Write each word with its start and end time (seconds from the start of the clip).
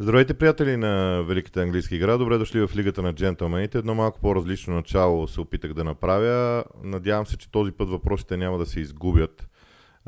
Здравейте, 0.00 0.34
приятели 0.34 0.76
на 0.76 1.22
Великата 1.22 1.62
английска 1.62 1.94
игра. 1.94 2.18
Добре 2.18 2.38
дошли 2.38 2.66
в 2.66 2.76
Лигата 2.76 3.02
на 3.02 3.12
джентълмените. 3.12 3.78
Едно 3.78 3.94
малко 3.94 4.20
по-различно 4.20 4.74
начало 4.74 5.28
се 5.28 5.40
опитах 5.40 5.72
да 5.72 5.84
направя. 5.84 6.64
Надявам 6.84 7.26
се, 7.26 7.36
че 7.36 7.50
този 7.50 7.72
път 7.72 7.88
въпросите 7.88 8.36
няма 8.36 8.58
да 8.58 8.66
се 8.66 8.80
изгубят. 8.80 9.48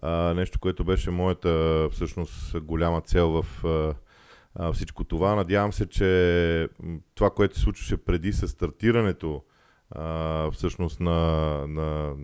А, 0.03 0.35
нещо, 0.35 0.59
което 0.59 0.85
беше 0.85 1.11
моята 1.11 1.89
всъщност 1.93 2.61
голяма 2.61 3.01
цел 3.01 3.43
в 3.43 3.65
а, 4.55 4.73
всичко 4.73 5.05
това. 5.05 5.35
Надявам 5.35 5.73
се, 5.73 5.87
че 5.87 6.69
това, 7.15 7.31
което 7.31 7.55
се 7.55 7.61
случваше 7.61 7.97
преди 7.97 8.33
с 8.33 8.49
стартирането 8.49 9.45
а, 9.91 10.51
всъщност 10.51 11.01
на, 11.01 11.21
на, 11.69 12.15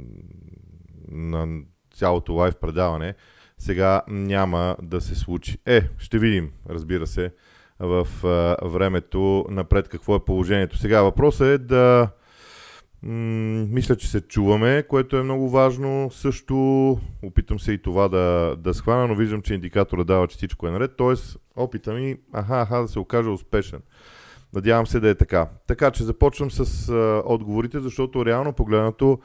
на 1.08 1.62
цялото 1.94 2.32
лайв 2.32 2.56
предаване, 2.56 3.14
сега 3.58 4.02
няма 4.08 4.76
да 4.82 5.00
се 5.00 5.14
случи. 5.14 5.58
Е, 5.66 5.82
ще 5.98 6.18
видим, 6.18 6.52
разбира 6.68 7.06
се, 7.06 7.32
в 7.80 8.06
а, 8.24 8.68
времето 8.68 9.44
напред 9.50 9.88
какво 9.88 10.16
е 10.16 10.24
положението. 10.24 10.76
Сега 10.76 11.02
въпросът 11.02 11.46
е 11.46 11.58
да 11.58 12.08
м- 13.02 13.66
мисля, 13.70 13.96
че 13.96 14.10
се 14.10 14.20
чуваме, 14.20 14.84
което 14.88 15.16
е 15.16 15.22
много 15.22 15.50
важно. 15.50 16.10
Също 16.12 16.56
опитам 17.22 17.60
се 17.60 17.72
и 17.72 17.82
това 17.82 18.08
да, 18.08 18.56
да 18.58 18.74
схвана, 18.74 19.08
но 19.08 19.14
виждам, 19.14 19.42
че 19.42 19.54
индикатора 19.54 20.04
дава, 20.04 20.28
че 20.28 20.36
всичко 20.36 20.66
е 20.66 20.70
наред. 20.70 20.92
Тоест, 20.96 21.38
опита 21.56 21.92
ми, 21.92 22.16
аха, 22.32 22.60
аха, 22.60 22.82
да 22.82 22.88
се 22.88 22.98
окаже 22.98 23.28
успешен. 23.28 23.80
Надявам 24.54 24.86
се 24.86 25.00
да 25.00 25.08
е 25.08 25.14
така. 25.14 25.48
Така 25.66 25.90
че 25.90 26.04
започвам 26.04 26.50
с 26.50 26.88
а, 26.88 27.22
отговорите, 27.26 27.80
защото 27.80 28.26
реално 28.26 28.52
погледнато 28.52 29.18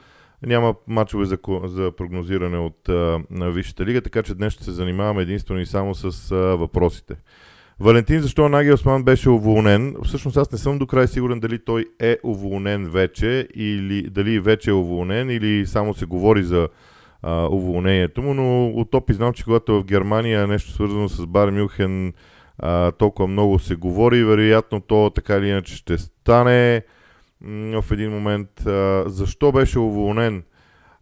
няма 0.46 0.74
мачове 0.86 1.24
за, 1.24 1.38
за 1.64 1.92
прогнозиране 1.96 2.58
от 2.58 2.88
а, 2.88 3.20
на 3.30 3.50
Висшата 3.50 3.84
лига, 3.84 4.00
така 4.00 4.22
че 4.22 4.34
днес 4.34 4.52
ще 4.52 4.64
се 4.64 4.72
занимаваме 4.72 5.22
единствено 5.22 5.60
и 5.60 5.66
само 5.66 5.94
с 5.94 6.32
а, 6.32 6.36
въпросите. 6.36 7.16
Валентин, 7.82 8.20
защо 8.20 8.48
Наги 8.48 8.72
Осман 8.72 9.04
беше 9.04 9.30
уволнен? 9.30 9.96
Всъщност 10.04 10.36
аз 10.36 10.52
не 10.52 10.58
съм 10.58 10.78
до 10.78 10.86
край 10.86 11.08
сигурен 11.08 11.40
дали 11.40 11.58
той 11.64 11.86
е 12.00 12.18
уволнен 12.24 12.90
вече 12.90 13.48
или 13.54 14.02
дали 14.10 14.40
вече 14.40 14.70
е 14.70 14.72
уволнен 14.72 15.30
или 15.30 15.66
само 15.66 15.94
се 15.94 16.06
говори 16.06 16.42
за 16.42 16.68
а, 17.22 17.48
уволнението 17.52 18.22
му, 18.22 18.34
но 18.34 18.68
от 18.68 18.94
опит 18.94 19.16
знам, 19.16 19.32
че 19.32 19.44
когато 19.44 19.80
в 19.80 19.84
Германия 19.84 20.46
нещо 20.46 20.72
свързано 20.72 21.08
с 21.08 21.26
Бар 21.26 21.50
Мюхен 21.50 22.12
а, 22.58 22.92
толкова 22.92 23.28
много 23.28 23.58
се 23.58 23.74
говори, 23.74 24.24
вероятно 24.24 24.80
то 24.80 25.10
така 25.14 25.36
или 25.36 25.48
иначе 25.48 25.76
ще 25.76 25.98
стане 25.98 26.82
в 27.72 27.84
един 27.90 28.10
момент. 28.10 28.66
А, 28.66 29.04
защо 29.06 29.52
беше 29.52 29.78
уволнен? 29.78 30.42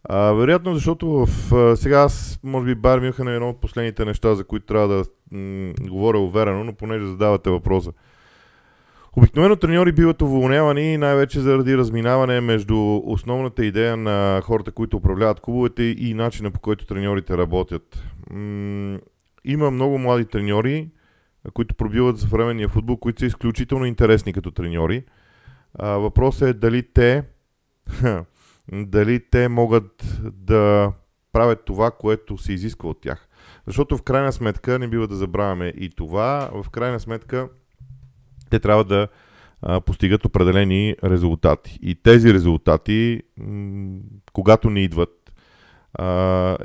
А, 0.03 0.31
вероятно, 0.31 0.73
защото 0.73 1.07
в, 1.07 1.53
а, 1.53 1.75
сега 1.75 1.99
аз, 1.99 2.39
може 2.43 2.65
би, 2.65 2.75
Бар 2.75 2.99
Мюнхен 2.99 3.27
е 3.27 3.35
едно 3.35 3.49
от 3.49 3.61
последните 3.61 4.05
неща, 4.05 4.35
за 4.35 4.43
които 4.43 4.65
трябва 4.65 4.87
да 4.87 5.03
м- 5.31 5.73
говоря 5.81 6.19
уверено, 6.19 6.63
но 6.63 6.73
понеже 6.73 7.05
задавате 7.05 7.49
въпроса. 7.49 7.91
Обикновено 9.17 9.55
треньори 9.55 9.91
биват 9.91 10.21
уволнявани 10.21 10.97
най-вече 10.97 11.39
заради 11.39 11.77
разминаване 11.77 12.41
между 12.41 13.01
основната 13.05 13.65
идея 13.65 13.97
на 13.97 14.41
хората, 14.43 14.71
които 14.71 14.97
управляват 14.97 15.39
клубовете 15.39 15.83
и 15.83 16.13
начина 16.13 16.51
по 16.51 16.59
който 16.59 16.85
треньорите 16.85 17.37
работят. 17.37 18.03
М- 18.31 18.99
има 19.45 19.71
много 19.71 19.97
млади 19.97 20.25
треньори, 20.25 20.89
които 21.53 21.75
пробиват 21.75 22.17
за 22.17 22.21
съвременния 22.27 22.69
футбол, 22.69 22.97
които 22.97 23.19
са 23.19 23.25
изключително 23.25 23.85
интересни 23.85 24.33
като 24.33 24.51
треньори. 24.51 25.03
Въпросът 25.79 26.49
е 26.49 26.53
дали 26.53 26.83
те 26.93 27.23
дали 28.71 29.29
те 29.31 29.47
могат 29.47 30.19
да 30.33 30.91
правят 31.33 31.65
това, 31.65 31.91
което 31.91 32.37
се 32.37 32.53
изисква 32.53 32.89
от 32.89 33.01
тях. 33.01 33.27
Защото 33.67 33.97
в 33.97 34.01
крайна 34.01 34.31
сметка, 34.31 34.79
не 34.79 34.87
бива 34.87 35.07
да 35.07 35.15
забравяме 35.15 35.67
и 35.67 35.89
това, 35.89 36.49
в 36.53 36.69
крайна 36.69 36.99
сметка 36.99 37.49
те 38.49 38.59
трябва 38.59 38.83
да 38.83 39.07
постигат 39.85 40.25
определени 40.25 40.95
резултати. 41.03 41.79
И 41.81 41.95
тези 41.95 42.33
резултати, 42.33 43.21
когато 44.33 44.69
не 44.69 44.79
идват, 44.79 45.33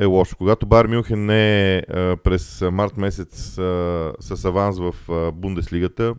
е 0.00 0.04
лошо. 0.04 0.36
Когато 0.36 0.66
Бар 0.66 0.86
Мюнхен 0.86 1.26
не 1.26 1.76
е 1.76 1.82
през 2.24 2.64
март 2.72 2.96
месец 2.96 3.58
а, 3.58 4.12
с 4.20 4.44
аванс 4.44 4.78
в 4.78 4.94
Бундеслигата, 5.32 6.14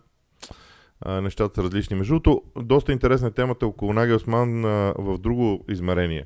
а, 1.01 1.21
нещата 1.21 1.55
са 1.55 1.63
различни. 1.63 1.95
Между 1.95 2.13
другото, 2.13 2.43
доста 2.63 2.91
интересна 2.91 3.27
е 3.27 3.31
темата 3.31 3.67
около 3.67 3.93
Нагелсман 3.93 4.65
а, 4.65 4.93
в 4.97 5.17
друго 5.17 5.65
измерение. 5.69 6.25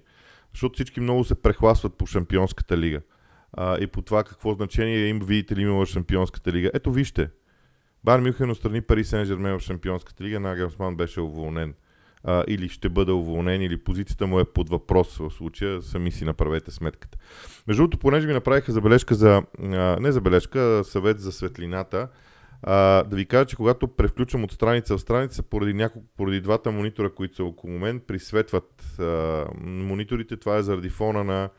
Защото 0.54 0.74
всички 0.74 1.00
много 1.00 1.24
се 1.24 1.42
прехласват 1.42 1.98
по 1.98 2.06
Шампионската 2.06 2.78
лига. 2.78 3.02
А, 3.54 3.78
и 3.78 3.88
по 3.88 4.02
това 4.02 4.24
какво 4.24 4.54
значение 4.54 5.08
им, 5.08 5.20
видите 5.20 5.56
ли, 5.56 5.62
има 5.62 5.86
в 5.86 5.90
Шампионската 5.90 6.52
лига. 6.52 6.72
Ето 6.74 6.92
вижте. 6.92 7.30
Бар 8.04 8.20
Мюхен 8.20 8.52
отстрани 8.52 8.82
Пари 8.82 9.04
Сен 9.04 9.26
Жермен 9.26 9.60
в 9.60 9.62
Шампионската 9.62 10.24
лига, 10.24 10.40
Нагелсман 10.40 10.96
беше 10.96 11.22
уволнен. 11.22 11.74
А, 12.24 12.44
или 12.48 12.70
ще 12.70 12.90
бъде 12.90 13.12
уволнен, 13.12 13.62
или 13.62 13.84
позицията 13.84 14.28
му 14.28 14.40
е 14.40 14.46
под 14.46 14.70
въпрос 14.70 15.18
в 15.18 15.30
случая, 15.30 15.82
сами 15.82 16.12
си 16.12 16.26
направете 16.26 16.72
сметката. 16.72 17.18
Между 17.68 17.82
другото, 17.82 17.98
понеже 17.98 18.28
ми 18.28 18.34
направиха 18.34 18.72
забележка 18.72 19.16
за, 19.16 19.44
а, 19.64 19.98
не 20.00 20.12
забележка, 20.12 20.82
съвет 20.84 21.20
за 21.20 21.32
светлината, 21.32 22.08
а, 22.64 23.04
да 23.04 23.16
ви 23.16 23.26
кажа, 23.26 23.46
че 23.46 23.56
когато 23.56 23.88
превключвам 23.88 24.44
от 24.44 24.52
страница 24.52 24.98
в 24.98 25.02
страница, 25.02 25.44
поради, 25.44 25.74
няколко, 25.74 26.08
поради 26.18 26.42
двата 26.42 26.72
монитора, 26.72 27.14
които 27.14 27.36
са 27.36 27.44
около 27.44 27.74
мен, 27.74 28.00
присветват 28.00 29.00
а, 29.00 29.46
мониторите. 29.62 30.38
Това 30.38 30.58
е 30.58 30.64
заради 30.64 30.90
фона 30.90 31.24
на 31.24 31.50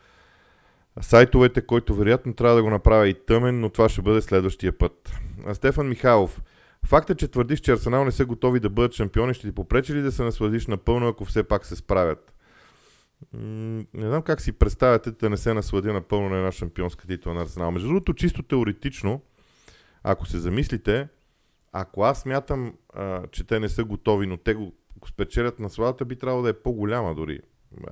сайтовете, 1.00 1.66
който 1.66 1.94
вероятно 1.94 2.34
трябва 2.34 2.56
да 2.56 2.62
го 2.62 2.70
направя 2.70 3.08
и 3.08 3.14
тъмен, 3.26 3.60
но 3.60 3.68
това 3.68 3.88
ще 3.88 4.02
бъде 4.02 4.20
следващия 4.20 4.78
път. 4.78 5.12
А, 5.46 5.54
Стефан 5.54 5.88
Михайлов. 5.88 6.42
Факта, 6.86 7.14
че 7.14 7.28
твърдиш, 7.28 7.60
че 7.60 7.72
Арсенал 7.72 8.04
не 8.04 8.10
са 8.10 8.26
готови 8.26 8.60
да 8.60 8.70
бъдат 8.70 8.94
шампиони, 8.94 9.34
ще 9.34 9.48
ти 9.48 9.54
попречи 9.54 9.94
ли 9.94 10.02
да 10.02 10.12
се 10.12 10.22
насладиш 10.22 10.66
напълно, 10.66 11.08
ако 11.08 11.24
все 11.24 11.42
пак 11.42 11.66
се 11.66 11.76
справят? 11.76 12.32
не 13.94 14.08
знам 14.08 14.22
как 14.22 14.40
си 14.40 14.52
представяте 14.52 15.10
да 15.10 15.30
не 15.30 15.36
се 15.36 15.54
насладя 15.54 15.92
напълно 15.92 16.28
на 16.28 16.36
една 16.36 16.52
шампионска 16.52 17.06
титла 17.06 17.34
на 17.34 17.42
Арсенал. 17.42 17.70
Между 17.70 17.88
другото, 17.88 18.14
чисто 18.14 18.42
теоретично, 18.42 19.20
ако 20.04 20.26
се 20.26 20.38
замислите, 20.38 21.08
ако 21.72 22.02
аз 22.02 22.20
смятам, 22.20 22.74
а, 22.94 23.26
че 23.26 23.46
те 23.46 23.60
не 23.60 23.68
са 23.68 23.84
готови, 23.84 24.26
но 24.26 24.36
те 24.36 24.54
го, 24.54 24.72
спечелят 25.08 25.58
на 25.58 25.70
сладата, 25.70 26.04
би 26.04 26.16
трябвало 26.16 26.42
да 26.42 26.48
е 26.48 26.62
по-голяма 26.62 27.14
дори, 27.14 27.40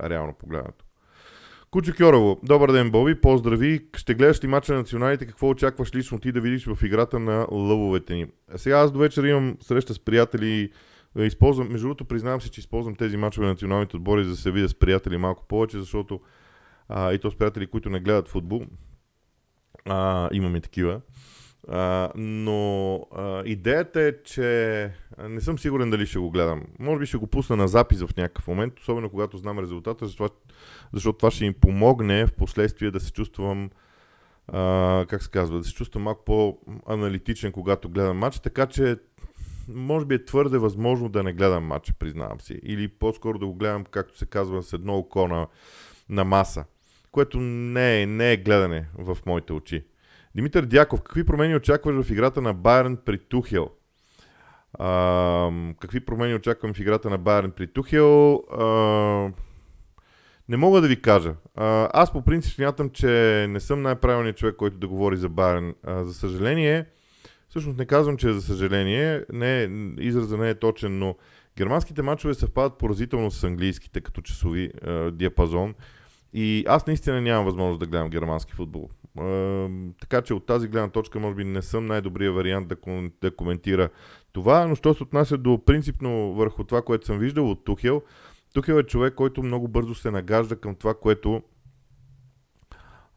реално 0.03 0.33
погледнато. 0.33 0.85
Кучо 1.71 1.93
Кьорово, 1.97 2.39
добър 2.43 2.71
ден, 2.71 2.91
Боби, 2.91 3.21
поздрави. 3.21 3.87
Ще 3.97 4.13
гледаш 4.13 4.43
ли 4.43 4.47
мача 4.47 4.73
на 4.73 4.79
националите? 4.79 5.25
Какво 5.25 5.49
очакваш 5.49 5.95
лично 5.95 6.19
ти 6.19 6.31
да 6.31 6.41
видиш 6.41 6.65
в 6.65 6.77
играта 6.83 7.19
на 7.19 7.47
лъвовете 7.51 8.15
ни? 8.15 8.27
Сега 8.55 8.79
аз 8.79 8.91
до 8.91 8.99
вечера 8.99 9.29
имам 9.29 9.57
среща 9.61 9.93
с 9.93 9.99
приятели. 9.99 10.71
Използвам, 11.17 11.71
между 11.71 11.87
другото, 11.87 12.05
признавам 12.05 12.41
се, 12.41 12.51
че 12.51 12.59
използвам 12.59 12.95
тези 12.95 13.17
мачове 13.17 13.45
на 13.45 13.51
националните 13.51 13.95
отбори, 13.95 14.23
за 14.23 14.29
да 14.29 14.37
се 14.37 14.51
видя 14.51 14.69
с 14.69 14.75
приятели 14.75 15.17
малко 15.17 15.47
повече, 15.47 15.79
защото 15.79 16.19
а, 16.89 17.13
и 17.13 17.19
то 17.19 17.31
с 17.31 17.35
приятели, 17.35 17.67
които 17.67 17.89
не 17.89 17.99
гледат 17.99 18.27
футбол. 18.27 18.65
А, 19.85 20.29
имаме 20.33 20.61
такива. 20.61 21.01
Но 22.15 22.95
а, 23.15 23.43
идеята 23.45 24.01
е, 24.01 24.13
че 24.23 24.91
не 25.29 25.41
съм 25.41 25.59
сигурен 25.59 25.89
дали 25.89 26.05
ще 26.05 26.19
го 26.19 26.31
гледам. 26.31 26.63
Може 26.79 26.99
би 26.99 27.05
ще 27.05 27.17
го 27.17 27.27
пусна 27.27 27.55
на 27.55 27.67
запис 27.67 28.01
в 28.01 28.17
някакъв 28.17 28.47
момент, 28.47 28.79
особено 28.79 29.09
когато 29.09 29.37
знам 29.37 29.59
резултата, 29.59 30.05
защото, 30.05 30.35
защото 30.93 31.17
това 31.17 31.31
ще 31.31 31.45
им 31.45 31.53
помогне 31.53 32.25
в 32.27 32.33
последствие 32.33 32.91
да 32.91 32.99
се 32.99 33.11
чувствам 33.11 33.69
а, 34.47 35.05
как 35.09 35.23
се 35.23 35.29
казва, 35.29 35.57
да 35.57 35.63
се 35.63 35.73
чувствам 35.73 36.03
малко 36.03 36.25
по-аналитичен, 36.25 37.51
когато 37.51 37.89
гледам 37.89 38.17
матч, 38.17 38.39
така 38.39 38.65
че 38.65 38.97
може 39.67 40.05
би 40.05 40.15
е 40.15 40.25
твърде 40.25 40.57
възможно 40.57 41.09
да 41.09 41.23
не 41.23 41.33
гледам 41.33 41.65
матча, 41.65 41.93
признавам 41.93 42.41
си. 42.41 42.59
Или 42.63 42.87
по-скоро 42.87 43.39
да 43.39 43.45
го 43.45 43.53
гледам, 43.53 43.85
както 43.85 44.17
се 44.17 44.25
казва, 44.25 44.63
с 44.63 44.73
едно 44.73 44.97
око 44.97 45.27
на, 45.27 45.47
на 46.09 46.23
маса. 46.23 46.65
Което 47.11 47.39
не 47.39 48.01
е, 48.01 48.05
не 48.05 48.31
е 48.31 48.37
гледане 48.37 48.87
в 48.97 49.17
моите 49.25 49.53
очи. 49.53 49.83
Димитър 50.35 50.65
Дяков, 50.65 51.01
какви 51.01 51.23
промени 51.23 51.55
очакваш 51.55 52.05
в 52.05 52.11
играта 52.11 52.41
на 52.41 52.53
Байерн 52.53 52.97
при 53.05 53.17
Тухел? 53.17 53.69
А, 54.73 55.51
какви 55.79 55.99
промени 55.99 56.35
очаквам 56.35 56.73
в 56.73 56.79
играта 56.79 57.09
на 57.09 57.17
Байерн 57.17 57.51
при 57.51 57.67
Тухел? 57.67 58.33
А, 58.35 58.65
не 60.49 60.57
мога 60.57 60.81
да 60.81 60.87
ви 60.87 61.01
кажа. 61.01 61.35
А, 61.55 61.89
аз 61.93 62.11
по 62.11 62.21
принцип 62.21 62.53
смятам, 62.53 62.89
че 62.89 63.45
не 63.49 63.59
съм 63.59 63.81
най-правилният 63.81 64.37
човек, 64.37 64.55
който 64.55 64.77
да 64.77 64.87
говори 64.87 65.17
за 65.17 65.29
Байерн. 65.29 65.73
А, 65.83 66.03
за 66.03 66.13
съжаление, 66.13 66.85
всъщност 67.49 67.77
не 67.77 67.85
казвам, 67.85 68.17
че 68.17 68.29
е 68.29 68.33
за 68.33 68.41
съжаление, 68.41 69.25
не, 69.33 69.69
израза 69.99 70.37
не 70.37 70.49
е 70.49 70.55
точен, 70.55 70.99
но 70.99 71.15
германските 71.57 72.01
матчове 72.01 72.33
съвпадат 72.33 72.77
поразително 72.77 73.31
с 73.31 73.43
английските 73.43 74.01
като 74.01 74.21
часови 74.21 74.71
а, 74.83 75.11
диапазон. 75.11 75.75
И 76.33 76.65
аз 76.67 76.87
наистина 76.87 77.21
нямам 77.21 77.45
възможност 77.45 77.79
да 77.79 77.85
гледам 77.85 78.09
германски 78.09 78.53
футбол 78.53 78.89
така 79.99 80.21
че 80.21 80.33
от 80.33 80.45
тази 80.45 80.67
гледна 80.67 80.89
точка, 80.89 81.19
може 81.19 81.35
би 81.35 81.43
не 81.43 81.61
съм 81.61 81.85
най-добрия 81.85 82.31
вариант 82.31 82.67
да, 82.67 82.75
да 83.21 83.35
коментира 83.35 83.89
това, 84.31 84.67
но 84.67 84.75
що 84.75 84.93
се 84.93 85.03
отнася 85.03 85.37
до 85.37 85.65
принципно 85.65 86.33
върху 86.33 86.63
това, 86.63 86.81
което 86.81 87.05
съм 87.05 87.19
виждал 87.19 87.51
от 87.51 87.63
Тухел, 87.65 88.01
Тухел 88.53 88.73
е 88.73 88.83
човек, 88.83 89.13
който 89.13 89.43
много 89.43 89.67
бързо 89.67 89.95
се 89.95 90.11
нагажда 90.11 90.55
към 90.55 90.75
това, 90.75 90.93
което 90.93 91.41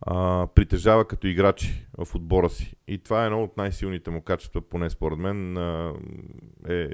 а, 0.00 0.46
притежава 0.54 1.04
като 1.04 1.26
играчи 1.26 1.86
в 1.98 2.14
отбора 2.14 2.50
си. 2.50 2.74
И 2.88 2.98
това 2.98 3.22
е 3.22 3.26
едно 3.26 3.42
от 3.42 3.56
най-силните 3.56 4.10
му 4.10 4.22
качества, 4.22 4.60
поне 4.60 4.90
според 4.90 5.18
мен. 5.18 5.56
А, 5.56 5.94
е, 6.68 6.88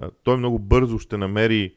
а, 0.00 0.10
той 0.22 0.36
много 0.36 0.58
бързо 0.58 0.98
ще 0.98 1.16
намери 1.16 1.74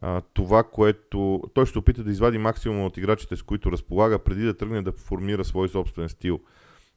а, 0.00 0.20
това, 0.20 0.62
което... 0.62 1.42
Той 1.54 1.66
ще 1.66 1.78
опита 1.78 2.04
да 2.04 2.10
извади 2.10 2.38
максимум 2.38 2.84
от 2.84 2.96
играчите, 2.96 3.36
с 3.36 3.42
които 3.42 3.72
разполага, 3.72 4.18
преди 4.18 4.44
да 4.44 4.56
тръгне 4.56 4.82
да 4.82 4.92
формира 4.92 5.44
свой 5.44 5.68
собствен 5.68 6.08
стил 6.08 6.40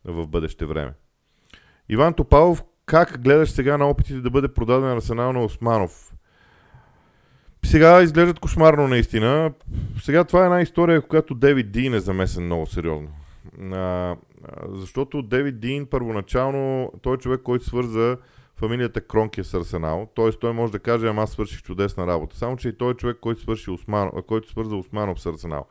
в 0.06 0.28
бъдеще 0.28 0.66
време. 0.66 0.94
Иван 1.90 2.14
Топалов, 2.14 2.64
как 2.86 3.22
гледаш 3.22 3.52
сега 3.52 3.78
на 3.78 3.90
опитите 3.90 4.22
да 4.22 4.30
бъде 4.30 4.48
продаден 4.48 4.90
арсенал 4.90 5.34
на 5.34 5.44
Османов? 5.44 6.14
Сега 7.66 8.02
изглеждат 8.02 8.40
кошмарно 8.40 8.88
наистина. 8.88 9.54
Сега 10.02 10.24
това 10.24 10.42
е 10.42 10.46
една 10.46 10.62
история, 10.62 11.02
която 11.02 11.36
Девид 11.36 11.72
Дин 11.72 11.94
е 11.94 12.00
замесен 12.00 12.46
много 12.46 12.66
сериозно. 12.66 13.10
А, 13.74 14.16
защото 14.70 15.22
Девид 15.22 15.60
Дин 15.60 15.86
първоначално, 15.86 16.92
той 17.02 17.16
е 17.16 17.18
човек, 17.18 17.42
който 17.42 17.66
свърза 17.66 18.18
фамилията 18.56 19.02
Кронки 19.02 19.44
с 19.44 19.54
Арсенал. 19.54 20.10
Т.е. 20.16 20.32
той 20.32 20.54
може 20.54 20.72
да 20.72 20.80
каже, 20.80 21.08
ама 21.08 21.22
аз 21.22 21.32
свърших 21.32 21.62
чудесна 21.62 22.08
работа. 22.08 22.38
Само, 22.38 22.58
че 22.58 22.70
и 22.70 22.78
той 22.78 22.92
е 22.92 22.96
човек, 22.96 23.18
който, 23.22 23.42
свърши 23.42 23.72
Осман, 23.72 24.12
който 24.28 24.50
свърза 24.50 24.76
Османов 24.76 25.22
с 25.22 25.26
Арсенал. 25.26 25.66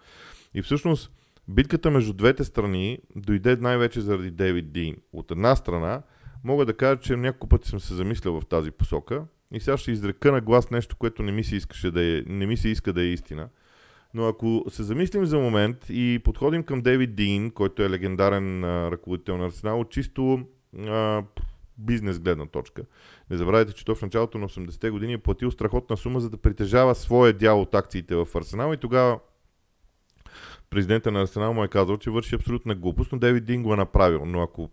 И 0.54 0.62
всъщност 0.62 1.12
битката 1.48 1.90
между 1.90 2.12
двете 2.12 2.44
страни 2.44 2.98
дойде 3.16 3.56
най-вече 3.56 4.00
заради 4.00 4.31
Дейвид 4.31 4.72
Дин. 4.72 4.96
От 5.12 5.31
една 5.31 5.56
страна, 5.56 6.02
мога 6.44 6.66
да 6.66 6.76
кажа, 6.76 7.00
че 7.00 7.16
няколко 7.16 7.48
пъти 7.48 7.69
съм 7.69 7.81
се 7.81 7.94
замислял 7.94 8.40
в 8.40 8.46
тази 8.46 8.70
посока 8.70 9.25
и 9.52 9.60
сега 9.60 9.76
ще 9.76 9.92
изрека 9.92 10.32
на 10.32 10.40
глас 10.40 10.70
нещо, 10.70 10.96
което 10.96 11.22
не 11.22 11.32
ми 11.32 11.44
се, 11.44 11.56
искаше 11.56 11.90
да 11.90 12.02
е, 12.02 12.22
не 12.26 12.46
ми 12.46 12.56
се 12.56 12.69
иска 12.69 12.92
да 12.92 13.02
е 13.02 13.06
истина. 13.06 13.48
Но 14.14 14.26
ако 14.26 14.64
се 14.69 14.82
замислим 14.82 15.26
за 15.26 15.38
момент 15.38 15.86
и 15.88 16.20
подходим 16.25 16.62
към 16.62 16.81
Дейвид 16.81 17.14
Дин, 17.14 17.50
който 17.50 17.82
е 17.82 17.90
легендарен 17.90 18.64
а, 18.64 18.90
ръководител 18.90 19.36
на 19.36 19.46
Арсенал, 19.46 19.84
чисто 19.84 20.40
а, 20.86 21.22
бизнес 21.79 22.19
гледна 22.19 22.47
точка. 22.47 22.82
Не 23.31 23.37
забравяйте, 23.37 23.73
че 23.73 23.85
той 23.85 23.94
в 23.94 24.03
началото 24.03 24.38
на 24.38 24.49
80-те 24.49 24.91
години 24.91 25.12
е 25.12 25.19
платил 25.19 25.50
страхотна 25.50 25.97
сума, 25.97 26.21
за 26.21 26.31
да 26.31 26.37
притежава 26.37 26.94
своя 26.94 27.32
дял 27.32 27.61
от 27.61 27.75
акциите 27.75 28.17
в 28.17 28.29
Арсенал 28.35 28.73
и 28.73 28.76
тогава 28.76 29.21
президента 30.71 31.12
на 31.12 31.23
Арсенал 31.23 31.55
му 31.55 31.65
е 31.65 31.69
казал, 31.69 31.99
че 31.99 32.11
върши 32.11 32.35
абсолютна 32.35 32.75
глупост, 32.75 33.12
но 33.12 33.19
Дейвид 33.19 33.44
Дин 33.44 33.62
го 33.62 33.73
е 33.73 33.76
направил. 33.76 34.25
Но 34.26 34.43
ако 34.43 34.71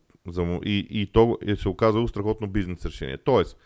и, 0.66 0.88
и 0.90 1.08
то 1.12 1.38
е 1.42 1.56
се 1.56 1.70
оказало 1.70 2.08
страхотно 2.08 2.48
бизнес 2.48 2.86
решение. 2.86 3.18
Тоест, 3.18 3.58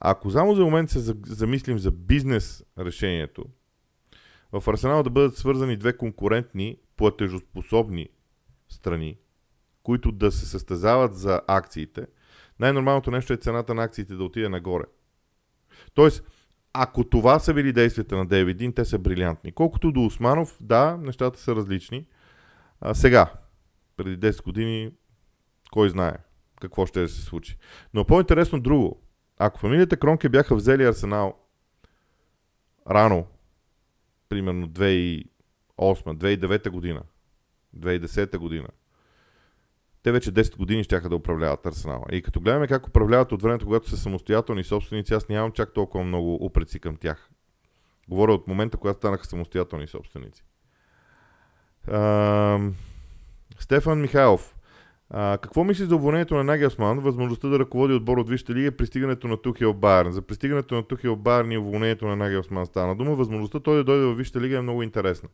ако 0.00 0.30
само 0.30 0.54
за 0.54 0.64
момент 0.64 0.90
се 0.90 1.14
замислим 1.26 1.78
за 1.78 1.90
бизнес 1.90 2.64
решението, 2.78 3.44
в 4.52 4.68
Арсенал 4.68 5.02
да 5.02 5.10
бъдат 5.10 5.36
свързани 5.36 5.76
две 5.76 5.96
конкурентни, 5.96 6.78
платежоспособни 6.96 8.08
страни, 8.68 9.16
които 9.82 10.12
да 10.12 10.32
се 10.32 10.46
състезават 10.46 11.16
за 11.16 11.40
акциите, 11.46 12.06
най-нормалното 12.60 13.10
нещо 13.10 13.32
е 13.32 13.36
цената 13.36 13.74
на 13.74 13.82
акциите 13.82 14.14
да 14.14 14.24
отиде 14.24 14.48
нагоре. 14.48 14.84
Тоест, 15.94 16.24
ако 16.72 17.04
това 17.04 17.38
са 17.38 17.54
били 17.54 17.72
действията 17.72 18.16
на 18.16 18.26
Дейвид 18.26 18.56
Дин, 18.56 18.72
те 18.72 18.84
са 18.84 18.98
брилянтни. 18.98 19.52
Колкото 19.52 19.92
до 19.92 20.04
Османов, 20.04 20.56
да, 20.60 20.96
нещата 20.96 21.40
са 21.40 21.56
различни. 21.56 22.06
А, 22.80 22.94
сега, 22.94 23.32
преди 23.96 24.18
10 24.18 24.44
години, 24.44 24.92
кой 25.72 25.88
знае 25.88 26.16
какво 26.60 26.86
ще 26.86 27.08
се 27.08 27.20
случи. 27.22 27.58
Но 27.94 28.04
по-интересно 28.04 28.60
друго. 28.60 29.02
Ако 29.38 29.58
фамилията 29.58 29.96
Кронке 29.96 30.28
бяха 30.28 30.54
взели 30.54 30.84
Арсенал 30.84 31.38
рано, 32.90 33.26
примерно 34.28 34.68
2008, 34.68 35.26
2009 35.78 36.70
година, 36.70 37.02
2010 37.76 38.38
година, 38.38 38.68
те 40.04 40.12
вече 40.12 40.32
10 40.32 40.56
години 40.56 40.84
ще 40.84 41.00
да 41.00 41.16
управляват 41.16 41.66
Арсенала. 41.66 42.04
И 42.12 42.22
като 42.22 42.40
гледаме 42.40 42.66
как 42.66 42.86
управляват 42.86 43.32
от 43.32 43.42
времето, 43.42 43.66
когато 43.66 43.90
са 43.90 43.96
самостоятелни 43.96 44.64
собственици, 44.64 45.14
аз 45.14 45.28
нямам 45.28 45.52
чак 45.52 45.72
толкова 45.72 46.04
много 46.04 46.44
упреци 46.44 46.78
към 46.78 46.96
тях. 46.96 47.30
Говоря 48.08 48.32
от 48.32 48.48
момента, 48.48 48.76
когато 48.76 48.96
станаха 48.96 49.24
самостоятелни 49.24 49.86
собственици. 49.86 50.44
А, 51.88 52.58
Стефан 53.58 54.00
Михайлов. 54.00 54.56
А, 55.10 55.38
какво 55.38 55.64
мислиш 55.64 55.88
за 55.88 55.96
уволнението 55.96 56.34
на 56.34 56.44
Нагелсман, 56.44 56.98
възможността 56.98 57.48
да 57.48 57.58
ръководи 57.58 57.94
отбор 57.94 58.18
от 58.18 58.28
Висшата 58.28 58.54
лига, 58.54 58.76
пристигането 58.76 59.28
на 59.28 59.36
Тухел 59.36 59.72
Байерн? 59.72 60.12
За 60.12 60.22
пристигането 60.22 60.74
на 60.74 60.82
Тухел 60.82 61.16
Байерн 61.16 61.52
и 61.52 61.58
уволнението 61.58 62.06
на 62.06 62.16
Нагелсман 62.16 62.66
стана 62.66 62.96
дума. 62.96 63.14
Възможността 63.14 63.60
той 63.60 63.76
да 63.76 63.84
дойде 63.84 64.06
в 64.06 64.14
Висшата 64.14 64.40
лига 64.40 64.58
е 64.58 64.60
много 64.60 64.82
интересна. 64.82 65.28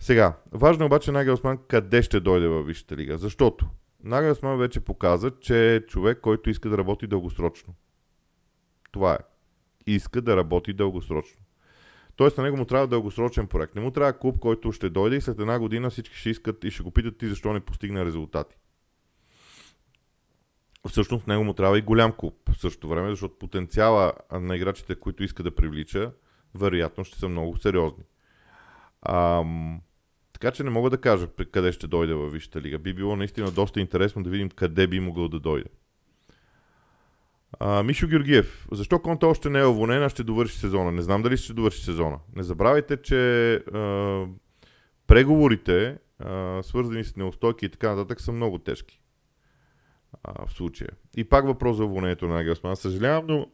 Сега, 0.00 0.36
важно 0.52 0.82
е 0.82 0.86
обаче 0.86 1.12
Нагелсман 1.12 1.58
къде 1.68 2.02
ще 2.02 2.20
дойде 2.20 2.48
в 2.48 2.62
Висшата 2.62 2.96
лига. 2.96 3.18
Защото 3.18 3.66
Нагелсман 4.04 4.58
вече 4.58 4.80
показа, 4.80 5.30
че 5.40 5.74
е 5.74 5.80
човек, 5.80 6.20
който 6.20 6.50
иска 6.50 6.68
да 6.68 6.78
работи 6.78 7.06
дългосрочно. 7.06 7.74
Това 8.92 9.14
е. 9.14 9.18
Иска 9.86 10.22
да 10.22 10.36
работи 10.36 10.72
дългосрочно. 10.72 11.40
Тоест 12.16 12.38
на 12.38 12.44
него 12.44 12.56
му 12.56 12.64
трябва 12.64 12.86
дългосрочен 12.86 13.46
проект. 13.46 13.74
Не 13.74 13.80
му 13.80 13.90
трябва 13.90 14.12
клуб, 14.12 14.38
който 14.38 14.72
ще 14.72 14.90
дойде 14.90 15.16
и 15.16 15.20
след 15.20 15.40
една 15.40 15.58
година 15.58 15.90
всички 15.90 16.16
ще 16.16 16.30
искат 16.30 16.64
и 16.64 16.70
ще 16.70 16.82
го 16.82 16.90
питат 16.90 17.18
ти 17.18 17.28
защо 17.28 17.52
не 17.52 17.60
постигне 17.60 18.04
резултати. 18.04 18.56
Всъщност 20.88 21.26
него 21.26 21.44
му 21.44 21.54
трябва 21.54 21.78
и 21.78 21.82
голям 21.82 22.12
клуб 22.12 22.34
в 22.50 22.60
същото 22.60 22.88
време, 22.88 23.10
защото 23.10 23.38
потенциала 23.38 24.12
на 24.32 24.56
играчите, 24.56 24.94
които 24.94 25.22
иска 25.22 25.42
да 25.42 25.54
привлича, 25.54 26.12
вероятно 26.54 27.04
ще 27.04 27.18
са 27.18 27.28
много 27.28 27.56
сериозни. 27.56 28.04
Ам, 29.02 29.80
така 30.40 30.50
че 30.50 30.64
не 30.64 30.70
мога 30.70 30.90
да 30.90 30.98
кажа 30.98 31.28
къде 31.52 31.72
ще 31.72 31.86
дойде 31.86 32.14
във 32.14 32.32
Висшата 32.32 32.60
лига. 32.60 32.78
Би 32.78 32.94
било 32.94 33.16
наистина 33.16 33.50
доста 33.50 33.80
интересно 33.80 34.22
да 34.22 34.30
видим 34.30 34.50
къде 34.50 34.86
би 34.86 35.00
могъл 35.00 35.28
да 35.28 35.40
дойде. 35.40 35.68
А, 37.58 37.82
Мишо 37.82 38.06
Георгиев. 38.06 38.68
Защо 38.72 39.02
Конта 39.02 39.26
още 39.26 39.50
не 39.50 39.60
е 39.60 39.66
уволнен, 39.66 40.02
а 40.02 40.08
ще 40.08 40.24
довърши 40.24 40.58
сезона? 40.58 40.92
Не 40.92 41.02
знам 41.02 41.22
дали 41.22 41.36
ще 41.36 41.52
довърши 41.52 41.84
сезона. 41.84 42.18
Не 42.36 42.42
забравяйте, 42.42 42.96
че 43.02 43.54
а, 43.54 44.26
преговорите, 45.06 45.98
а, 46.18 46.62
свързани 46.62 47.04
с 47.04 47.16
неустойки 47.16 47.66
и 47.66 47.68
така 47.68 47.94
нататък, 47.94 48.20
са 48.20 48.32
много 48.32 48.58
тежки. 48.58 49.00
А, 50.22 50.46
в 50.46 50.52
случая. 50.52 50.90
И 51.16 51.24
пак 51.24 51.46
въпрос 51.46 51.76
за 51.76 51.84
уволнението 51.84 52.28
на 52.28 52.34
Нагелсман. 52.34 52.76
Съжалявам, 52.76 53.26
но 53.26 53.46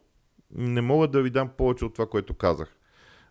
не 0.51 0.81
мога 0.81 1.07
да 1.07 1.21
ви 1.21 1.29
дам 1.29 1.49
повече 1.57 1.85
от 1.85 1.93
това, 1.93 2.09
което 2.09 2.33
казах. 2.33 2.77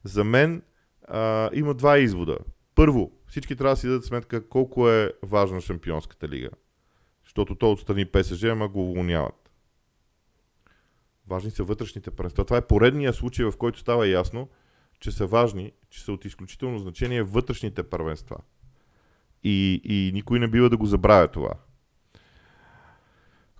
За 0.05 0.25
мен 0.25 0.63
а, 1.09 1.51
има 1.53 1.75
два 1.75 1.99
извода. 1.99 2.39
Първо, 2.77 3.13
всички 3.27 3.57
трябва 3.57 3.75
да 3.75 3.81
си 3.81 3.87
дадат 3.87 4.05
сметка 4.05 4.49
колко 4.49 4.89
е 4.91 5.13
важна 5.23 5.61
Шампионската 5.61 6.29
лига. 6.29 6.51
Защото 7.25 7.55
то 7.55 7.73
отстрани 7.73 8.05
ПСЖ, 8.05 8.45
ама 8.45 8.69
го 8.69 8.91
уволняват. 8.91 9.51
Важни 11.29 11.51
са 11.51 11.65
вътрешните 11.65 12.11
първенства. 12.11 12.45
Това 12.45 12.57
е 12.57 12.67
поредния 12.67 13.13
случай, 13.13 13.45
в 13.45 13.57
който 13.59 13.79
става 13.79 14.09
ясно, 14.09 14.49
че 15.01 15.13
са 15.13 15.27
важни, 15.27 15.73
че 15.91 16.05
са 16.05 16.13
от 16.13 16.25
изключително 16.25 16.79
значение 16.79 17.23
вътрешните 17.23 17.83
първенства. 17.83 18.37
И, 19.43 19.81
и 19.85 20.11
никой 20.15 20.39
не 20.39 20.49
бива 20.49 20.71
да 20.71 20.77
го 20.77 20.87
забравя 20.87 21.29
това. 21.29 21.51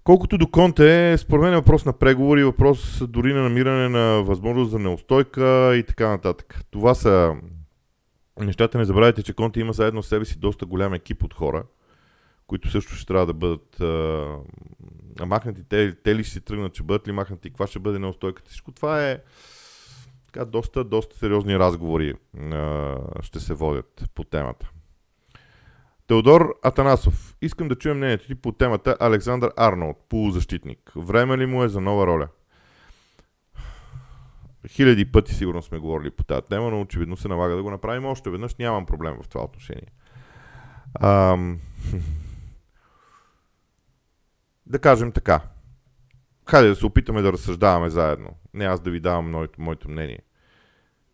Колкото 0.05 0.39
до 0.39 0.51
Конте, 0.51 1.19
според 1.19 1.43
мен 1.43 1.53
е 1.53 1.57
въпрос 1.57 1.85
на 1.85 1.93
преговори, 1.93 2.45
въпрос 2.45 3.03
дори 3.09 3.35
на 3.35 3.43
намиране 3.43 3.89
на 3.89 4.23
възможност 4.23 4.71
за 4.71 4.79
неустойка 4.79 5.77
и 5.77 5.83
така 5.83 6.09
нататък. 6.09 6.61
Това 6.71 6.95
са 6.95 7.37
нещата. 8.41 8.79
Не 8.79 8.85
забравяйте, 8.85 9.23
че 9.23 9.35
Конте 9.35 9.61
има 9.61 9.73
заедно 9.73 10.03
с 10.03 10.09
себе 10.09 10.25
си 10.25 10.39
доста 10.39 10.67
голям 10.67 10.95
екип 10.95 11.25
от 11.25 11.35
хора, 11.35 11.65
които 12.47 12.71
също 12.71 12.95
ще 12.95 13.07
трябва 13.07 13.27
да 13.27 13.35
бъдат 13.35 13.81
а, 13.81 15.27
махнати. 15.27 15.63
Те, 15.69 15.95
те 15.95 16.15
ли 16.15 16.25
ще 16.25 16.33
си 16.33 16.41
тръгнат, 16.41 16.75
ще 16.75 16.83
бъдат 16.83 17.09
ли 17.09 17.13
махнати, 17.13 17.51
каква 17.51 17.67
ще 17.67 17.79
бъде 17.79 17.99
неустойката. 17.99 18.51
Всичко 18.51 18.73
това 18.73 19.09
е 19.11 19.19
така, 20.27 20.45
доста, 20.45 20.85
доста 20.85 21.19
сериозни 21.19 21.59
разговори 21.59 22.15
а, 22.53 22.97
ще 23.23 23.41
се 23.41 23.55
водят 23.55 24.11
по 24.15 24.25
темата. 24.25 24.71
Теодор 26.07 26.55
Атанасов. 26.63 27.37
Искам 27.43 27.69
да 27.69 27.75
чуем 27.75 27.97
мнението 27.97 28.27
ти 28.27 28.35
по 28.35 28.53
темата 28.53 28.97
Александър 29.01 29.53
Арнолд, 29.57 29.97
полузащитник. 30.09 30.93
Време 30.97 31.39
ли 31.39 31.47
му 31.47 31.65
е 31.65 31.69
за 31.69 31.81
нова 31.81 32.07
роля? 32.07 32.29
Хиляди 34.69 35.13
пъти 35.13 35.35
сигурно 35.35 35.63
сме 35.63 35.79
говорили 35.79 36.11
по 36.11 36.25
тази 36.25 36.43
тема, 36.43 36.71
но 36.71 36.81
очевидно 36.81 37.17
се 37.17 37.29
налага 37.29 37.57
да 37.57 37.63
го 37.63 37.71
направим 37.71 38.05
още 38.05 38.31
веднъж. 38.31 38.57
Нямам 38.57 38.87
проблем 38.87 39.17
в 39.23 39.29
това 39.29 39.45
отношение. 39.45 39.93
Ам... 41.01 41.59
Да 44.69 44.79
кажем 44.79 45.13
така. 45.13 45.41
Хайде 46.49 46.69
да 46.69 46.77
се 46.77 46.87
опитаме 46.87 47.23
да 47.23 47.33
разсъждаваме 47.33 47.91
заедно. 47.91 48.31
Не 48.55 48.65
аз 48.65 48.81
да 48.81 48.91
ви 48.91 49.01
давам 49.01 49.31
моето, 49.31 49.61
моето 49.61 49.91
мнение. 49.91 50.19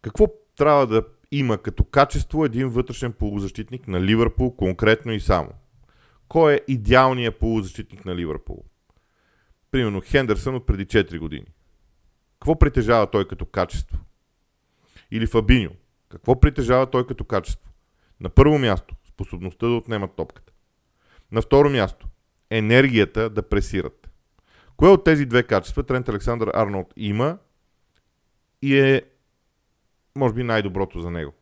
Какво 0.03 0.27
трябва 0.57 0.87
да 0.87 1.03
има 1.31 1.59
като 1.59 1.85
качество 1.85 2.45
един 2.45 2.69
вътрешен 2.69 3.13
полузащитник 3.13 3.89
на 3.89 4.01
Ливърпул, 4.01 4.57
конкретно 4.57 5.13
и 5.13 5.21
само? 5.21 5.51
Кой 6.29 6.55
е 6.55 6.61
идеалният 6.69 7.39
полузащитник 7.39 8.05
на 8.05 8.17
Ливърпул? 8.17 8.65
Примерно 9.71 10.01
Хендерсън 10.01 10.55
от 10.55 10.67
преди 10.67 10.87
4 10.87 11.19
години. 11.19 11.47
Какво 12.43 12.59
притежава 12.59 13.11
той 13.11 13.29
като 13.29 13.47
качество? 13.47 13.99
Или 15.11 15.27
Фабиньо. 15.27 15.71
Какво 16.09 16.41
притежава 16.41 16.87
той 16.87 17.07
като 17.07 17.25
качество? 17.25 17.71
На 18.21 18.29
първо 18.29 18.59
място, 18.59 18.95
Способността 19.09 19.67
да 19.67 19.73
отнемат 19.73 20.17
топката. 20.17 20.53
На 21.33 21.43
второ 21.43 21.71
място, 21.71 22.09
енергията 22.51 23.31
да 23.31 23.43
пресират. 23.43 24.11
Кое 24.77 24.89
от 24.89 25.05
тези 25.05 25.27
две 25.27 25.43
качества 25.43 25.83
Трент 25.83 26.09
Александър 26.09 26.51
Арнолд 26.55 26.93
има 26.97 27.39
и 28.63 28.79
е, 28.79 29.03
може 30.17 30.35
би, 30.35 30.43
най-доброто 30.43 31.01
за 31.01 31.11
него? 31.11 31.33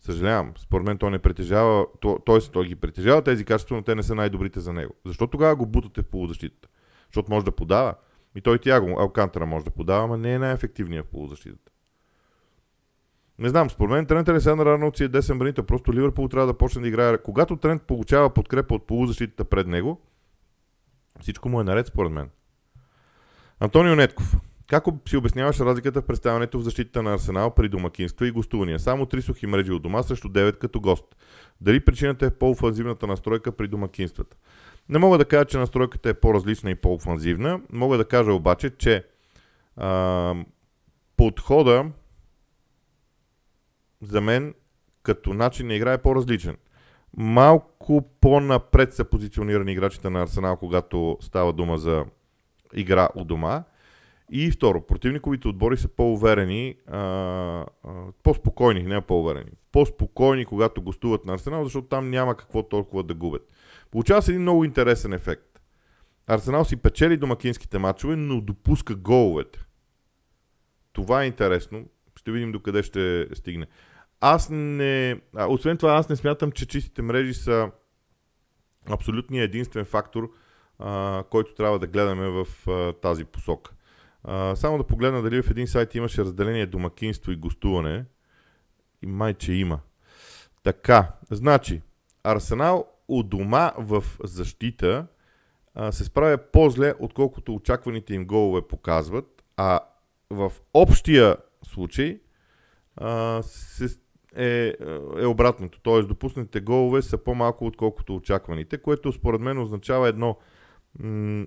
Съжалявам, 0.00 0.52
според 0.58 0.86
мен 0.86 0.98
той 0.98 1.10
не 1.10 1.18
притежава, 1.18 1.86
т.е. 2.26 2.40
той 2.52 2.66
ги 2.66 2.76
притежава 2.76 3.22
тези 3.22 3.44
качества, 3.44 3.76
но 3.76 3.82
те 3.82 3.94
не 3.94 4.02
са 4.02 4.14
най-добрите 4.14 4.60
за 4.60 4.72
него. 4.72 4.94
Защо 5.06 5.26
тогава 5.26 5.56
го 5.56 5.66
бутате 5.66 6.02
в 6.02 6.06
полузащитата? 6.06 6.68
Защото 7.06 7.32
може 7.32 7.44
да 7.44 7.52
подава. 7.52 7.94
И 8.34 8.40
той 8.40 8.58
Тяго 8.58 9.00
Алкантера 9.00 9.46
може 9.46 9.64
да 9.64 9.70
подава, 9.70 10.06
но 10.06 10.16
не 10.16 10.34
е 10.34 10.38
най-ефективният 10.38 11.06
в 11.06 11.10
полузащитата. 11.10 11.72
Не 13.38 13.48
знам, 13.48 13.70
според 13.70 13.90
мен 13.90 14.06
Трент 14.06 14.28
Александър 14.28 14.66
Арнолд 14.66 14.96
си 14.96 15.04
е 15.04 15.08
десен 15.08 15.38
бранител. 15.38 15.64
Просто 15.64 15.92
Ливърпул 15.92 16.28
трябва 16.28 16.46
да 16.46 16.58
почне 16.58 16.82
да 16.82 16.88
играе. 16.88 17.18
Когато 17.18 17.56
Трент 17.56 17.82
получава 17.82 18.30
подкрепа 18.30 18.74
от 18.74 18.86
полузащитата 18.86 19.44
пред 19.44 19.66
него, 19.66 20.00
всичко 21.20 21.48
му 21.48 21.60
е 21.60 21.64
наред 21.64 21.86
според 21.86 22.12
мен. 22.12 22.30
Антонио 23.60 23.96
Нетков. 23.96 24.36
Как 24.68 24.84
си 25.08 25.16
обясняваш 25.16 25.60
разликата 25.60 26.02
в 26.02 26.06
представянето 26.06 26.58
в 26.58 26.62
защита 26.62 27.02
на 27.02 27.14
Арсенал 27.14 27.54
при 27.54 27.68
домакинства 27.68 28.26
и 28.26 28.30
гостувания? 28.30 28.78
Само 28.78 29.06
три 29.06 29.22
сухи 29.22 29.46
мрежи 29.46 29.72
от 29.72 29.82
дома 29.82 30.02
срещу 30.02 30.28
9 30.28 30.58
като 30.58 30.80
гост. 30.80 31.04
Дали 31.60 31.84
причината 31.84 32.26
е 32.26 32.30
по-офанзивната 32.30 33.06
настройка 33.06 33.52
при 33.52 33.68
домакинствата? 33.68 34.36
Не 34.88 34.98
мога 34.98 35.18
да 35.18 35.24
кажа, 35.24 35.44
че 35.44 35.58
настройката 35.58 36.08
е 36.08 36.14
по-различна 36.14 36.70
и 36.70 36.74
по-офанзивна. 36.74 37.60
Мога 37.72 37.98
да 37.98 38.04
кажа 38.04 38.32
обаче, 38.32 38.70
че 38.70 39.04
а, 39.76 40.34
подхода 41.16 41.84
за 44.00 44.20
мен 44.20 44.54
като 45.02 45.34
начин 45.34 45.66
на 45.66 45.74
игра 45.74 45.92
е 45.92 46.02
по-различен. 46.02 46.56
Малко 47.16 48.08
по-напред 48.20 48.94
са 48.94 49.04
позиционирани 49.04 49.72
играчите 49.72 50.10
на 50.10 50.22
Арсенал, 50.22 50.56
когато 50.56 51.18
става 51.20 51.52
дума 51.52 51.78
за 51.78 52.04
игра 52.74 53.08
у 53.14 53.24
дома. 53.24 53.64
И 54.30 54.50
второ, 54.50 54.86
противниковите 54.86 55.48
отбори 55.48 55.76
са 55.76 55.88
по-уверени, 55.88 56.76
а, 56.86 56.98
а, 56.98 57.66
по-спокойни, 58.22 58.82
не 58.82 59.00
по-уверени, 59.00 59.50
по-спокойни, 59.72 60.44
когато 60.44 60.82
гостуват 60.82 61.24
на 61.24 61.34
Арсенал, 61.34 61.64
защото 61.64 61.86
там 61.86 62.10
няма 62.10 62.36
какво 62.36 62.62
толкова 62.62 63.02
да 63.02 63.14
губят. 63.14 63.48
Получава 63.92 64.22
се 64.22 64.30
един 64.30 64.42
много 64.42 64.64
интересен 64.64 65.12
ефект. 65.12 65.60
Арсенал 66.26 66.64
си 66.64 66.76
печели 66.76 67.16
домакинските 67.16 67.78
матчове, 67.78 68.16
но 68.16 68.40
допуска 68.40 68.94
головете. 68.94 69.64
Това 70.92 71.22
е 71.22 71.26
интересно. 71.26 71.84
Ще 72.16 72.32
видим 72.32 72.52
докъде 72.52 72.82
ще 72.82 73.28
стигне. 73.34 73.66
Аз 74.20 74.48
не... 74.50 75.20
А, 75.36 75.46
освен 75.46 75.76
това, 75.76 75.92
аз 75.92 76.08
не 76.08 76.16
смятам, 76.16 76.52
че 76.52 76.66
чистите 76.66 77.02
мрежи 77.02 77.34
са 77.34 77.70
абсолютният 78.90 79.48
единствен 79.48 79.84
фактор, 79.84 80.32
а, 80.78 81.24
който 81.30 81.54
трябва 81.54 81.78
да 81.78 81.86
гледаме 81.86 82.28
в 82.28 82.46
а, 82.70 82.92
тази 82.92 83.24
посока. 83.24 83.72
А, 84.24 84.56
само 84.56 84.78
да 84.78 84.86
погледна 84.86 85.22
дали 85.22 85.42
в 85.42 85.50
един 85.50 85.66
сайт 85.66 85.94
имаше 85.94 86.24
разделение 86.24 86.66
домакинство 86.66 87.32
и 87.32 87.36
гостуване. 87.36 88.04
И 89.02 89.06
май, 89.06 89.34
че 89.34 89.52
има. 89.52 89.80
Така, 90.62 91.12
значи, 91.30 91.82
Арсенал 92.24 92.91
у 93.12 93.22
дома 93.22 93.72
в 93.78 94.04
защита 94.24 95.06
а, 95.74 95.92
се 95.92 96.04
справя 96.04 96.38
по-зле, 96.52 96.94
отколкото 96.98 97.54
очакваните 97.54 98.14
им 98.14 98.26
голове 98.26 98.62
показват, 98.68 99.42
а 99.56 99.80
в 100.30 100.52
общия 100.74 101.36
случай 101.64 102.20
а, 102.96 103.42
се, 103.42 103.98
е, 104.36 104.74
е 105.18 105.26
обратното. 105.26 105.80
Т.е. 105.80 106.02
допуснатите 106.02 106.60
голове 106.60 107.02
са 107.02 107.18
по-малко, 107.18 107.66
отколкото 107.66 108.16
очакваните, 108.16 108.78
което 108.78 109.12
според 109.12 109.40
мен 109.40 109.58
означава 109.58 110.08
едно 110.08 110.38
м- 110.98 111.46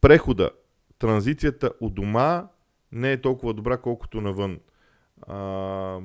прехода, 0.00 0.50
транзицията 0.98 1.72
у 1.80 1.90
дома 1.90 2.48
не 2.92 3.12
е 3.12 3.20
толкова 3.20 3.54
добра, 3.54 3.76
колкото 3.76 4.20
навън. 4.20 4.60
А, 5.26 6.00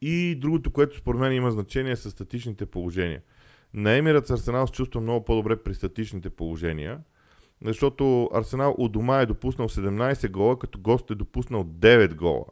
и 0.00 0.34
другото, 0.34 0.70
което 0.70 0.96
според 0.96 1.20
мен 1.20 1.32
има 1.32 1.50
значение 1.50 1.96
са 1.96 2.10
статичните 2.10 2.66
положения. 2.66 3.22
На 3.74 3.96
Емират 3.96 4.26
с 4.26 4.30
Арсенал 4.30 4.66
се 4.66 4.72
чувства 4.72 5.00
много 5.00 5.24
по-добре 5.24 5.56
при 5.56 5.74
статичните 5.74 6.30
положения, 6.30 7.00
защото 7.64 8.30
Арсенал 8.34 8.74
у 8.78 8.88
дома 8.88 9.20
е 9.20 9.26
допуснал 9.26 9.68
17 9.68 10.30
гола, 10.30 10.58
като 10.58 10.80
гост 10.80 11.10
е 11.10 11.14
допуснал 11.14 11.64
9 11.64 12.14
гола. 12.14 12.44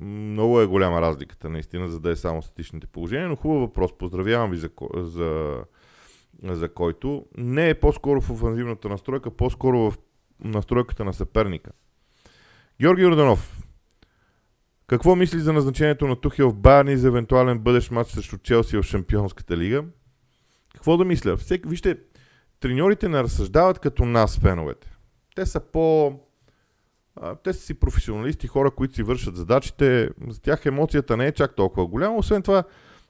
Много 0.00 0.60
е 0.60 0.66
голяма 0.66 1.00
разликата, 1.00 1.48
наистина, 1.48 1.88
за 1.88 2.00
да 2.00 2.10
е 2.10 2.16
само 2.16 2.42
статичните 2.42 2.86
положения, 2.86 3.28
но 3.28 3.36
хубав 3.36 3.60
въпрос. 3.60 3.98
Поздравявам 3.98 4.50
ви 4.50 4.56
за, 4.56 4.70
за, 4.94 5.56
за 6.42 6.74
който. 6.74 7.26
Не 7.36 7.68
е 7.68 7.80
по-скоро 7.80 8.20
в 8.20 8.30
офанзивната 8.30 8.88
настройка, 8.88 9.30
по-скоро 9.30 9.78
в 9.78 9.98
настройката 10.44 11.04
на 11.04 11.12
съперника. 11.12 11.72
Георги 12.80 13.06
Орданов. 13.06 13.67
Какво 14.88 15.16
мисли 15.16 15.40
за 15.40 15.52
назначението 15.52 16.06
на 16.06 16.16
Тухел 16.16 16.50
в 16.50 16.54
Барни 16.54 16.96
за 16.96 17.08
евентуален 17.08 17.58
бъдещ 17.58 17.90
матч 17.90 18.10
срещу 18.10 18.38
Челси 18.38 18.76
в 18.76 18.82
Шампионската 18.82 19.56
лига? 19.56 19.84
Какво 20.74 20.96
да 20.96 21.04
мисля? 21.04 21.36
Всек, 21.36 21.68
вижте, 21.68 21.98
треньорите 22.60 23.08
не 23.08 23.22
разсъждават 23.22 23.78
като 23.78 24.04
нас, 24.04 24.38
феновете. 24.38 24.96
Те 25.34 25.46
са 25.46 25.60
по... 25.60 26.12
те 27.44 27.52
са 27.52 27.60
си 27.60 27.74
професионалисти, 27.74 28.46
хора, 28.46 28.70
които 28.70 28.94
си 28.94 29.02
вършат 29.02 29.36
задачите. 29.36 30.10
За 30.28 30.40
тях 30.40 30.66
емоцията 30.66 31.16
не 31.16 31.26
е 31.26 31.32
чак 31.32 31.56
толкова 31.56 31.86
голяма. 31.86 32.16
Освен 32.16 32.42
това, 32.42 32.62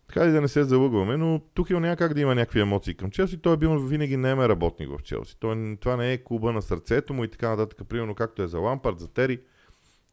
така 0.08 0.25
и 0.25 0.30
да 0.30 0.40
не 0.40 0.49
се 0.49 0.64
залъгваме, 0.64 1.16
но 1.16 1.40
тук 1.54 1.70
няма 1.70 1.97
как 1.97 2.14
да 2.14 2.20
има 2.20 2.35
някакви 2.35 2.61
емоции 2.61 2.94
към 2.94 3.11
Челси. 3.11 3.38
Той 3.38 3.54
е 3.54 3.56
бил 3.56 3.78
винаги 3.78 4.16
не 4.16 4.30
е 4.30 4.37
работник 4.37 4.88
в 4.99 5.02
Челси. 5.02 5.37
Той, 5.40 5.76
това 5.80 5.97
не 5.97 6.12
е 6.12 6.25
клуба 6.25 6.52
на 6.52 6.62
сърцето 6.62 7.14
му 7.14 7.25
и 7.25 7.28
така 7.28 7.49
нататък, 7.49 7.88
примерно 7.88 8.14
както 8.14 8.42
е 8.42 8.49
за 8.49 8.58
Лампард, 8.58 8.99
за 8.99 9.08
Тери. 9.08 9.40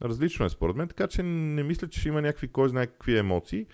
Различно 0.02 0.46
е 0.46 0.50
според 0.50 0.76
мен, 0.76 0.88
така 0.88 1.08
че 1.08 1.24
не 1.24 1.64
мисля, 1.64 1.88
че 1.88 2.00
ще 2.00 2.10
има 2.10 2.22
някакви 2.22 2.48
кой 2.48 2.70
знае 2.70 2.88
какви 2.88 3.18
емоции. 3.18 3.66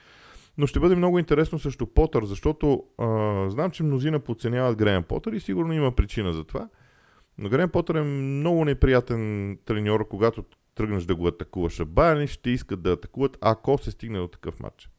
Но 0.57 0.67
ще 0.67 0.79
бъде 0.79 0.95
много 0.95 1.19
интересно 1.19 1.59
също 1.59 1.87
Потър, 1.87 2.25
защото 2.25 2.83
а, 2.97 3.49
знам, 3.49 3.71
че 3.71 3.83
мнозина 3.83 4.19
подценяват 4.19 4.77
Греем 4.77 5.03
Потър 5.03 5.33
и 5.33 5.39
сигурно 5.39 5.73
има 5.73 5.95
причина 5.95 6.33
за 6.33 6.43
това. 6.43 6.69
Но 7.37 7.49
Греем 7.49 7.69
Потър 7.69 7.95
е 7.95 8.01
много 8.01 8.65
неприятен 8.65 9.57
треньор, 9.65 10.07
когато 10.07 10.43
тръгнеш 10.75 11.03
да 11.03 11.15
го 11.15 11.27
атакуваш. 11.27 11.79
А 11.79 11.85
Байерни 11.85 12.27
ще 12.27 12.49
искат 12.49 12.81
да 12.81 12.91
атакуват, 12.91 13.37
ако 13.41 13.77
се 13.77 13.91
стигне 13.91 14.19
до 14.19 14.27
такъв 14.27 14.59
матч. 14.59 14.89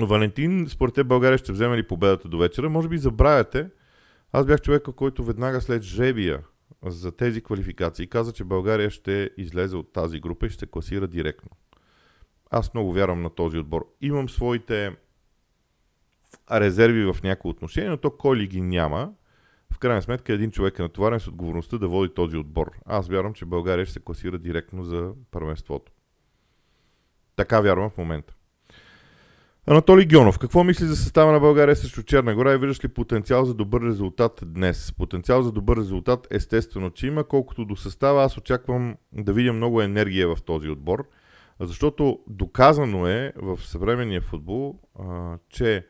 Валентин, 0.00 0.66
според 0.68 0.94
те 0.94 1.04
България 1.04 1.38
ще 1.38 1.52
вземе 1.52 1.76
ли 1.76 1.86
победата 1.86 2.28
до 2.28 2.38
вечера? 2.38 2.70
Може 2.70 2.88
би 2.88 2.98
забравяте. 2.98 3.70
Аз 4.32 4.46
бях 4.46 4.60
човека, 4.60 4.92
който 4.92 5.24
веднага 5.24 5.60
след 5.60 5.82
жребия 5.82 6.42
за 6.86 7.16
тези 7.16 7.42
квалификации 7.42 8.06
каза, 8.06 8.32
че 8.32 8.44
България 8.44 8.90
ще 8.90 9.30
излезе 9.36 9.76
от 9.76 9.92
тази 9.92 10.20
група 10.20 10.46
и 10.46 10.50
ще 10.50 10.60
се 10.60 10.66
класира 10.66 11.08
директно. 11.08 11.50
Аз 12.50 12.74
много 12.74 12.92
вярвам 12.92 13.22
на 13.22 13.30
този 13.30 13.58
отбор. 13.58 13.94
Имам 14.00 14.28
своите 14.28 14.96
резерви 16.52 17.12
в 17.12 17.16
някои 17.22 17.50
отношения, 17.50 17.90
но 17.90 17.96
то 17.96 18.16
кой 18.16 18.36
ли 18.36 18.46
ги 18.46 18.60
няма, 18.60 19.12
в 19.72 19.78
крайна 19.78 20.02
сметка 20.02 20.32
един 20.32 20.50
човек 20.50 20.78
е 20.78 20.82
натоварен 20.82 21.20
с 21.20 21.28
отговорността 21.28 21.78
да 21.78 21.88
води 21.88 22.14
този 22.14 22.36
отбор. 22.36 22.72
Аз 22.86 23.08
вярвам, 23.08 23.34
че 23.34 23.44
България 23.44 23.86
ще 23.86 23.92
се 23.92 24.00
класира 24.00 24.38
директно 24.38 24.82
за 24.82 25.12
първенството. 25.30 25.92
Така 27.36 27.60
вярвам 27.60 27.90
в 27.90 27.98
момента. 27.98 28.34
Анатолий 29.66 30.06
Гьонов, 30.06 30.38
какво 30.38 30.64
мисли 30.64 30.86
за 30.86 30.96
състава 30.96 31.32
на 31.32 31.40
България 31.40 31.76
срещу 31.76 32.02
Черна 32.02 32.34
гора 32.34 32.52
и 32.52 32.58
виждаш 32.58 32.84
ли 32.84 32.88
потенциал 32.88 33.44
за 33.44 33.54
добър 33.54 33.82
резултат 33.82 34.40
днес? 34.46 34.92
Потенциал 34.92 35.42
за 35.42 35.52
добър 35.52 35.76
резултат 35.76 36.26
естествено, 36.30 36.90
че 36.90 37.06
има, 37.06 37.24
колкото 37.24 37.64
до 37.64 37.76
състава 37.76 38.24
аз 38.24 38.36
очаквам 38.36 38.96
да 39.12 39.32
видя 39.32 39.52
много 39.52 39.82
енергия 39.82 40.36
в 40.36 40.42
този 40.42 40.68
отбор, 40.68 41.08
защото 41.60 42.20
доказано 42.26 43.06
е 43.06 43.32
в 43.36 43.58
съвременния 43.62 44.20
футбол, 44.20 44.78
че 45.48 45.86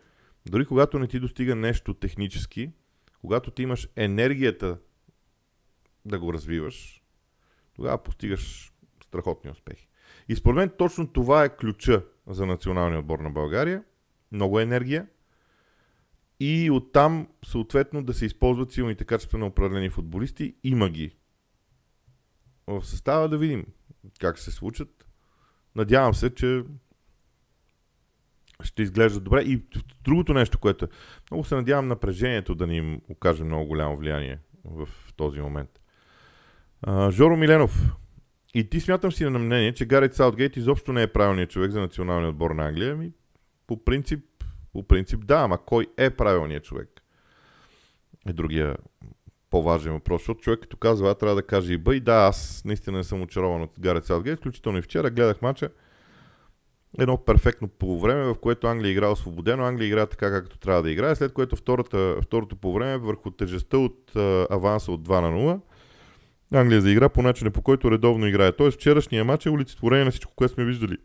дори 0.51 0.67
когато 0.67 0.99
не 0.99 1.07
ти 1.07 1.21
достига 1.21 1.57
нещо 1.57 1.95
технически, 1.95 2.71
когато 3.21 3.51
ти 3.51 3.63
имаш 3.63 3.89
енергията 3.97 4.79
да 6.05 6.19
го 6.19 6.33
развиваш, 6.33 7.03
тогава 7.77 8.03
постигаш 8.03 8.73
страхотни 9.05 9.51
успехи. 9.51 9.89
И 10.29 10.37
според 10.37 10.57
мен 10.57 10.71
точно 10.79 11.13
това 11.13 11.45
е 11.45 11.57
ключа 11.57 12.05
за 12.27 12.47
националния 12.47 12.99
отбор 12.99 13.19
на 13.19 13.31
България. 13.31 13.85
Много 14.33 14.61
енергия. 14.61 15.07
И 16.41 16.71
оттам, 16.71 17.29
съответно, 17.45 18.03
да 18.03 18.15
се 18.15 18.27
използват 18.27 18.73
силните 18.73 19.05
качества 19.05 19.39
на 19.39 19.47
определени 19.47 19.91
футболисти. 19.91 20.55
Има 20.65 20.89
ги. 20.89 21.17
В 22.67 22.85
състава 22.85 23.29
да 23.29 23.39
видим 23.39 23.67
как 24.21 24.39
се 24.39 24.51
случат. 24.51 25.07
Надявам 25.77 26.15
се, 26.15 26.35
че 26.35 26.65
ще 28.63 28.83
изглежда 28.83 29.21
добре. 29.21 29.43
И 29.43 29.63
другото 30.05 30.35
нещо, 30.35 30.59
което 30.59 30.85
е, 30.85 30.89
много 31.31 31.45
се 31.45 31.55
надявам 31.55 31.89
напрежението 31.89 32.55
да 32.55 32.67
ни 32.67 32.77
им 32.77 33.01
окаже 33.09 33.45
много 33.45 33.67
голямо 33.67 33.97
влияние 33.97 34.39
в 34.65 34.89
този 35.17 35.41
момент. 35.41 35.81
Жоро 37.11 37.37
Миленов. 37.37 37.93
И 38.55 38.71
ти 38.71 38.81
смятам 38.81 39.13
си 39.13 39.25
на 39.25 39.39
мнение, 39.39 39.75
че 39.75 39.87
Гарет 39.87 40.15
Саутгейт 40.15 40.57
изобщо 40.57 40.93
не 40.93 41.03
е 41.03 41.07
правилният 41.07 41.51
човек 41.51 41.71
за 41.71 41.81
националния 41.81 42.31
отбор 42.31 42.51
на 42.51 42.67
Англия. 42.67 42.97
Ми, 42.97 43.13
по 43.67 43.85
принцип, 43.85 44.25
по 44.73 44.83
принцип 44.83 45.27
да, 45.27 45.37
ама 45.37 45.59
кой 45.59 45.87
е 45.97 46.11
правилният 46.11 46.65
човек? 46.65 46.89
Е 48.27 48.33
другия 48.33 48.77
по-важен 49.51 49.93
въпрос, 49.93 50.21
защото 50.21 50.41
човек 50.41 50.61
като 50.61 50.77
казва, 50.77 51.11
а 51.11 51.15
трябва 51.15 51.35
да 51.35 51.47
каже 51.47 51.73
и 51.73 51.79
бъй, 51.79 52.01
да, 52.01 52.15
аз 52.15 52.63
наистина 52.65 52.97
не 52.97 53.05
съм 53.05 53.23
очарован 53.23 53.63
от 53.63 53.71
Гарет 53.81 54.05
Саутгейт, 54.05 54.39
включително 54.39 54.79
и 54.79 54.83
вчера 54.83 55.11
гледах 55.11 55.43
мача, 55.43 55.69
едно 56.99 57.25
перфектно 57.25 57.69
полувреме, 57.69 58.25
в 58.25 58.35
което 58.35 58.67
Англия 58.67 58.93
игра 58.93 59.09
освободено, 59.09 59.65
Англия 59.65 59.87
игра 59.87 60.07
така 60.07 60.31
както 60.31 60.59
трябва 60.59 60.83
да 60.83 60.91
играе, 60.91 61.15
след 61.15 61.33
което 61.33 61.57
втората, 61.57 62.17
второто 62.23 62.57
полувреме 62.57 62.99
върху 62.99 63.31
тежестта 63.31 63.79
от 63.79 64.17
аванса 64.51 64.93
от 64.93 65.09
2 65.09 65.21
на 65.21 65.29
0, 65.29 65.61
Англия 66.53 66.81
заигра 66.81 67.09
по 67.09 67.23
начина 67.23 67.51
по 67.51 67.63
който 67.63 67.91
редовно 67.91 68.27
играе. 68.27 68.53
Тоест 68.53 68.77
вчерашния 68.77 69.25
матч 69.25 69.47
е 69.47 69.51
олицетворение 69.51 70.05
на 70.05 70.11
всичко, 70.11 70.33
което 70.37 70.55
сме 70.55 70.65
виждали 70.65 70.97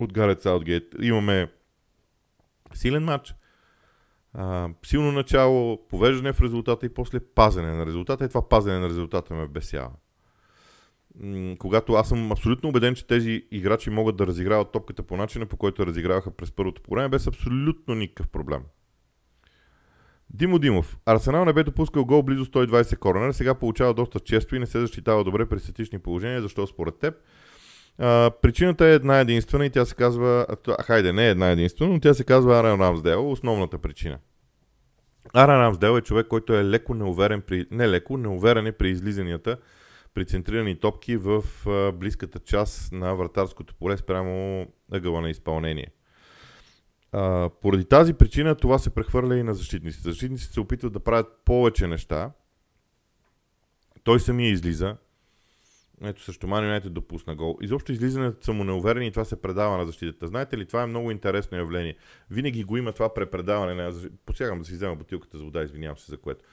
от 0.00 0.12
Гарет 0.12 0.42
Саутгейт. 0.42 0.84
Имаме 1.00 1.52
силен 2.74 3.04
матч, 3.04 3.34
а, 4.34 4.68
силно 4.86 5.12
начало, 5.12 5.88
повеждане 5.88 6.32
в 6.32 6.40
резултата 6.40 6.86
и 6.86 6.94
после 6.94 7.20
пазене 7.20 7.72
на 7.72 7.86
резултата. 7.86 8.24
И 8.24 8.28
това 8.28 8.48
пазене 8.48 8.78
на 8.78 8.88
резултата 8.88 9.34
ме 9.34 9.48
бесява. 9.48 9.90
когато 11.58 11.92
аз 11.92 12.08
съм 12.08 12.32
абсолютно 12.32 12.68
убеден, 12.68 12.94
че 12.94 13.06
тези 13.06 13.46
играчи 13.50 13.90
могат 13.90 14.16
да 14.16 14.26
разиграват 14.26 14.72
топката 14.72 15.02
по 15.02 15.16
начина, 15.16 15.46
по 15.46 15.56
който 15.56 15.86
разиграваха 15.86 16.30
през 16.30 16.52
първото 16.52 16.82
по 16.82 16.94
време, 16.94 17.08
без 17.08 17.26
абсолютно 17.26 17.94
никакъв 17.94 18.28
проблем. 18.28 18.62
Димо 20.34 20.58
Димов. 20.58 20.98
Арсенал 21.06 21.44
не 21.44 21.52
бе 21.52 21.62
допускал 21.62 22.04
гол 22.04 22.22
близо 22.22 22.44
120 22.44 22.96
корнера, 22.96 23.32
сега 23.32 23.54
получава 23.54 23.94
доста 23.94 24.20
често 24.20 24.56
и 24.56 24.58
не 24.58 24.66
се 24.66 24.80
защитава 24.80 25.24
добре 25.24 25.46
при 25.46 25.60
статични 25.60 25.98
положения. 25.98 26.42
Защо 26.42 26.66
според 26.66 26.98
теб? 26.98 27.14
А, 27.98 28.30
причината 28.42 28.86
е 28.86 28.94
една 28.94 29.20
единствена 29.20 29.66
и 29.66 29.70
тя 29.70 29.84
се 29.84 29.94
казва... 29.94 30.46
А, 30.68 30.82
хайде, 30.82 31.12
не 31.12 31.26
е 31.26 31.30
една 31.30 31.50
единствена, 31.50 31.92
но 31.92 32.00
тя 32.00 32.14
се 32.14 32.24
казва 32.24 32.58
Аран 32.58 32.80
Рамсдел, 32.80 33.30
основната 33.30 33.78
причина. 33.78 34.18
Аран 35.34 35.60
Рамсдел 35.60 35.98
е 35.98 36.00
човек, 36.00 36.26
който 36.26 36.54
е 36.54 36.64
леко 36.64 36.94
неуверен 36.94 37.40
при... 37.40 37.66
Не 37.70 37.88
леко, 37.88 38.16
неуверен 38.16 38.66
е 38.66 38.72
при 38.72 38.90
излизанията 38.90 39.56
при 40.14 40.24
центрирани 40.26 40.80
топки 40.80 41.16
в 41.16 41.44
близката 41.94 42.38
част 42.38 42.92
на 42.92 43.14
вратарското 43.14 43.74
поле 43.74 43.96
спрямо 43.96 44.66
ъгъла 44.92 45.20
на 45.20 45.30
изпълнение. 45.30 45.86
А, 47.12 47.50
поради 47.62 47.84
тази 47.84 48.14
причина 48.14 48.54
това 48.54 48.78
се 48.78 48.90
прехвърля 48.90 49.36
и 49.36 49.42
на 49.42 49.54
защитниците. 49.54 50.08
Защитниците 50.08 50.52
се 50.52 50.60
опитват 50.60 50.92
да 50.92 51.00
правят 51.00 51.40
повече 51.44 51.86
неща. 51.86 52.32
Той 54.04 54.20
самия 54.20 54.50
излиза. 54.50 54.96
Ето 56.04 56.22
също 56.22 56.46
Ман 56.46 56.64
Юнайтед 56.64 56.92
допусна 56.92 57.34
гол. 57.34 57.58
Изобщо 57.62 57.92
излизането 57.92 58.44
са 58.44 58.52
му 58.52 58.64
неуверени 58.64 59.06
и 59.06 59.10
това 59.10 59.24
се 59.24 59.42
предава 59.42 59.78
на 59.78 59.86
защитата. 59.86 60.26
Знаете 60.26 60.58
ли, 60.58 60.66
това 60.66 60.82
е 60.82 60.86
много 60.86 61.10
интересно 61.10 61.58
явление. 61.58 61.96
Винаги 62.30 62.64
го 62.64 62.76
има 62.76 62.92
това 62.92 63.14
препредаване 63.14 63.74
на... 63.74 63.92
Посягам 64.26 64.58
да 64.58 64.64
си 64.64 64.72
взема 64.72 64.96
бутилката 64.96 65.38
за 65.38 65.44
вода, 65.44 65.62
извинявам 65.62 65.98
се 65.98 66.10
за 66.10 66.16
което. 66.18 66.44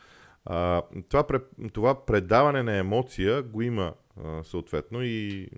А, 0.45 0.81
това, 1.09 1.25
това 1.73 2.05
предаване 2.05 2.63
на 2.63 2.77
емоция 2.77 3.43
го 3.43 3.61
има 3.61 3.93
съответно 4.43 5.03
и 5.03 5.49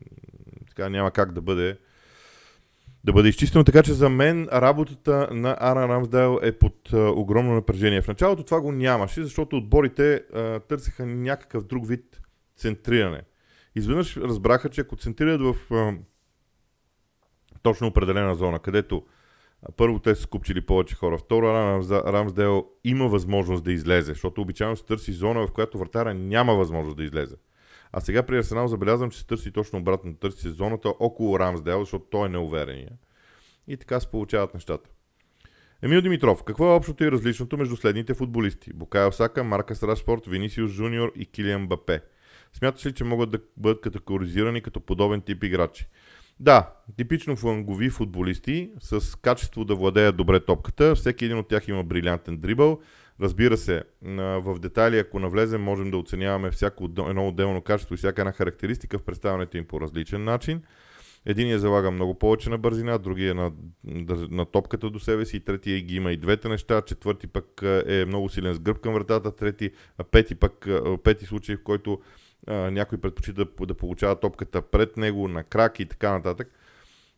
така 0.69 0.89
няма 0.89 1.11
как 1.11 1.31
да 1.31 1.41
бъде 1.41 1.77
да 3.03 3.13
бъде 3.13 3.29
изчистено. 3.29 3.63
Така 3.63 3.83
че 3.83 3.93
за 3.93 4.09
мен 4.09 4.47
работата 4.53 5.27
на 5.31 5.57
Ара 5.59 5.87
Рамсдейл 5.87 6.39
е 6.41 6.51
под 6.51 6.93
огромно 6.93 7.53
напрежение. 7.53 8.01
В 8.01 8.07
началото 8.07 8.43
това 8.43 8.61
го 8.61 8.71
нямаше, 8.71 9.23
защото 9.23 9.57
отборите 9.57 10.13
а, 10.33 10.59
търсеха 10.59 11.05
някакъв 11.05 11.63
друг 11.63 11.87
вид 11.87 12.21
центриране. 12.57 13.21
Изведнъж 13.75 14.17
разбраха, 14.17 14.69
че 14.69 14.81
ако 14.81 14.95
центрират 14.95 15.41
в 15.41 15.73
а, 15.73 15.93
точно 17.63 17.87
определена 17.87 18.35
зона, 18.35 18.59
където 18.59 19.03
първо 19.77 19.99
те 19.99 20.15
са 20.15 20.21
скупчили 20.21 20.61
повече 20.61 20.95
хора, 20.95 21.17
второ 21.17 21.45
Рамсдейл 21.91 22.65
има 22.83 23.07
възможност 23.07 23.63
да 23.63 23.71
излезе, 23.71 24.11
защото 24.11 24.41
обичайно 24.41 24.77
се 24.77 24.85
търси 24.85 25.11
зона, 25.11 25.47
в 25.47 25.51
която 25.51 25.77
вратаря 25.77 26.13
няма 26.13 26.55
възможност 26.55 26.97
да 26.97 27.03
излезе. 27.03 27.35
А 27.93 28.01
сега 28.01 28.23
при 28.23 28.37
Арсенал 28.37 28.67
забелязвам, 28.67 29.11
че 29.11 29.19
се 29.19 29.25
търси 29.25 29.51
точно 29.51 29.79
обратно. 29.79 30.15
Търси 30.15 30.49
зоната 30.49 30.89
около 30.99 31.39
Рамсдел, 31.39 31.79
защото 31.79 32.05
той 32.11 32.25
е 32.25 32.29
неуверения. 32.29 32.91
И 33.67 33.77
така 33.77 33.99
се 33.99 34.11
получават 34.11 34.53
нещата. 34.53 34.89
Емил 35.81 36.01
Димитров, 36.01 36.43
какво 36.43 36.71
е 36.71 36.75
общото 36.75 37.03
и 37.03 37.11
различното 37.11 37.57
между 37.57 37.75
следните 37.75 38.13
футболисти? 38.13 38.73
Букай 38.73 39.11
Сака, 39.11 39.43
Маркас 39.43 39.83
Рашфорд, 39.83 40.27
Винисиус 40.27 40.71
Жуниор 40.71 41.11
и 41.15 41.25
Килиан 41.25 41.67
Бапе. 41.67 42.01
Смяташ 42.53 42.85
ли, 42.85 42.93
че 42.93 43.03
могат 43.03 43.29
да 43.29 43.39
бъдат 43.57 43.81
категоризирани 43.81 44.61
като 44.61 44.79
подобен 44.79 45.21
тип 45.21 45.43
играчи? 45.43 45.87
Да, 46.39 46.73
типично 46.97 47.35
флангови 47.35 47.89
футболисти 47.89 48.71
с 48.79 49.15
качество 49.15 49.65
да 49.65 49.75
владеят 49.75 50.17
добре 50.17 50.39
топката. 50.39 50.95
Всеки 50.95 51.25
един 51.25 51.37
от 51.37 51.47
тях 51.47 51.67
има 51.67 51.83
брилянтен 51.83 52.37
дрибъл, 52.37 52.79
Разбира 53.21 53.57
се, 53.57 53.83
в 54.17 54.59
детайли, 54.59 54.99
ако 54.99 55.19
навлезем, 55.19 55.61
можем 55.61 55.91
да 55.91 55.97
оценяваме 55.97 56.51
всяко 56.51 56.83
едно 56.83 57.27
отделно 57.27 57.61
качество 57.61 57.93
и 57.93 57.97
всяка 57.97 58.21
една 58.21 58.31
характеристика 58.31 58.99
в 58.99 59.03
представянето 59.03 59.57
им 59.57 59.65
по 59.65 59.81
различен 59.81 60.23
начин. 60.23 60.61
Единия 61.25 61.59
залага 61.59 61.91
много 61.91 62.19
повече 62.19 62.49
на 62.49 62.57
бързина, 62.57 62.99
другия 62.99 63.35
на, 63.35 63.51
на 64.29 64.45
топката 64.45 64.89
до 64.89 64.99
себе 64.99 65.25
си, 65.25 65.39
третия 65.39 65.81
ги 65.81 65.95
има 65.95 66.11
и 66.11 66.17
двете 66.17 66.49
неща, 66.49 66.81
четвърти 66.81 67.27
пък 67.27 67.61
е 67.87 68.05
много 68.07 68.29
силен 68.29 68.53
с 68.53 68.59
гръб 68.59 68.79
към 68.79 68.93
вратата, 68.93 69.35
трети, 69.35 69.71
пети 70.11 70.35
пък, 70.35 70.67
пети 71.03 71.25
случай, 71.25 71.55
в 71.55 71.63
който 71.63 72.01
а, 72.47 72.53
някой 72.53 72.97
предпочита 72.97 73.45
да, 73.45 73.65
да 73.65 73.73
получава 73.73 74.19
топката 74.19 74.61
пред 74.61 74.97
него, 74.97 75.27
на 75.27 75.43
крак 75.43 75.79
и 75.79 75.85
така 75.85 76.11
нататък. 76.11 76.51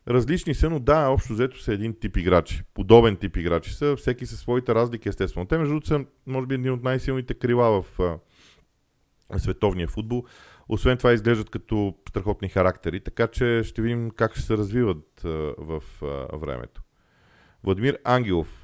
Различни 0.08 0.54
са, 0.54 0.70
но 0.70 0.80
да, 0.80 1.08
общо 1.08 1.34
взето 1.34 1.62
са 1.62 1.74
един 1.74 2.00
тип 2.00 2.18
играчи. 2.18 2.64
Подобен 2.74 3.16
тип 3.16 3.38
играчи 3.38 3.74
са, 3.74 3.96
всеки 3.96 4.26
със 4.26 4.40
своите 4.40 4.76
разлики, 4.76 5.10
естествено. 5.10 5.46
Те, 5.46 5.58
между 5.58 5.72
другото, 5.72 5.88
са, 5.88 6.06
може 6.28 6.48
би, 6.48 6.56
един 6.56 6.72
от 6.72 6.84
най-силните 6.84 7.34
крила 7.34 7.82
в 7.82 8.00
а, 8.00 9.40
световния 9.40 9.88
футбол. 9.88 10.24
Освен 10.70 10.98
това, 10.98 11.14
изглеждат 11.14 11.50
като 11.50 11.96
страхотни 12.10 12.50
характери, 12.50 13.00
така 13.00 13.28
че 13.28 13.62
ще 13.64 13.82
видим 13.82 14.12
как 14.12 14.32
ще 14.32 14.42
се 14.42 14.58
развиват 14.58 15.22
а, 15.26 15.30
в 15.58 15.84
а, 16.02 16.38
времето. 16.38 16.82
Владимир 17.64 17.98
Ангелов 18.04 18.64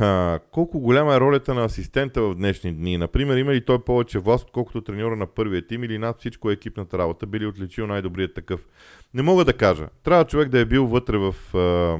а, 0.00 0.38
колко 0.50 0.80
голяма 0.80 1.14
е 1.14 1.20
ролята 1.20 1.54
на 1.54 1.64
асистента 1.64 2.22
в 2.22 2.34
днешни 2.34 2.72
дни? 2.72 2.96
Например, 2.98 3.36
има 3.36 3.54
ли 3.54 3.64
той 3.64 3.84
повече 3.84 4.18
власт, 4.18 4.44
отколкото 4.44 4.80
треньора 4.80 5.16
на 5.16 5.26
първия 5.26 5.66
тим 5.66 5.84
или 5.84 5.98
над 5.98 6.18
всичко 6.18 6.50
е 6.50 6.52
екипната 6.52 6.98
работа? 6.98 7.26
Би 7.26 7.40
ли 7.40 7.46
отличил 7.46 7.86
най-добрият 7.86 8.34
такъв? 8.34 8.66
Не 9.14 9.22
мога 9.22 9.44
да 9.44 9.56
кажа. 9.56 9.88
Трябва 10.02 10.24
човек 10.24 10.48
да 10.48 10.58
е 10.58 10.64
бил 10.64 10.86
вътре 10.86 11.18
в 11.18 11.56
а, 11.56 11.98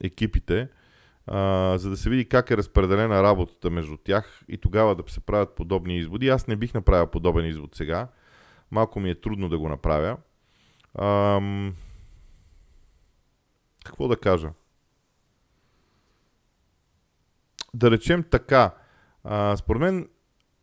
екипите, 0.00 0.68
а, 1.26 1.74
за 1.78 1.90
да 1.90 1.96
се 1.96 2.10
види 2.10 2.28
как 2.28 2.50
е 2.50 2.56
разпределена 2.56 3.22
работата 3.22 3.70
между 3.70 3.96
тях 3.96 4.42
и 4.48 4.58
тогава 4.58 4.94
да 4.94 5.02
се 5.06 5.20
правят 5.20 5.54
подобни 5.56 5.98
изводи. 5.98 6.28
Аз 6.28 6.46
не 6.46 6.56
бих 6.56 6.74
направил 6.74 7.06
подобен 7.06 7.46
извод 7.46 7.74
сега. 7.74 8.08
Малко 8.70 9.00
ми 9.00 9.10
е 9.10 9.20
трудно 9.20 9.48
да 9.48 9.58
го 9.58 9.68
направя. 9.68 10.16
А, 10.94 11.40
какво 13.84 14.08
да 14.08 14.16
кажа? 14.16 14.50
да 17.76 17.90
речем 17.90 18.24
така, 18.30 18.74
а, 19.24 19.56
според 19.56 19.80
мен 19.80 20.08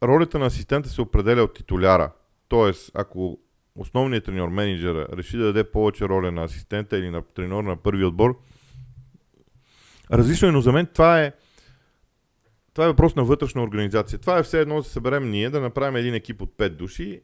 ролята 0.04 0.40
на 0.40 0.46
асистента 0.46 0.90
се 0.90 1.02
определя 1.02 1.44
от 1.44 1.54
титуляра. 1.54 2.12
Тоест, 2.48 2.92
ако 2.94 3.40
основният 3.76 4.26
треньор, 4.26 4.50
менеджера, 4.50 5.08
реши 5.14 5.38
да 5.38 5.44
даде 5.44 5.72
повече 5.72 6.10
роля 6.10 6.32
на 6.32 6.44
асистента 6.44 6.98
или 6.98 7.10
на 7.10 7.22
треньор 7.22 7.64
на 7.64 7.76
първи 7.76 8.06
отбор, 8.06 8.40
различно 10.12 10.48
е, 10.48 10.52
но 10.52 10.62
за 10.62 10.72
мен 10.72 10.86
това 10.86 11.22
е 11.22 11.32
това 12.74 12.86
е 12.86 12.88
въпрос 12.88 13.16
на 13.16 13.24
вътрешна 13.24 13.64
организация. 13.64 14.20
Това 14.20 14.38
е 14.40 14.44
все 14.44 14.62
едно 14.62 14.76
да 14.76 14.84
се 14.84 14.92
съберем 14.92 15.30
ние, 15.30 15.50
да 15.50 15.62
направим 15.62 15.96
един 15.96 16.14
екип 16.14 16.42
от 16.42 16.58
5 16.58 16.70
души 16.70 17.22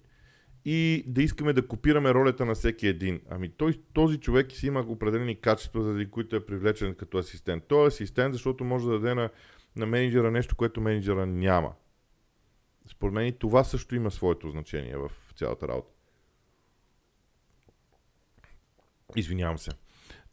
и 0.66 1.04
да 1.08 1.24
искаме 1.24 1.54
да 1.54 1.68
копираме 1.68 2.14
ролята 2.14 2.46
на 2.46 2.56
всеки 2.56 2.88
един. 2.88 3.22
Ами 3.30 3.50
той, 3.50 3.74
този 3.94 4.18
човек 4.18 4.52
си 4.52 4.68
има 4.68 4.80
определени 4.80 5.36
качества, 5.36 5.84
заради 5.84 6.12
които 6.12 6.36
е 6.36 6.46
привлечен 6.46 6.96
като 6.96 7.18
асистент. 7.18 7.64
Той 7.68 7.84
е 7.84 7.88
асистент, 7.88 8.34
защото 8.34 8.64
може 8.64 8.86
да 8.86 8.92
даде 8.92 9.14
на 9.14 9.30
на 9.76 9.86
менеджера 9.86 10.32
нещо, 10.32 10.56
което 10.56 10.82
менеджера 10.82 11.26
няма. 11.26 11.74
Според 12.88 13.14
мен 13.14 13.28
и 13.28 13.32
това 13.32 13.64
също 13.64 13.96
има 13.96 14.12
своето 14.12 14.50
значение 14.50 14.98
в 14.98 15.12
цялата 15.36 15.68
работа. 15.68 15.99
Извинявам 19.16 19.58
се. 19.58 19.72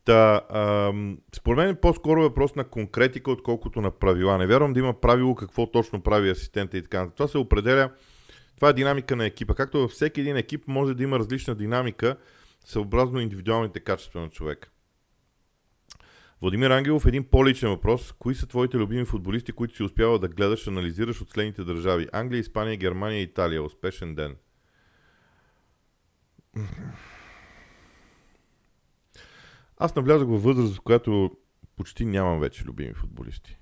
Та, 0.05 0.41
ам, 0.51 1.19
според 1.37 1.57
мен 1.57 1.77
по-скоро 1.83 2.21
е 2.21 2.29
въпрос 2.29 2.55
на 2.55 2.65
конкретика, 2.65 3.31
отколкото 3.31 3.81
на 3.81 3.91
правила. 3.91 4.39
Не 4.39 4.47
вярвам 4.47 4.73
да 4.73 4.81
има 4.81 5.01
правило 5.01 5.35
какво 5.35 5.71
точно 5.71 6.03
прави 6.03 6.31
асистента 6.31 6.79
и 6.79 6.83
така. 6.83 7.11
Това 7.17 7.29
се 7.29 7.39
определя, 7.39 7.91
това 8.57 8.69
е 8.69 8.73
динамика 8.73 9.17
на 9.17 9.27
екипа. 9.27 9.55
Както 9.55 9.79
във 9.79 9.91
всеки 9.91 10.21
един 10.21 10.37
екип 10.37 10.65
може 10.67 10.95
да 10.95 11.03
има 11.03 11.19
различна 11.19 11.55
динамика, 11.55 12.17
съобразно 12.65 13.21
индивидуалните 13.21 13.81
качества 13.81 14.21
на 14.21 14.29
човека. 14.29 14.69
Владимир 16.43 16.71
Ангелов, 16.71 17.07
един 17.07 17.25
по-личен 17.25 17.69
въпрос. 17.69 18.13
Кои 18.13 18.35
са 18.35 18.47
твоите 18.47 18.77
любими 18.77 19.05
футболисти, 19.05 19.53
които 19.53 19.77
си 19.77 19.83
успява 19.83 20.19
да 20.19 20.29
гледаш, 20.29 20.67
анализираш 20.69 21.21
от 21.21 21.31
следните 21.31 21.65
държави? 21.65 22.09
Англия, 22.13 22.41
Испания, 22.41 22.77
Германия, 22.77 23.23
Италия. 23.23 23.63
Успешен 23.63 24.15
ден. 24.15 24.37
Аз 29.77 29.95
навлязах 29.97 30.29
във 30.29 30.43
възраст, 30.43 30.77
в 30.77 30.81
която 30.81 31.31
почти 31.77 32.05
нямам 32.05 32.41
вече 32.41 32.65
любими 32.65 32.95
футболисти. 32.95 33.59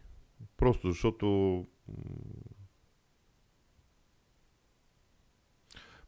Просто 0.57 0.90
защото 0.90 1.66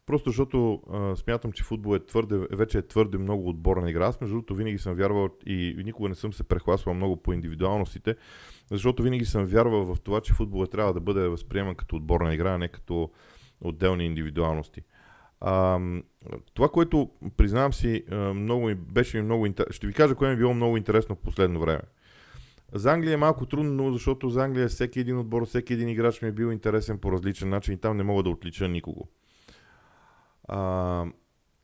Просто 0.07 0.29
защото 0.29 0.81
а, 0.93 1.15
смятам, 1.15 1.51
че 1.51 1.63
футбол 1.63 1.95
е 1.95 2.05
твърде, 2.05 2.47
вече 2.51 2.77
е 2.77 2.87
твърде 2.87 3.17
много 3.17 3.49
отборна 3.49 3.89
игра. 3.89 4.05
Аз 4.05 4.21
между 4.21 4.35
другото 4.35 4.55
винаги 4.55 4.77
съм 4.77 4.95
вярвал 4.95 5.29
и, 5.45 5.81
никога 5.85 6.09
не 6.09 6.15
съм 6.15 6.33
се 6.33 6.43
прехласвал 6.43 6.95
много 6.95 7.17
по 7.23 7.33
индивидуалностите, 7.33 8.15
защото 8.71 9.03
винаги 9.03 9.25
съм 9.25 9.45
вярвал 9.45 9.85
в 9.85 9.99
това, 9.99 10.21
че 10.21 10.33
футбол 10.33 10.63
е 10.63 10.67
трябва 10.67 10.93
да 10.93 10.99
бъде 10.99 11.27
възприеман 11.27 11.75
като 11.75 11.95
отборна 11.95 12.33
игра, 12.33 12.53
а 12.53 12.57
не 12.57 12.67
като 12.67 13.11
отделни 13.61 14.05
индивидуалности. 14.05 14.81
А, 15.41 15.79
това, 16.53 16.69
което 16.69 17.11
признавам 17.37 17.73
си, 17.73 18.03
много 18.35 18.65
ми, 18.65 18.75
беше 18.75 19.21
много 19.21 19.45
интересно. 19.45 19.73
Ще 19.73 19.87
ви 19.87 19.93
кажа 19.93 20.15
кое 20.15 20.27
ми 20.27 20.33
е 20.33 20.37
било 20.37 20.53
много 20.53 20.77
интересно 20.77 21.15
в 21.15 21.19
последно 21.19 21.59
време. 21.59 21.81
За 22.73 22.93
Англия 22.93 23.13
е 23.13 23.17
малко 23.17 23.45
трудно, 23.45 23.93
защото 23.93 24.29
за 24.29 24.43
Англия 24.43 24.67
всеки 24.67 24.99
един 24.99 25.19
отбор, 25.19 25.45
всеки 25.45 25.73
един 25.73 25.89
играч 25.89 26.21
ми 26.21 26.27
е 26.27 26.31
бил 26.31 26.51
интересен 26.51 26.97
по 26.97 27.11
различен 27.11 27.49
начин 27.49 27.73
и 27.73 27.77
там 27.77 27.97
не 27.97 28.03
мога 28.03 28.23
да 28.23 28.29
отлича 28.29 28.67
никого. 28.67 29.07
А, 30.47 31.05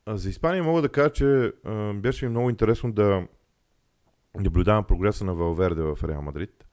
за 0.07 0.29
Испания 0.29 0.63
мога 0.63 0.81
да 0.81 0.89
кажа, 0.89 1.09
че 1.09 1.53
а, 1.65 1.93
беше 1.93 2.25
ми 2.25 2.29
много 2.29 2.49
интересно 2.49 2.91
да 2.91 3.27
наблюдавам 4.39 4.83
прогреса 4.83 5.25
на 5.25 5.33
Валверде 5.33 5.81
в 5.81 5.97
Реал 6.03 6.21
Мадрид. 6.21 6.65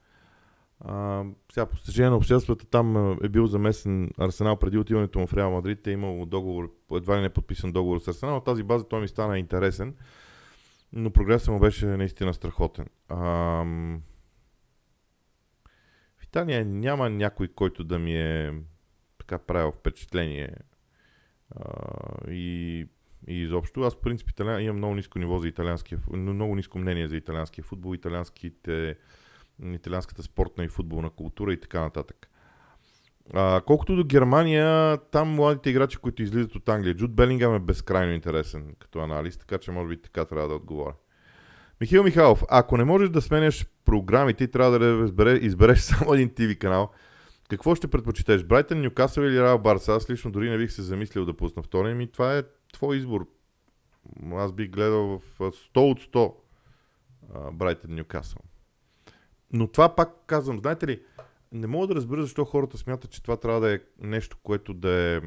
А, 0.80 1.24
сега, 1.52 1.66
по 1.66 1.76
на 1.98 2.16
обстоятелствата, 2.16 2.66
там 2.66 3.18
е 3.22 3.28
бил 3.28 3.46
замесен 3.46 4.10
Арсенал 4.18 4.56
преди 4.56 4.78
отиването 4.78 5.18
му 5.18 5.26
в 5.26 5.34
Реал 5.34 5.50
Мадрид. 5.50 5.86
Е 5.86 5.90
имал 5.90 6.26
договор, 6.26 6.72
едва 6.92 7.16
ли 7.16 7.20
не 7.20 7.26
е 7.26 7.30
подписан 7.30 7.72
договор 7.72 7.98
с 7.98 8.08
Арсенал. 8.08 8.36
От 8.36 8.44
тази 8.44 8.62
база 8.62 8.88
той 8.88 9.00
ми 9.00 9.08
стана 9.08 9.38
интересен, 9.38 9.96
но 10.92 11.10
прогресът 11.10 11.48
му 11.48 11.60
беше 11.60 11.86
наистина 11.86 12.34
страхотен. 12.34 12.86
А, 13.08 13.18
в 16.18 16.24
Италия 16.24 16.64
няма 16.64 17.10
някой, 17.10 17.48
който 17.48 17.84
да 17.84 17.98
ми 17.98 18.16
е 18.16 18.54
така 19.18 19.38
правил 19.38 19.72
впечатление 19.72 20.56
и, 22.28 22.86
и 23.28 23.42
изобщо. 23.42 23.80
Аз, 23.82 23.94
в 23.94 24.00
принцип, 24.00 24.30
италя... 24.30 24.62
имам 24.62 24.76
много 24.76 24.94
ниско 24.94 25.18
ниво 25.18 25.38
за 25.38 25.48
италианския, 25.48 25.98
много 26.12 26.54
ниско 26.54 26.78
мнение 26.78 27.08
за 27.08 27.16
италианския 27.16 27.64
футбол, 27.64 27.94
италианските, 27.94 28.96
италианската 29.62 30.22
спортна 30.22 30.64
и 30.64 30.68
футболна 30.68 31.10
култура 31.10 31.52
и 31.52 31.60
така 31.60 31.80
нататък. 31.80 32.30
А, 33.34 33.60
колкото 33.66 33.96
до 33.96 34.04
Германия, 34.04 34.98
там 34.98 35.28
младите 35.28 35.70
играчи, 35.70 35.96
които 35.96 36.22
излизат 36.22 36.54
от 36.54 36.68
Англия, 36.68 36.94
Джуд 36.94 37.14
Белингам 37.14 37.54
е 37.54 37.58
безкрайно 37.58 38.12
интересен 38.12 38.74
като 38.78 38.98
анализ, 38.98 39.38
така 39.38 39.58
че 39.58 39.70
може 39.70 39.88
би 39.88 40.02
така 40.02 40.24
трябва 40.24 40.48
да 40.48 40.54
отговоря. 40.54 40.94
Михаил 41.80 42.02
Михайлов, 42.02 42.44
ако 42.50 42.76
не 42.76 42.84
можеш 42.84 43.08
да 43.08 43.22
сменяш 43.22 43.66
програмите 43.84 44.44
и 44.44 44.50
трябва 44.50 44.78
да 44.78 45.04
избере, 45.04 45.32
избереш 45.32 45.80
само 45.80 46.14
един 46.14 46.30
TV 46.30 46.58
канал, 46.58 46.90
какво 47.50 47.74
ще 47.74 47.88
предпочиташ? 47.88 48.44
Брайтън, 48.44 48.80
Ньюкасъл 48.80 49.22
или 49.22 49.42
Реал 49.42 49.58
Барса? 49.58 49.92
Аз 49.92 50.10
лично 50.10 50.30
дори 50.30 50.50
не 50.50 50.58
бих 50.58 50.72
се 50.72 50.82
замислил 50.82 51.24
да 51.24 51.36
пусна 51.36 51.62
втори. 51.62 51.94
Ми 51.94 52.10
това 52.10 52.38
е 52.38 52.42
твой 52.72 52.96
избор. 52.96 53.26
Аз 54.32 54.52
бих 54.52 54.70
гледал 54.70 55.18
в 55.18 55.20
100 55.38 55.76
от 55.76 56.00
100 56.00 56.34
Брайтън, 57.52 57.94
Ньюкасъл. 57.94 58.42
Но 59.52 59.68
това 59.68 59.94
пак 59.94 60.10
казвам, 60.26 60.58
знаете 60.58 60.86
ли, 60.86 61.02
не 61.52 61.66
мога 61.66 61.86
да 61.86 61.94
разбера 61.94 62.22
защо 62.22 62.44
хората 62.44 62.78
смятат, 62.78 63.10
че 63.10 63.22
това 63.22 63.36
трябва 63.36 63.60
да 63.60 63.74
е 63.74 63.80
нещо, 63.98 64.36
което 64.42 64.74
да 64.74 64.90
е 64.90 65.20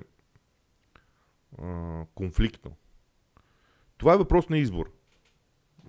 а, 1.62 2.06
конфликтно. 2.16 2.78
Това 3.98 4.14
е 4.14 4.18
въпрос 4.18 4.50
на 4.50 4.58
избор. 4.58 4.92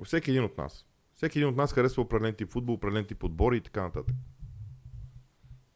Всеки 0.05 0.31
един 0.31 0.44
от 0.44 0.59
нас. 0.59 0.87
Всеки 1.14 1.38
един 1.38 1.49
от 1.49 1.57
нас 1.57 1.73
харесва 1.73 2.03
определен 2.03 2.35
тип 2.35 2.51
футбол, 2.51 2.75
определен 2.75 3.07
тип 3.07 3.25
отбори 3.25 3.57
и 3.57 3.61
така 3.61 3.83
нататък. 3.83 4.16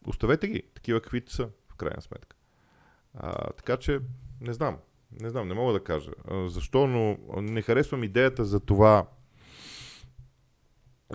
Оставете 0.07 0.49
ги, 0.49 0.62
такива 0.75 1.01
каквито 1.01 1.33
са, 1.33 1.49
в 1.68 1.75
крайна 1.75 2.03
сметка. 2.03 2.37
А, 3.14 3.53
така 3.53 3.77
че, 3.77 4.01
не 4.40 4.53
знам. 4.53 4.79
Не 5.21 5.31
знам, 5.31 5.49
не 5.49 5.55
мога 5.55 5.73
да 5.73 5.85
кажа. 5.85 6.11
А, 6.25 6.49
защо, 6.49 6.87
но 6.87 7.18
не 7.42 7.62
харесвам 7.62 8.05
идеята 8.05 8.44
за 8.44 8.61
това 8.61 9.07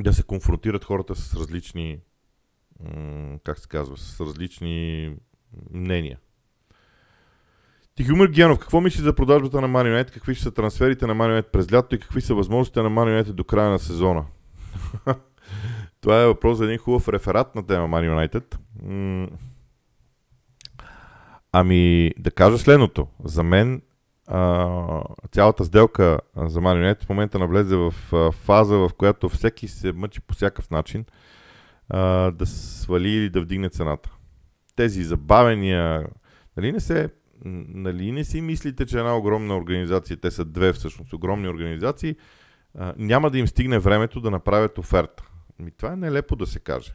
да 0.02 0.14
се 0.14 0.24
конфронтират 0.24 0.86
хората 0.86 1.16
с 1.16 1.36
различни, 1.36 2.00
как 3.44 3.60
се 3.60 3.68
казва, 3.68 3.98
с 3.98 4.22
различни 4.22 5.12
мнения. 5.72 6.20
Тихомир 7.96 8.28
Генов, 8.28 8.60
какво 8.60 8.82
мисли 8.82 9.02
за 9.02 9.16
продажбата 9.16 9.62
на 9.62 9.68
United? 9.68 10.12
Какви 10.12 10.36
ще 10.36 10.44
са 10.44 10.52
трансферите 10.52 11.08
на 11.08 11.16
United 11.16 11.52
през 11.52 11.74
лято 11.74 11.96
и 11.96 12.00
какви 12.00 12.22
са 12.22 12.36
възможностите 12.36 12.82
на 12.82 12.90
United 12.90 13.32
до 13.32 13.44
края 13.44 13.70
на 13.70 13.80
сезона? 13.80 14.26
Това 16.02 16.22
е 16.22 16.28
въпрос 16.28 16.58
за 16.58 16.66
един 16.66 16.78
хубав 16.78 17.08
реферат 17.08 17.56
на 17.56 17.66
тема 17.66 17.88
Man 17.88 18.30
United. 18.30 18.58
Ами, 21.52 22.12
да 22.18 22.32
кажа 22.32 22.58
следното. 22.58 23.08
За 23.24 23.44
мен 23.44 23.82
а, 24.28 25.04
цялата 25.32 25.66
сделка 25.66 26.20
за 26.36 26.60
United 26.60 27.06
в 27.06 27.10
момента 27.10 27.40
навлезе 27.40 27.76
в 27.76 27.94
а, 28.14 28.32
фаза, 28.32 28.78
в 28.78 28.92
която 28.98 29.30
всеки 29.30 29.68
се 29.68 29.92
мъчи 29.92 30.22
по 30.22 30.34
всякакъв 30.34 30.72
начин 30.72 31.06
а, 31.90 32.32
да 32.32 32.46
свали 32.46 33.10
или 33.10 33.30
да 33.30 33.42
вдигне 33.42 33.70
цената. 33.70 34.12
Тези 34.76 35.04
забавения, 35.04 36.08
нали 36.58 36.72
не 36.72 36.80
се 36.80 37.10
нали 37.46 38.12
не 38.12 38.24
си 38.24 38.42
мислите, 38.42 38.86
че 38.86 38.98
една 38.98 39.18
огромна 39.18 39.58
организация, 39.58 40.18
те 40.18 40.32
са 40.32 40.46
две 40.46 40.74
всъщност 40.74 41.14
огромни 41.14 41.48
организации, 41.48 42.16
а, 42.78 42.94
няма 42.98 43.30
да 43.30 43.38
им 43.38 43.48
стигне 43.48 43.80
времето 43.80 44.22
да 44.22 44.32
направят 44.32 44.78
оферта. 44.78 45.24
Ми, 45.60 45.72
това 45.72 45.94
е 45.94 45.96
нелепо 45.96 46.36
да 46.36 46.48
се 46.48 46.60
каже. 46.60 46.94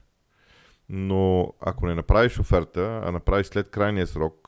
Но 0.89 1.53
ако 1.61 1.87
не 1.87 1.95
направиш 1.95 2.39
оферта, 2.39 3.01
а 3.05 3.13
направиш 3.13 3.47
след 3.47 3.71
крайния 3.71 4.07
срок, 4.07 4.48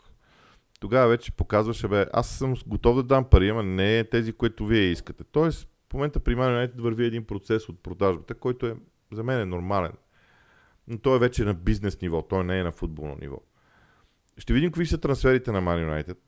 тогава 0.81 1.09
вече 1.09 1.33
показваше, 1.33 1.88
бе, 1.88 2.07
аз 2.12 2.29
съм 2.29 2.55
готов 2.66 2.97
да 2.97 3.03
дам 3.03 3.25
пари, 3.25 3.49
ама 3.49 3.62
не 3.62 3.99
е 3.99 4.05
тези, 4.05 4.33
които 4.33 4.66
вие 4.66 4.83
искате. 4.83 5.25
Тоест, 5.25 5.69
в 5.90 5.95
момента 5.95 6.21
при 6.21 6.37
Man 6.37 6.38
United 6.40 6.81
върви 6.81 7.05
един 7.05 7.25
процес 7.25 7.69
от 7.69 7.83
продажбата, 7.83 8.35
който 8.35 8.66
е, 8.66 8.77
за 9.12 9.23
мен 9.23 9.40
е 9.40 9.45
нормален. 9.45 9.93
Но 10.88 10.99
той 10.99 11.16
е 11.16 11.19
вече 11.19 11.45
на 11.45 11.55
бизнес 11.55 12.01
ниво, 12.01 12.23
той 12.23 12.45
не 12.45 12.61
е 12.61 12.64
на 12.64 12.71
футболно 12.71 13.16
ниво. 13.21 13.38
Ще 14.38 14.53
видим 14.53 14.71
какви 14.71 14.87
са 14.87 14.99
трансферите 14.99 15.53
на 15.53 15.62
Man 15.62 16.05
United 16.05 16.19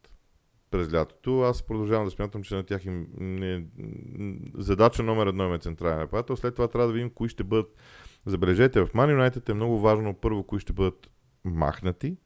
през 0.71 0.93
лятото. 0.93 1.41
Аз 1.41 1.63
продължавам 1.63 2.05
да 2.05 2.11
смятам, 2.11 2.43
че 2.43 2.55
на 2.55 2.63
тях 2.63 2.85
им 2.85 3.07
не... 3.19 3.65
задача 4.55 5.03
номер 5.03 5.27
едно 5.27 5.55
е 5.55 5.59
централен 5.59 5.99
нападател. 5.99 6.37
След 6.37 6.55
това 6.55 6.69
трябва 6.69 6.87
да 6.87 6.93
видим 6.93 7.11
кои 7.11 7.29
ще 7.29 7.45
бъдат. 7.45 7.75
Забележете, 8.27 8.81
в 8.81 8.93
Man 8.93 9.31
United 9.31 9.49
е 9.49 9.55
много 9.55 9.81
важно 9.81 10.15
първо 10.15 10.45
кои 10.45 10.61
ще 10.61 10.73
бъдат 10.73 11.11
махнати 11.45 12.17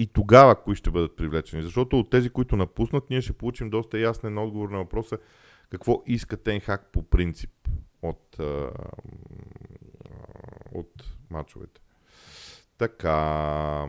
и 0.00 0.06
тогава 0.06 0.62
кои 0.62 0.76
ще 0.76 0.90
бъдат 0.90 1.16
привлечени. 1.16 1.62
Защото 1.62 1.98
от 1.98 2.10
тези, 2.10 2.30
които 2.30 2.56
напуснат, 2.56 3.10
ние 3.10 3.20
ще 3.20 3.32
получим 3.32 3.70
доста 3.70 3.98
ясен 3.98 4.38
отговор 4.38 4.68
на 4.68 4.78
въпроса 4.78 5.18
какво 5.70 6.02
иска 6.06 6.36
Тенхак 6.36 6.92
по 6.92 7.02
принцип 7.02 7.50
от, 8.02 8.36
от 10.72 11.16
мачовете. 11.30 11.80
Така. 12.78 13.86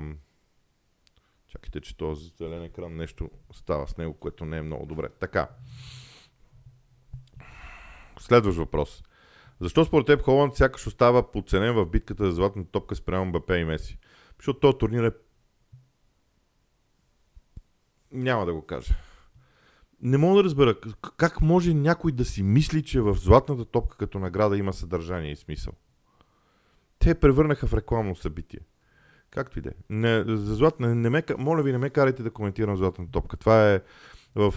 Чакайте, 1.47 1.81
че 1.81 1.97
този 1.97 2.29
зелен 2.29 2.63
екран 2.63 2.95
нещо 2.95 3.29
става 3.53 3.87
с 3.87 3.97
него, 3.97 4.13
което 4.13 4.45
не 4.45 4.57
е 4.57 4.61
много 4.61 4.85
добре. 4.85 5.09
Така. 5.19 5.49
Следващ 8.19 8.57
въпрос. 8.57 9.03
Защо 9.59 9.85
според 9.85 10.07
теб 10.07 10.21
Холанд 10.21 10.55
сякаш 10.55 10.87
остава 10.87 11.31
подценен 11.31 11.73
в 11.73 11.85
битката 11.85 12.25
за 12.25 12.31
златната 12.31 12.71
топка 12.71 12.95
спрямо 12.95 13.25
МБП 13.25 13.49
и 13.49 13.63
Меси? 13.63 13.97
Защото 14.37 14.59
този 14.59 14.77
турнир 14.77 15.03
е... 15.03 15.11
Няма 18.11 18.45
да 18.45 18.53
го 18.53 18.61
кажа. 18.61 18.93
Не 20.01 20.17
мога 20.17 20.37
да 20.37 20.43
разбера 20.43 20.75
как 21.17 21.41
може 21.41 21.73
някой 21.73 22.11
да 22.11 22.25
си 22.25 22.43
мисли, 22.43 22.83
че 22.83 23.01
в 23.01 23.15
златната 23.15 23.65
топка 23.65 23.97
като 23.97 24.19
награда 24.19 24.57
има 24.57 24.73
съдържание 24.73 25.31
и 25.31 25.35
смисъл. 25.35 25.73
Те 26.99 27.15
превърнаха 27.15 27.67
в 27.67 27.73
рекламно 27.73 28.15
събитие. 28.15 28.59
Както 29.31 29.59
и 29.59 29.61
да 29.61 29.69
е. 29.69 29.73
Ме, 29.89 31.23
моля 31.37 31.63
ви, 31.63 31.71
не 31.71 31.77
ме 31.77 31.89
карайте 31.89 32.23
да 32.23 32.31
коментирам 32.31 32.77
златната 32.77 33.11
топка. 33.11 33.37
Това 33.37 33.71
е 33.71 33.81
в 34.35 34.53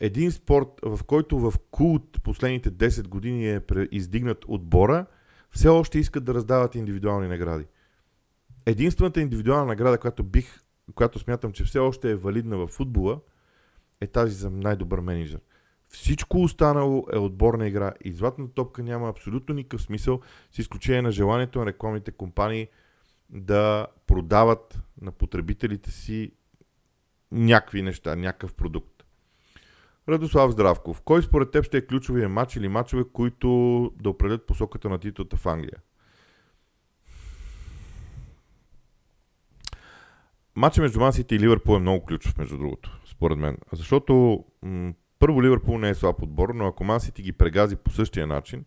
един 0.00 0.32
спорт, 0.32 0.68
в 0.82 1.04
който 1.04 1.38
в 1.38 1.54
култ 1.70 2.22
последните 2.22 2.70
10 2.70 3.08
години 3.08 3.50
е 3.50 3.60
издигнат 3.90 4.44
отбора, 4.48 5.06
все 5.50 5.68
още 5.68 5.98
искат 5.98 6.24
да 6.24 6.34
раздават 6.34 6.74
индивидуални 6.74 7.28
награди. 7.28 7.66
Единствената 8.66 9.20
индивидуална 9.20 9.66
награда, 9.66 9.98
която 9.98 10.22
бих, 10.22 10.60
която 10.94 11.18
смятам, 11.18 11.52
че 11.52 11.64
все 11.64 11.78
още 11.78 12.10
е 12.10 12.16
валидна 12.16 12.56
в 12.56 12.66
футбола, 12.66 13.20
е 14.00 14.06
тази 14.06 14.34
за 14.34 14.50
най-добър 14.50 15.00
менеджер. 15.00 15.40
Всичко 15.88 16.42
останало 16.42 17.06
е 17.12 17.18
отборна 17.18 17.68
игра 17.68 17.92
и 18.04 18.12
златната 18.12 18.54
топка 18.54 18.82
няма 18.82 19.08
абсолютно 19.08 19.54
никакъв 19.54 19.82
смисъл, 19.82 20.20
с 20.52 20.58
изключение 20.58 21.02
на 21.02 21.10
желанието 21.10 21.58
на 21.58 21.66
рекламните 21.66 22.10
компании– 22.12 22.68
да 23.30 23.86
продават 24.06 24.80
на 25.00 25.12
потребителите 25.12 25.90
си 25.90 26.32
някакви 27.32 27.82
неща, 27.82 28.16
някакъв 28.16 28.54
продукт. 28.54 29.04
Радослав 30.08 30.50
Здравков. 30.50 31.00
Кой 31.00 31.22
според 31.22 31.50
теб 31.50 31.64
ще 31.64 31.76
е 31.76 31.86
ключовия 31.86 32.28
матч 32.28 32.56
или 32.56 32.68
матчове, 32.68 33.04
които 33.12 33.48
да 34.02 34.10
определят 34.10 34.46
посоката 34.46 34.88
на 34.88 34.98
титлата 34.98 35.36
в 35.36 35.46
Англия? 35.46 35.82
Матчът 40.58 40.82
между 40.82 41.00
Мансити 41.00 41.34
и 41.34 41.38
Ливърпул 41.38 41.76
е 41.76 41.78
много 41.78 42.06
ключов, 42.06 42.38
между 42.38 42.58
другото, 42.58 43.00
според 43.06 43.38
мен. 43.38 43.58
Защото 43.72 44.44
м- 44.62 44.92
първо 45.18 45.42
Ливърпул 45.42 45.78
не 45.78 45.88
е 45.88 45.94
слаб 45.94 46.22
отбор, 46.22 46.48
но 46.54 46.66
ако 46.66 46.84
Мансити 46.84 47.22
ги 47.22 47.32
прегази 47.32 47.76
по 47.76 47.90
същия 47.90 48.26
начин, 48.26 48.64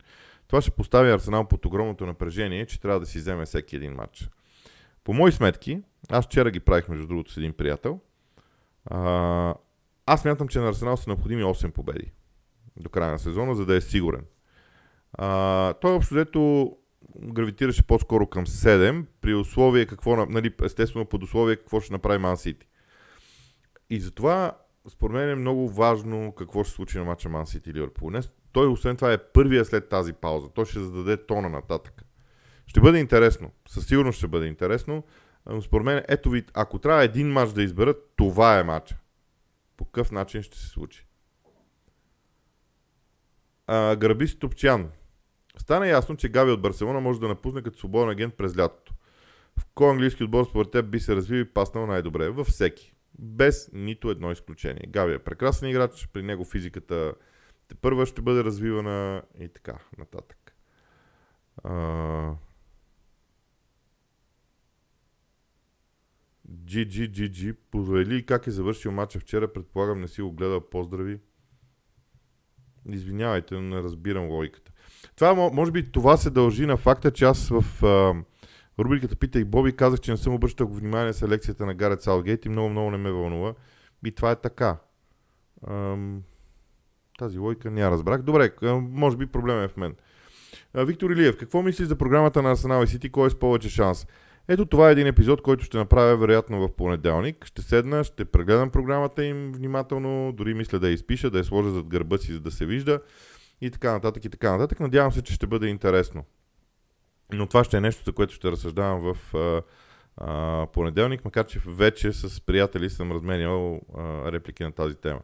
това 0.47 0.61
ще 0.61 0.71
постави 0.71 1.11
Арсенал 1.11 1.47
под 1.47 1.65
огромното 1.65 2.05
напрежение, 2.05 2.65
че 2.65 2.81
трябва 2.81 2.99
да 2.99 3.05
си 3.05 3.17
вземе 3.17 3.45
всеки 3.45 3.75
един 3.75 3.93
матч. 3.93 4.29
По 5.03 5.13
мои 5.13 5.31
сметки, 5.31 5.81
аз 6.09 6.25
вчера 6.25 6.51
ги 6.51 6.59
правих 6.59 6.89
между 6.89 7.07
другото 7.07 7.31
с 7.31 7.37
един 7.37 7.53
приятел, 7.53 7.99
а, 8.85 9.55
аз 10.05 10.25
мятам, 10.25 10.47
че 10.47 10.59
на 10.59 10.69
Арсенал 10.69 10.97
са 10.97 11.09
необходими 11.09 11.43
8 11.43 11.71
победи 11.71 12.11
до 12.77 12.89
края 12.89 13.11
на 13.11 13.19
сезона, 13.19 13.55
за 13.55 13.65
да 13.65 13.75
е 13.75 13.81
сигурен. 13.81 14.25
А, 15.13 15.73
той 15.73 15.93
общо 15.93 16.13
взето 16.13 16.71
гравитираше 17.19 17.83
по-скоро 17.83 18.27
към 18.27 18.45
7, 18.45 19.05
при 19.21 19.33
условие 19.33 19.85
какво, 19.85 20.25
нали, 20.25 20.53
естествено 20.63 21.05
под 21.05 21.23
условие 21.23 21.55
какво 21.55 21.79
ще 21.79 21.93
направи 21.93 22.17
Ман 22.17 22.37
Сити. 22.37 22.67
И 23.89 23.99
затова, 23.99 24.57
според 24.89 25.13
мен 25.13 25.29
е 25.29 25.35
много 25.35 25.69
важно 25.69 26.33
какво 26.37 26.63
ще 26.63 26.73
случи 26.73 26.97
на 26.97 27.03
матча 27.03 27.29
Ман 27.29 27.47
Сити 27.47 27.73
и. 27.73 28.33
Той, 28.51 28.67
освен 28.67 28.95
това, 28.95 29.13
е 29.13 29.17
първия 29.17 29.65
след 29.65 29.89
тази 29.89 30.13
пауза. 30.13 30.49
Той 30.49 30.65
ще 30.65 30.79
зададе 30.79 31.25
тона 31.25 31.49
нататък. 31.49 32.03
Ще 32.67 32.81
бъде 32.81 32.99
интересно. 32.99 33.51
Със 33.67 33.87
сигурност 33.87 34.17
ще 34.17 34.27
бъде 34.27 34.45
интересно. 34.45 35.03
Но 35.45 35.61
според 35.61 35.85
мен, 35.85 36.03
ето 36.07 36.29
ви, 36.29 36.45
ако 36.53 36.79
трябва 36.79 37.03
един 37.03 37.31
матч 37.31 37.53
да 37.53 37.63
изберат, 37.63 38.13
това 38.15 38.59
е 38.59 38.63
матча. 38.63 38.97
По 39.77 39.85
какъв 39.85 40.11
начин 40.11 40.43
ще 40.43 40.57
се 40.57 40.67
случи? 40.67 41.05
А, 43.67 43.95
Грабис 43.95 44.39
Топчан. 44.39 44.89
Стана 45.57 45.87
ясно, 45.87 46.15
че 46.15 46.29
Гави 46.29 46.51
от 46.51 46.61
Барселона 46.61 46.99
може 46.99 47.19
да 47.19 47.27
напусне 47.27 47.61
като 47.61 47.79
свободен 47.79 48.09
агент 48.09 48.35
през 48.35 48.57
лятото. 48.57 48.93
В 49.59 49.65
кой 49.75 49.89
английски 49.89 50.23
отбор 50.23 50.45
според 50.45 50.71
теб 50.71 50.89
би 50.89 50.99
се 50.99 51.15
развил 51.15 51.39
и 51.39 51.53
паснал 51.53 51.85
най-добре? 51.87 52.29
Във 52.29 52.47
всеки. 52.47 52.93
Без 53.19 53.69
нито 53.73 54.09
едно 54.09 54.31
изключение. 54.31 54.85
Гави 54.87 55.13
е 55.13 55.19
прекрасен 55.19 55.69
играч, 55.69 56.07
при 56.13 56.23
него 56.23 56.43
физиката 56.43 57.13
те 57.71 57.75
първа 57.75 58.05
ще 58.05 58.21
бъде 58.21 58.43
развивана 58.43 59.21
и 59.39 59.49
така 59.49 59.77
нататък. 59.97 60.55
А... 61.63 61.71
GG, 66.51 67.11
GG, 67.11 67.55
позволи 67.71 68.25
как 68.25 68.47
е 68.47 68.51
завършил 68.51 68.91
матча 68.91 69.19
вчера, 69.19 69.53
предполагам 69.53 70.01
не 70.01 70.07
си 70.07 70.21
го 70.21 70.31
гледал, 70.31 70.69
поздрави. 70.69 71.19
Извинявайте, 72.89 73.55
но 73.55 73.61
не 73.61 73.83
разбирам 73.83 74.27
логиката. 74.27 74.70
Това, 75.21 75.49
може 75.53 75.71
би 75.71 75.91
това 75.91 76.17
се 76.17 76.29
дължи 76.29 76.65
на 76.65 76.77
факта, 76.77 77.11
че 77.11 77.25
аз 77.25 77.49
в 77.49 77.83
а, 77.85 78.13
рубриката 78.83 79.39
и 79.39 79.43
Боби 79.43 79.75
казах, 79.75 79.99
че 79.99 80.11
не 80.11 80.17
съм 80.17 80.33
обръщал 80.33 80.67
внимание 80.67 81.07
на 81.07 81.13
селекцията 81.13 81.65
на 81.65 81.73
Гарет 81.73 82.01
Салгейт 82.01 82.45
и 82.45 82.49
много-много 82.49 82.91
не 82.91 82.97
ме 82.97 83.11
вълнува. 83.11 83.53
И 84.05 84.11
това 84.11 84.31
е 84.31 84.35
така. 84.35 84.77
Ам, 85.67 86.21
тази 87.19 87.37
лойка 87.37 87.71
я 87.77 87.91
разбрах. 87.91 88.21
Добре, 88.21 88.51
може 88.71 89.17
би 89.17 89.25
проблем 89.25 89.63
е 89.63 89.67
в 89.67 89.77
мен. 89.77 89.95
Виктор 90.75 91.09
Илиев, 91.09 91.37
какво 91.37 91.61
мислиш 91.61 91.87
за 91.87 91.95
програмата 91.95 92.41
на 92.41 92.51
Арсенал 92.51 92.83
и 92.83 92.87
Сити? 92.87 93.09
Кой 93.09 93.27
е 93.27 93.29
с 93.29 93.39
повече 93.39 93.69
шанс? 93.69 94.07
Ето 94.47 94.65
това 94.65 94.89
е 94.89 94.91
един 94.91 95.07
епизод, 95.07 95.41
който 95.41 95.63
ще 95.63 95.77
направя 95.77 96.17
вероятно 96.17 96.59
в 96.59 96.75
понеделник. 96.75 97.45
Ще 97.45 97.61
седна, 97.61 98.03
ще 98.03 98.25
прегледам 98.25 98.69
програмата 98.69 99.25
им 99.25 99.51
внимателно, 99.51 100.31
дори 100.31 100.53
мисля 100.53 100.79
да 100.79 100.87
я 100.87 100.93
изпиша, 100.93 101.29
да 101.29 101.37
я 101.37 101.43
сложа 101.43 101.69
зад 101.69 101.87
гърба 101.87 102.17
си, 102.17 102.33
за 102.33 102.39
да 102.39 102.51
се 102.51 102.65
вижда 102.65 102.99
и 103.61 103.71
така 103.71 103.91
нататък 103.91 104.25
и 104.25 104.29
така 104.29 104.51
нататък. 104.51 104.79
Надявам 104.79 105.11
се, 105.11 105.21
че 105.21 105.33
ще 105.33 105.47
бъде 105.47 105.67
интересно. 105.67 106.25
Но 107.33 107.47
това 107.47 107.63
ще 107.63 107.77
е 107.77 107.81
нещо, 107.81 108.03
за 108.03 108.13
което 108.13 108.33
ще 108.33 108.51
разсъждавам 108.51 109.13
в 109.13 109.35
а, 109.35 109.61
а, 110.17 110.67
понеделник, 110.73 111.25
макар 111.25 111.45
че 111.45 111.59
вече 111.67 112.13
с 112.13 112.41
приятели 112.41 112.89
съм 112.89 113.11
разменял 113.11 113.81
а, 113.97 114.31
реплики 114.31 114.63
на 114.63 114.71
тази 114.71 114.95
тема. 114.95 115.21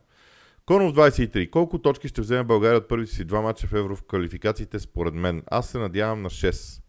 Конов 0.65 0.93
23. 0.93 1.49
Колко 1.49 1.81
точки 1.81 2.07
ще 2.07 2.21
вземе 2.21 2.43
България 2.43 2.77
от 2.77 2.87
първите 2.87 3.11
си 3.11 3.25
два 3.25 3.41
мача 3.41 3.67
в 3.67 3.73
Евро 3.73 3.95
в 3.95 4.03
квалификациите 4.03 4.79
според 4.79 5.13
мен? 5.13 5.43
Аз 5.47 5.69
се 5.69 5.77
надявам 5.77 6.21
на 6.21 6.29
6. 6.29 6.81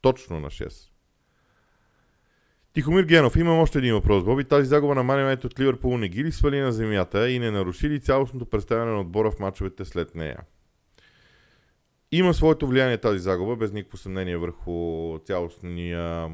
Точно 0.00 0.40
на 0.40 0.50
6. 0.50 0.89
Тихомир 2.72 3.04
Генов, 3.04 3.36
имам 3.36 3.58
още 3.58 3.78
един 3.78 3.94
въпрос. 3.94 4.24
Боби, 4.24 4.44
тази 4.44 4.68
загуба 4.68 4.94
на 4.94 5.02
Мани 5.02 5.32
от 5.32 5.60
Ливърпул 5.60 5.98
не 5.98 6.08
ги 6.08 6.24
ли 6.24 6.32
свали 6.32 6.60
на 6.60 6.72
земята 6.72 7.30
и 7.30 7.38
не 7.38 7.50
наруши 7.50 7.88
ли 7.88 8.00
цялостното 8.00 8.46
представяне 8.46 8.90
на 8.90 9.00
отбора 9.00 9.30
в 9.30 9.38
мачовете 9.38 9.84
след 9.84 10.14
нея? 10.14 10.38
Има 12.12 12.34
своето 12.34 12.66
влияние 12.66 12.98
тази 12.98 13.18
загуба, 13.18 13.56
без 13.56 13.72
никакво 13.72 13.96
съмнение 13.96 14.36
върху 14.36 15.18
цялостния 15.24 16.28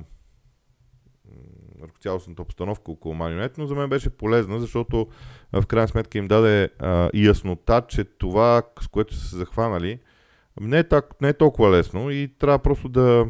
върху 1.81 1.99
цялостната 2.01 2.42
обстановка 2.42 2.90
около 2.90 3.14
Манионет, 3.14 3.59
но 3.59 3.66
за 3.66 3.75
мен 3.75 3.88
беше 3.88 4.11
полезна, 4.11 4.61
защото 4.61 5.09
в 5.53 5.66
крайна 5.66 5.88
сметка 5.88 6.18
им 6.18 6.29
даде 6.29 6.70
а, 6.79 7.11
яснота, 7.14 7.83
че 7.88 8.05
това, 8.05 8.62
с 8.81 8.88
което 8.88 9.14
са 9.14 9.29
се 9.29 9.37
захванали, 9.37 10.01
не 10.61 10.79
е, 10.79 10.85
так, 10.85 11.20
не 11.20 11.29
е 11.29 11.33
толкова 11.33 11.70
лесно 11.70 12.11
и 12.11 12.29
трябва 12.38 12.59
просто 12.59 12.88
да 12.88 13.27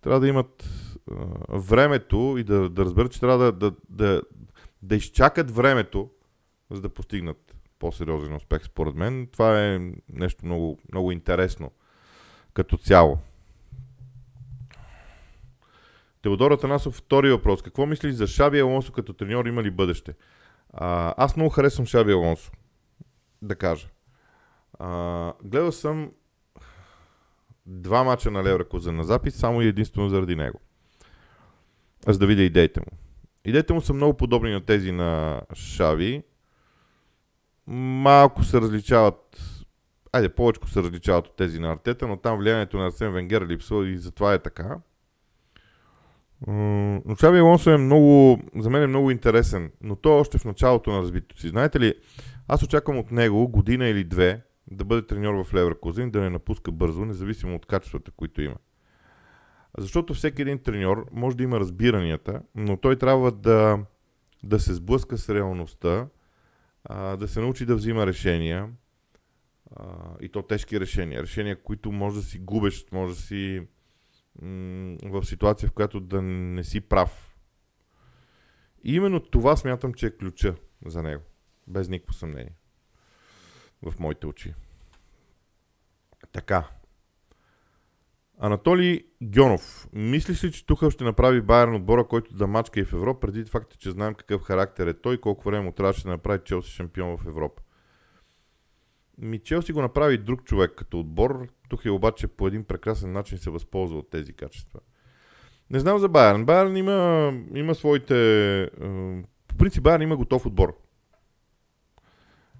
трябва 0.00 0.20
да 0.20 0.28
имат 0.28 0.64
времето 1.48 2.36
и 2.38 2.44
да, 2.44 2.68
да 2.68 2.84
разберат, 2.84 3.12
че 3.12 3.20
трябва 3.20 3.38
да, 3.38 3.52
да, 3.52 3.72
да, 3.90 4.22
да 4.82 4.96
изчакат 4.96 5.50
времето, 5.50 6.10
за 6.70 6.80
да 6.80 6.88
постигнат 6.88 7.56
по-сериозен 7.78 8.34
успех, 8.34 8.64
според 8.64 8.94
мен. 8.94 9.28
Това 9.32 9.62
е 9.62 9.92
нещо 10.08 10.46
много, 10.46 10.78
много 10.92 11.12
интересно 11.12 11.70
като 12.54 12.76
цяло. 12.76 13.18
Теодора 16.22 16.56
Танасов, 16.56 16.94
втори 16.94 17.30
въпрос. 17.30 17.62
Какво 17.62 17.86
мислиш 17.86 18.14
за 18.14 18.26
Шаби 18.26 18.60
Алонсо 18.60 18.92
като 18.92 19.12
треньор? 19.12 19.46
Има 19.46 19.62
ли 19.62 19.70
бъдеще? 19.70 20.14
А, 20.72 21.14
аз 21.16 21.36
много 21.36 21.50
харесвам 21.50 21.86
Шаби 21.86 22.12
Алонсо. 22.12 22.52
Да 23.42 23.56
кажа. 23.56 23.88
А, 24.78 25.32
гледал 25.44 25.72
съм 25.72 26.12
два 27.66 28.04
мача 28.04 28.30
на 28.30 28.44
Левракуза 28.44 28.92
на 28.92 29.04
запис, 29.04 29.34
само 29.34 29.62
и 29.62 29.66
единствено 29.66 30.08
заради 30.08 30.36
него. 30.36 30.60
За 32.08 32.18
да 32.18 32.26
видя 32.26 32.42
идеите 32.42 32.80
му. 32.80 32.98
Идеите 33.44 33.72
му 33.72 33.80
са 33.80 33.92
много 33.92 34.16
подобни 34.16 34.52
на 34.52 34.60
тези 34.60 34.92
на 34.92 35.40
Шави. 35.54 36.22
Малко 37.66 38.44
се 38.44 38.60
различават 38.60 39.38
айде, 40.12 40.28
повече 40.28 40.60
се 40.66 40.82
различават 40.82 41.26
от 41.26 41.36
тези 41.36 41.58
на 41.58 41.72
Артета, 41.72 42.08
но 42.08 42.16
там 42.16 42.38
влиянието 42.38 42.78
на 42.78 42.86
Арсен 42.86 43.12
Венгер 43.12 43.46
липсва 43.46 43.88
и 43.88 43.98
затова 43.98 44.34
е 44.34 44.38
така. 44.38 44.78
Но 46.46 47.16
Чаби 47.18 47.38
Алонсо 47.38 47.70
е 47.70 47.76
много, 47.76 48.40
за 48.56 48.70
мен 48.70 48.82
е 48.82 48.86
много 48.86 49.10
интересен, 49.10 49.72
но 49.80 49.96
той 49.96 50.12
е 50.12 50.20
още 50.20 50.38
в 50.38 50.44
началото 50.44 50.90
на 50.90 51.02
развитието 51.02 51.40
си. 51.40 51.48
Знаете 51.48 51.80
ли, 51.80 51.94
аз 52.48 52.62
очаквам 52.62 52.98
от 52.98 53.10
него 53.10 53.48
година 53.48 53.88
или 53.88 54.04
две 54.04 54.42
да 54.70 54.84
бъде 54.84 55.06
треньор 55.06 55.44
в 55.44 55.54
Леверкузен, 55.54 56.10
да 56.10 56.20
не 56.20 56.30
напуска 56.30 56.72
бързо, 56.72 57.04
независимо 57.04 57.56
от 57.56 57.66
качествата, 57.66 58.10
които 58.10 58.42
има. 58.42 58.56
Защото 59.78 60.14
всеки 60.14 60.42
един 60.42 60.58
треньор 60.58 61.06
може 61.12 61.36
да 61.36 61.42
има 61.42 61.60
разбиранията, 61.60 62.42
но 62.54 62.76
той 62.76 62.98
трябва 62.98 63.32
да, 63.32 63.84
да 64.42 64.60
се 64.60 64.74
сблъска 64.74 65.18
с 65.18 65.34
реалността, 65.34 66.08
а, 66.84 67.16
да 67.16 67.28
се 67.28 67.40
научи 67.40 67.66
да 67.66 67.76
взима 67.76 68.06
решения, 68.06 68.70
а, 69.76 69.86
и 70.20 70.28
то 70.28 70.42
тежки 70.42 70.80
решения. 70.80 71.22
Решения, 71.22 71.62
които 71.62 71.92
може 71.92 72.16
да 72.16 72.22
си 72.22 72.38
губеш, 72.38 72.86
може 72.92 73.14
да 73.14 73.20
си 73.20 73.66
в 75.02 75.24
ситуация, 75.24 75.68
в 75.68 75.72
която 75.72 76.00
да 76.00 76.22
не 76.22 76.64
си 76.64 76.80
прав. 76.80 77.36
И 78.84 78.94
именно 78.94 79.20
това 79.20 79.56
смятам, 79.56 79.94
че 79.94 80.06
е 80.06 80.16
ключа 80.16 80.54
за 80.86 81.02
него. 81.02 81.22
Без 81.66 81.88
никакво 81.88 82.12
съмнение. 82.12 82.54
В 83.82 83.94
моите 83.98 84.26
очи. 84.26 84.54
Така. 86.32 86.70
Анатолий 88.44 89.04
Гьонов. 89.22 89.88
Мислиш 89.92 90.44
ли, 90.44 90.52
че 90.52 90.66
Тухъл 90.66 90.90
ще 90.90 91.04
направи 91.04 91.40
Байерн 91.40 91.74
отбора, 91.74 92.04
който 92.04 92.34
да 92.34 92.46
мачка 92.46 92.80
и 92.80 92.84
в 92.84 92.92
Европа, 92.92 93.20
преди 93.20 93.44
факта, 93.44 93.76
че 93.76 93.90
знаем 93.90 94.14
какъв 94.14 94.42
характер 94.42 94.86
е 94.86 94.94
той 94.94 95.14
и 95.14 95.20
колко 95.20 95.44
време 95.44 95.64
му 95.64 95.72
трябваше 95.72 96.02
да 96.02 96.10
направи 96.10 96.40
Челси 96.44 96.70
шампион 96.70 97.16
в 97.16 97.26
Европа? 97.26 97.62
Ми 99.18 99.38
Челси 99.38 99.72
го 99.72 99.82
направи 99.82 100.18
друг 100.18 100.44
човек 100.44 100.72
като 100.76 101.00
отбор. 101.00 101.48
Тук 101.68 101.84
е 101.84 101.90
обаче 101.90 102.26
по 102.26 102.46
един 102.46 102.64
прекрасен 102.64 103.12
начин 103.12 103.38
се 103.38 103.50
възползва 103.50 103.98
от 103.98 104.10
тези 104.10 104.32
качества. 104.32 104.80
Не 105.70 105.78
знам 105.78 105.98
за 105.98 106.08
Байерн. 106.08 106.44
Байерн 106.44 106.76
има, 106.76 107.32
има 107.54 107.74
своите... 107.74 108.70
По 109.48 109.56
принцип 109.58 109.82
Байерн 109.82 110.02
има 110.02 110.16
готов 110.16 110.46
отбор. 110.46 110.78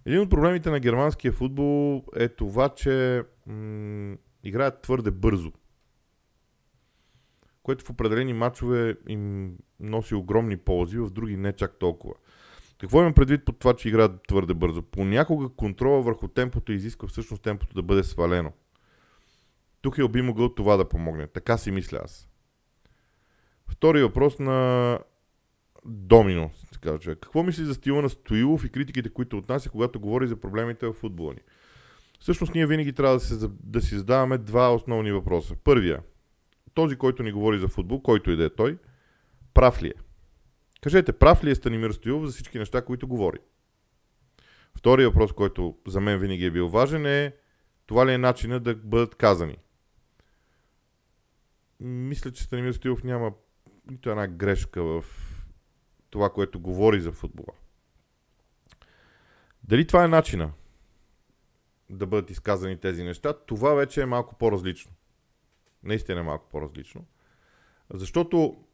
Един 0.07 0.21
от 0.21 0.31
проблемите 0.31 0.71
на 0.71 0.81
германския 0.81 1.33
футбол 1.33 2.05
е 2.17 2.29
това, 2.29 2.69
че 2.69 3.23
м- 3.47 4.17
играят 4.45 4.83
твърде 4.83 5.11
бързо. 5.11 5.53
Което 7.63 7.85
в 7.85 7.91
определени 7.91 8.33
матчове 8.33 8.97
им 9.09 9.55
носи 9.81 10.15
огромни 10.15 10.57
ползи, 10.57 10.99
в 10.99 11.11
други 11.11 11.37
не 11.37 11.53
чак 11.53 11.79
толкова. 11.79 12.15
Какво 12.79 13.01
имам 13.01 13.15
предвид 13.15 13.45
под 13.45 13.59
това, 13.59 13.75
че 13.75 13.89
играят 13.89 14.27
твърде 14.29 14.55
бързо? 14.55 14.83
Понякога 14.83 15.49
контрола 15.49 16.03
върху 16.03 16.29
темпото 16.29 16.73
изисква 16.73 17.09
всъщност 17.09 17.43
темпото 17.43 17.75
да 17.75 17.83
бъде 17.83 18.05
свалено. 18.05 18.53
Тук 19.83 19.99
е 19.99 20.09
би 20.09 20.23
могъл 20.23 20.55
това 20.55 20.77
да 20.77 20.89
помогне. 20.89 21.27
Така 21.27 21.59
си 21.59 21.71
мисля 21.71 22.01
аз. 22.05 22.29
Втори 23.69 24.03
въпрос 24.03 24.39
на 24.39 24.99
Домино. 25.85 26.51
Човек. 27.01 27.19
Какво 27.21 27.43
мисли 27.43 27.65
за 27.65 27.75
стила 27.75 28.03
на 28.03 28.09
Стоилов 28.09 28.65
и 28.65 28.69
критиките, 28.69 29.09
които 29.09 29.39
отнася, 29.39 29.71
когато 29.71 30.01
говори 30.01 30.27
за 30.27 30.37
проблемите 30.37 30.87
в 30.87 30.93
футбола 30.93 31.33
ни? 31.33 31.41
Всъщност 32.21 32.55
ние 32.55 32.67
винаги 32.67 32.93
трябва 32.93 33.15
да, 33.15 33.21
се, 33.21 33.49
да 33.63 33.81
си 33.81 33.95
задаваме 33.95 34.39
два 34.39 34.75
основни 34.75 35.13
въпроса. 35.13 35.55
Първия. 35.65 36.03
Този, 36.75 36.97
който 36.97 37.23
ни 37.23 37.33
говори 37.33 37.59
за 37.59 37.69
футбол, 37.69 38.03
който 38.03 38.31
и 38.31 38.37
да 38.37 38.45
е 38.45 38.51
той, 38.51 38.79
прав 39.55 39.83
ли 39.83 39.89
е? 39.89 39.95
Кажете, 40.81 41.13
прав 41.13 41.45
ли 41.45 41.51
е 41.51 41.55
Станимир 41.55 41.91
Стоилов 41.91 42.27
за 42.27 42.33
всички 42.33 42.59
неща, 42.59 42.85
които 42.85 43.09
говори? 43.09 43.39
Втория 44.75 45.09
въпрос, 45.09 45.33
който 45.33 45.77
за 45.87 46.01
мен 46.01 46.19
винаги 46.19 46.45
е 46.45 46.51
бил 46.51 46.69
важен 46.69 47.07
е 47.07 47.35
това 47.87 48.07
ли 48.07 48.13
е 48.13 48.19
начина 48.19 48.61
да 48.61 48.75
бъдат 48.75 49.15
казани? 49.15 49.57
Мисля, 51.81 52.33
че 52.33 52.45
Станимир 52.45 52.73
Стоилов 52.73 53.05
няма 53.05 53.33
нито 53.91 54.11
една 54.11 54.27
грешка 54.27 54.83
в 54.83 55.05
това, 56.11 56.31
което 56.31 56.61
говори 56.61 57.01
за 57.01 57.13
футбола. 57.13 57.53
Дали 59.65 59.87
това 59.87 60.05
е 60.05 60.09
начина 60.09 60.53
да 61.91 62.07
бъдат 62.07 62.31
изказани 62.31 62.81
тези 62.81 63.05
неща, 63.05 63.33
това 63.33 63.75
вече 63.75 64.03
е 64.03 64.07
малко 64.07 64.35
по-различно. 64.39 64.93
Наистина 65.85 66.21
е 66.21 66.23
малко 66.23 66.49
по-различно. 66.51 67.05
Защото 67.95 68.65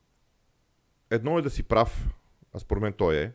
едно 1.10 1.38
е 1.38 1.42
да 1.42 1.50
си 1.50 1.62
прав, 1.62 2.08
а 2.52 2.58
според 2.58 2.82
мен 2.82 2.92
той 2.92 3.16
е. 3.16 3.32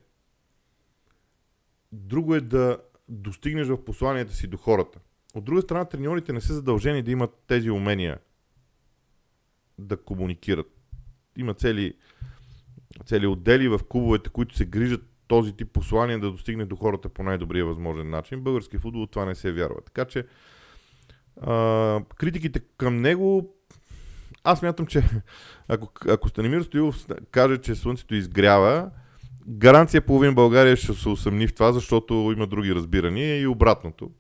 Друго 1.92 2.36
е 2.36 2.42
да 2.42 2.78
достигнеш 3.10 3.68
в 3.68 3.86
посланията 3.86 4.34
си 4.34 4.48
до 4.48 4.58
хората. 4.58 5.00
От 5.34 5.44
друга 5.44 5.62
страна, 5.62 5.86
треньорите 5.86 6.34
не 6.34 6.42
са 6.42 6.54
задължени 6.54 7.04
да 7.04 7.12
имат 7.12 7.44
тези 7.48 7.70
умения 7.70 8.20
да 9.78 9.98
комуникират. 9.98 10.68
Има 11.38 11.54
цели, 11.54 11.98
цели 13.06 13.28
отдели 13.28 13.68
в 13.68 13.80
клубовете, 13.90 14.30
които 14.30 14.56
се 14.56 14.66
грижат 14.66 15.04
този 15.28 15.54
тип 15.54 15.72
послания 15.72 16.20
да 16.20 16.32
достигне 16.32 16.66
до 16.66 16.76
хората 16.76 17.10
по 17.10 17.24
най-добрия 17.24 17.66
възможен 17.66 18.10
начин. 18.10 18.42
Български 18.42 18.78
футбол 18.78 19.08
това 19.08 19.26
не 19.26 19.36
се 19.36 19.52
вярва. 19.52 19.82
Така 19.82 20.06
че 20.06 20.28
критиките 22.18 22.60
към 22.78 23.02
него 23.02 23.54
аз 24.44 24.62
мятам, 24.62 24.86
че 24.86 25.04
ако, 25.68 25.92
ако 26.10 26.30
Станимир 26.30 26.62
Стоилов 26.62 27.06
каже, 27.32 27.58
че 27.58 27.76
Слънцето 27.76 28.16
изгрява, 28.16 28.90
гаранция 29.48 30.02
половин 30.02 30.36
България 30.36 30.76
ще 30.76 30.94
се 30.94 31.10
усъмни 31.10 31.48
в 31.48 31.54
това, 31.54 31.72
защото 31.72 32.34
има 32.36 32.48
други 32.48 32.76
разбирания 32.76 33.42
и 33.42 33.48
обратното. 33.48 34.12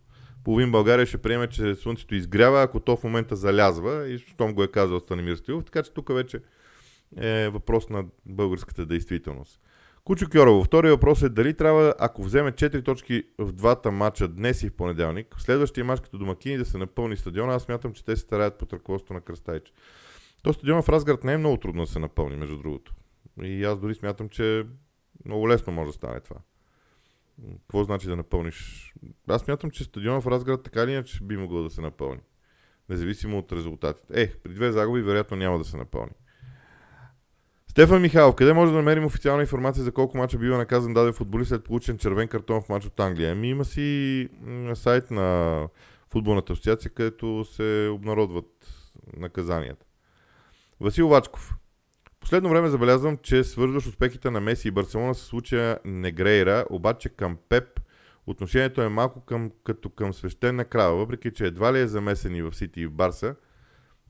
Половин 0.44 0.72
България 0.72 1.06
ще 1.06 1.18
приеме, 1.18 1.48
че 1.48 1.76
Слънцето 1.76 2.16
изгрява, 2.16 2.64
ако 2.64 2.80
то 2.80 2.98
в 2.98 3.04
момента 3.04 3.36
залязва 3.36 4.10
и 4.10 4.18
щом 4.18 4.54
го 4.54 4.64
е 4.64 4.68
казал 4.68 5.00
Станимир 5.00 5.36
Стоилов. 5.36 5.66
Така 5.66 5.84
че 5.84 5.94
тук 5.94 6.14
вече 6.14 6.40
е 7.18 7.50
въпрос 7.50 7.90
на 7.90 8.04
българската 8.26 8.86
действителност. 8.86 9.60
Кучо 10.06 10.30
Кьорово, 10.30 10.64
втория 10.64 10.92
въпрос 10.92 11.22
е 11.22 11.30
дали 11.30 11.54
трябва, 11.54 11.94
ако 12.00 12.24
вземе 12.24 12.52
4 12.52 12.86
точки 12.86 13.24
в 13.38 13.52
двата 13.52 13.92
матча 13.92 14.28
днес 14.28 14.64
и 14.64 14.70
в 14.70 14.76
понеделник, 14.76 15.36
в 15.38 15.42
следващия 15.42 15.86
матч 15.86 16.02
като 16.02 16.18
домакини 16.18 16.58
да 16.58 16.66
се 16.66 16.78
напълни 16.78 17.18
стадиона, 17.18 17.54
аз 17.54 17.68
мятам, 17.68 17.94
че 17.94 18.06
те 18.06 18.16
се 18.16 18.22
стараят 18.22 18.58
под 18.58 18.74
ръководството 18.74 19.14
на 19.14 19.22
Кръстайч. 19.22 19.74
То 20.42 20.54
стадион 20.54 20.82
в 20.82 20.90
Разград 20.90 21.24
не 21.24 21.34
е 21.34 21.38
много 21.38 21.58
трудно 21.58 21.86
да 21.86 21.92
се 21.92 22.00
напълни, 22.00 22.36
между 22.36 22.58
другото. 22.58 22.94
И 23.44 23.64
аз 23.64 23.80
дори 23.80 23.96
смятам, 23.96 24.30
че 24.30 24.66
много 25.26 25.50
лесно 25.50 25.74
може 25.74 25.88
да 25.88 25.94
стане 25.94 26.20
това. 26.20 26.38
Какво 27.52 27.84
значи 27.84 28.08
да 28.08 28.16
напълниш? 28.16 28.94
Аз 29.28 29.42
смятам, 29.42 29.72
че 29.72 29.84
стадион 29.84 30.22
в 30.22 30.28
Разград 30.28 30.64
така 30.64 30.84
или 30.84 30.92
иначе 30.92 31.24
би 31.24 31.38
могъл 31.38 31.64
да 31.64 31.70
се 31.70 31.82
напълни. 31.82 32.22
Независимо 32.90 33.38
от 33.38 33.52
резултатите. 33.52 34.22
Е, 34.22 34.32
при 34.44 34.54
две 34.54 34.72
загуби 34.72 35.02
вероятно 35.02 35.38
няма 35.38 35.58
да 35.58 35.66
се 35.66 35.78
напълни. 35.78 36.12
Стефан 37.74 38.02
Михайлов, 38.02 38.36
къде 38.36 38.54
може 38.54 38.72
да 38.72 38.78
намерим 38.78 39.06
официална 39.06 39.42
информация 39.42 39.84
за 39.84 39.92
колко 39.92 40.18
мача 40.18 40.38
бива 40.38 40.58
наказан 40.58 40.94
даден 40.94 41.14
футболист 41.14 41.50
след 41.50 41.64
получен 41.64 41.98
червен 41.98 42.28
картон 42.28 42.62
в 42.62 42.70
матч 42.70 42.86
от 42.86 43.00
Англия? 43.00 43.32
Ами 43.32 43.50
има 43.50 43.66
си 43.66 44.30
сайт 44.74 45.12
на 45.12 45.68
футболната 46.12 46.54
асоциация, 46.54 46.92
където 46.92 47.46
се 47.46 47.90
обнародват 47.92 48.46
наказанията. 49.18 49.86
Васил 50.80 51.08
Вачков. 51.08 51.56
Последно 52.20 52.50
време 52.50 52.70
забелязвам, 52.70 53.18
че 53.18 53.44
свързваш 53.44 53.88
успехите 53.88 54.30
на 54.30 54.42
Меси 54.42 54.68
и 54.68 54.72
Барселона 54.72 55.16
с 55.16 55.20
случая 55.20 55.80
Негрейра, 55.86 56.66
обаче 56.70 57.10
към 57.10 57.38
Пеп 57.50 57.80
отношението 58.28 58.82
е 58.82 58.90
малко 58.90 59.26
към, 59.26 59.52
като 59.64 59.90
към 59.90 60.14
свещена 60.14 60.66
крава, 60.66 60.98
въпреки 60.98 61.32
че 61.32 61.46
едва 61.46 61.74
ли 61.74 61.80
е 61.80 61.88
замесен 61.88 62.36
и 62.36 62.42
в 62.42 62.54
Сити 62.54 62.82
и 62.82 62.88
в 62.88 62.92
Барса, 62.92 63.36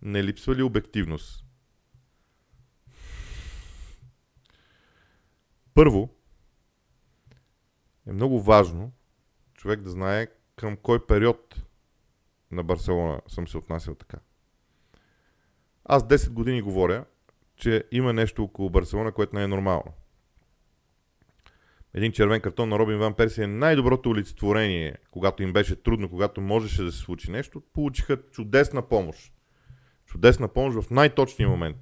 не 0.02 0.24
липсва 0.24 0.56
ли 0.56 0.64
обективност? 0.64 1.43
Първо, 5.74 6.10
е 8.08 8.12
много 8.12 8.42
важно 8.42 8.92
човек 9.54 9.82
да 9.82 9.90
знае 9.90 10.28
към 10.56 10.78
кой 10.78 11.06
период 11.06 11.62
на 12.52 12.64
Барселона 12.64 13.22
съм 13.28 13.48
се 13.48 13.58
отнасял 13.58 13.96
така. 13.96 14.18
Аз 15.86 16.04
10 16.04 16.30
години 16.30 16.62
говоря, 16.62 17.06
че 17.56 17.84
има 17.92 18.14
нещо 18.14 18.44
около 18.44 18.70
Барселона, 18.70 19.12
което 19.12 19.36
не 19.36 19.44
е 19.44 19.48
нормално. 19.48 19.94
Един 21.94 22.12
червен 22.12 22.42
картон 22.42 22.70
на 22.70 22.80
Робин 22.80 22.98
Ван 22.98 23.14
Перси 23.14 23.44
е 23.44 23.48
най-доброто 23.48 24.10
олицетворение, 24.10 24.96
когато 25.12 25.44
им 25.44 25.54
беше 25.54 25.84
трудно, 25.84 26.10
когато 26.10 26.42
можеше 26.42 26.84
да 26.84 26.92
се 26.92 26.98
случи 26.98 27.32
нещо. 27.32 27.62
Получиха 27.74 28.22
чудесна 28.32 28.82
помощ. 28.82 29.34
Чудесна 30.06 30.48
помощ 30.48 30.88
в 30.88 30.92
най-точния 30.92 31.50
момент. 31.50 31.78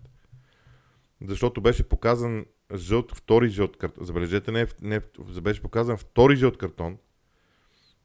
Защото 1.28 1.62
беше 1.62 1.90
показан 1.90 2.46
жълт, 2.76 3.16
втори 3.16 3.50
жълт 3.50 3.78
картон. 3.78 4.06
Забележете, 4.06 4.52
не, 4.52 4.68
не, 4.82 5.02
беше 5.42 5.62
показан 5.62 5.98
втори 5.98 6.36
жълт 6.36 6.58
картон, 6.58 6.98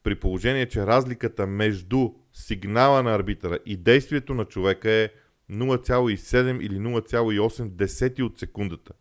при 0.02 0.14
положение, 0.14 0.68
че 0.68 0.86
разликата 0.86 1.46
между 1.46 2.10
сигнала 2.32 3.02
на 3.02 3.14
арбитъра 3.14 3.58
и 3.66 3.76
действието 3.76 4.34
на 4.34 4.44
човека 4.44 4.90
е 4.90 5.08
0,7 5.50 6.60
или 6.60 6.74
0,8 6.74 7.68
десети 7.68 8.22
от 8.22 8.38
секундата. 8.38 8.92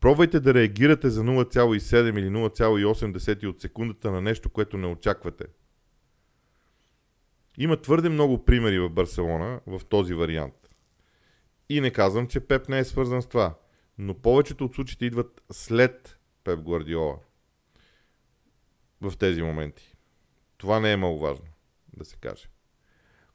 Пробвайте 0.00 0.40
да 0.40 0.54
реагирате 0.54 1.10
за 1.10 1.22
0,7 1.22 2.18
или 2.18 2.28
0,8 2.28 3.12
десети 3.12 3.46
от 3.46 3.60
секундата 3.60 4.10
на 4.10 4.20
нещо, 4.20 4.50
което 4.50 4.78
не 4.78 4.86
очаквате. 4.86 5.44
Има 7.58 7.76
твърде 7.76 8.08
много 8.08 8.44
примери 8.44 8.78
в 8.78 8.90
Барселона 8.90 9.60
в 9.66 9.80
този 9.88 10.14
вариант. 10.14 10.54
И 11.68 11.80
не 11.80 11.90
казвам, 11.90 12.26
че 12.26 12.40
Пеп 12.40 12.68
не 12.68 12.78
е 12.78 12.84
свързан 12.84 13.22
с 13.22 13.26
това. 13.26 13.54
Но 13.98 14.14
повечето 14.14 14.64
от 14.64 14.74
случаите 14.74 15.06
идват 15.06 15.42
след 15.52 16.18
Пеп 16.44 16.60
Гвардиола. 16.60 17.16
В 19.00 19.16
тези 19.18 19.42
моменти. 19.42 19.94
Това 20.56 20.80
не 20.80 20.92
е 20.92 20.96
много 20.96 21.18
важно 21.18 21.46
да 21.96 22.04
се 22.04 22.16
каже. 22.16 22.48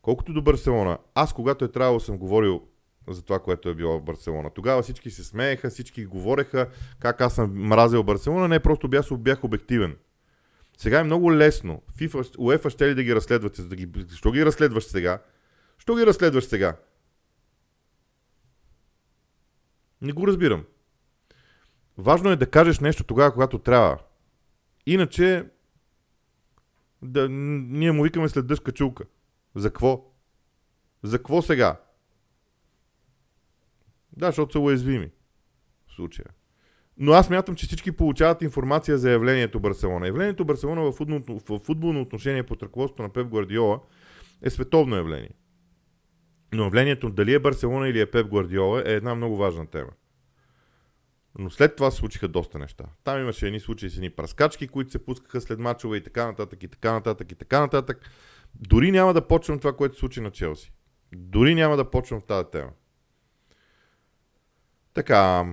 Колкото 0.02 0.34
до 0.34 0.42
Барселона, 0.42 0.98
аз 1.16 1.34
когато 1.34 1.66
е 1.66 1.72
трябвало 1.72 2.00
съм 2.00 2.18
говорил 2.18 2.68
за 3.08 3.22
това, 3.22 3.40
което 3.40 3.70
е 3.70 3.76
било 3.76 4.00
в 4.00 4.04
Барселона. 4.04 4.50
Тогава 4.50 4.82
всички 4.82 5.12
се 5.12 5.24
смееха, 5.24 5.70
всички 5.70 6.06
говореха 6.06 6.70
как 7.00 7.22
аз 7.22 7.36
съм 7.36 7.54
мразил 7.54 8.04
Барселона. 8.04 8.48
Не, 8.48 8.60
просто 8.60 8.88
бях, 8.88 9.06
бях 9.18 9.44
обективен. 9.44 9.98
Сега 10.78 11.00
е 11.00 11.04
много 11.04 11.34
лесно. 11.34 11.82
FIFA, 11.98 12.38
UEFA 12.38 12.70
ще 12.70 12.88
ли 12.88 12.96
да 12.96 13.04
ги 13.04 13.16
разследвате? 13.16 13.62
Да 13.62 13.76
ги... 13.76 13.88
Що 14.16 14.32
ги 14.32 14.46
разследваш 14.46 14.84
сега? 14.84 15.22
Що 15.78 15.96
ги 15.96 16.06
разследваш 16.06 16.44
сега? 16.44 16.76
Не 20.02 20.12
го 20.12 20.28
разбирам. 20.28 20.66
Важно 21.98 22.30
е 22.30 22.36
да 22.36 22.50
кажеш 22.50 22.80
нещо 22.80 23.04
тогава, 23.04 23.34
когато 23.34 23.60
трябва. 23.60 23.98
Иначе 24.86 25.46
да, 27.02 27.30
ние 27.30 27.92
му 27.92 28.04
викаме 28.04 28.30
след 28.30 28.48
дъжка 28.48 28.72
чулка. 28.72 29.04
За 29.56 29.70
какво? 29.70 30.14
За 31.04 31.18
какво 31.18 31.42
сега? 31.42 31.80
Да, 34.18 34.26
защото 34.26 34.52
са 34.52 34.60
уязвими 34.60 35.12
в 35.88 35.96
случая. 35.96 36.26
Но 36.98 37.12
аз 37.12 37.30
мятам, 37.30 37.56
че 37.56 37.66
всички 37.66 37.92
получават 37.92 38.42
информация 38.42 38.98
за 38.98 39.12
явлението 39.12 39.60
Барселона. 39.60 40.08
Явлението 40.08 40.46
Барселона 40.46 40.82
в 40.82 40.92
футболно, 40.92 41.24
в 41.50 41.60
футболно 41.60 42.02
отношение 42.02 42.44
под 42.44 42.64
ръководството 42.64 43.04
на 43.04 43.10
Пеп 43.10 43.28
Гвардиола 43.28 43.80
е 44.42 44.50
световно 44.50 44.96
явление. 44.96 45.32
Но 46.54 46.64
явлението 46.64 47.10
дали 47.10 47.34
е 47.34 47.40
Барселона 47.40 47.90
или 47.90 48.00
е 48.00 48.12
Пеп 48.12 48.28
Гвардиола 48.28 48.84
е 48.86 48.94
една 48.94 49.16
много 49.16 49.38
важна 49.38 49.68
тема. 49.68 49.90
Но 51.42 51.50
след 51.50 51.76
това 51.76 51.92
случиха 51.92 52.28
доста 52.28 52.60
неща. 52.60 52.86
Там 53.04 53.22
имаше 53.22 53.48
едни 53.48 53.60
случаи 53.60 53.90
с 53.90 53.96
едни 53.96 54.10
праскачки, 54.10 54.68
които 54.68 54.92
се 54.92 55.06
пускаха 55.06 55.42
след 55.42 55.60
мачове 55.60 55.98
и 55.98 56.04
така 56.04 56.26
нататък, 56.26 56.64
и 56.64 56.68
така 56.68 56.94
нататък, 56.94 57.32
и 57.32 57.36
така 57.36 57.60
нататък. 57.60 58.10
Дори 58.56 58.92
няма 58.92 59.14
да 59.14 59.28
почвам 59.28 59.60
това, 59.60 59.76
което 59.76 59.98
случи 59.98 60.22
на 60.22 60.32
Челси. 60.32 60.72
Дори 61.16 61.56
няма 61.56 61.78
да 61.78 61.92
почвам 61.92 62.22
в 62.22 62.26
тази 62.26 62.50
тема. 62.52 62.72
Така. 64.94 65.46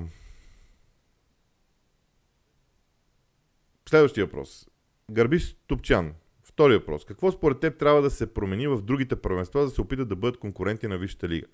Следващия 3.89 4.26
въпрос. 4.26 4.68
Гърбиш 5.11 5.57
Топчан. 5.66 6.14
Втори 6.43 6.74
въпрос. 6.74 7.05
Какво 7.05 7.32
според 7.32 7.61
теб 7.61 7.78
трябва 7.78 8.03
да 8.03 8.11
се 8.11 8.34
промени 8.34 8.66
в 8.66 8.82
другите 8.82 9.16
първенства, 9.16 9.61
за 9.61 9.66
да 9.66 9.74
се 9.74 9.80
опитат 9.80 10.09
да 10.09 10.16
бъдат 10.16 10.41
конкуренти 10.41 10.89
на 10.89 10.99
Висшата 10.99 11.28
лига? 11.28 11.47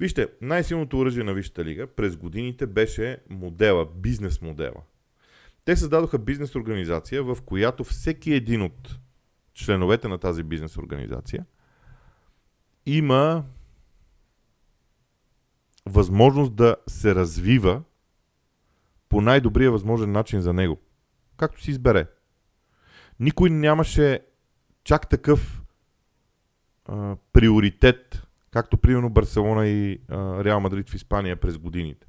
Вижте, 0.00 0.28
най-силното 0.40 0.98
оръжие 0.98 1.24
на 1.24 1.34
Висшата 1.34 1.64
лига 1.64 1.86
през 1.86 2.16
годините 2.16 2.66
беше 2.66 3.18
модела, 3.30 3.86
бизнес 3.94 4.40
модела. 4.40 4.82
Те 5.64 5.76
създадоха 5.76 6.18
бизнес 6.18 6.54
организация, 6.54 7.22
в 7.22 7.38
която 7.46 7.84
всеки 7.84 8.32
един 8.32 8.62
от 8.62 8.98
членовете 9.54 10.08
на 10.08 10.18
тази 10.18 10.42
бизнес 10.42 10.76
организация 10.76 11.46
има 12.86 13.44
възможност 15.86 16.54
да 16.54 16.76
се 16.86 17.14
развива 17.14 17.82
по 19.08 19.20
най-добрия 19.20 19.70
възможен 19.70 20.12
начин 20.12 20.40
за 20.40 20.52
него. 20.52 20.80
Както 21.36 21.62
си 21.62 21.70
избере. 21.70 22.06
Никой 23.20 23.50
нямаше 23.50 24.20
чак 24.84 25.08
такъв 25.08 25.62
а, 26.84 27.16
приоритет, 27.32 28.25
както 28.56 28.76
примерно 28.76 29.10
Барселона 29.10 29.66
и 29.66 30.00
а, 30.08 30.44
Реал 30.44 30.60
Мадрид 30.60 30.90
в 30.90 30.94
Испания 30.94 31.36
през 31.36 31.58
годините. 31.58 32.06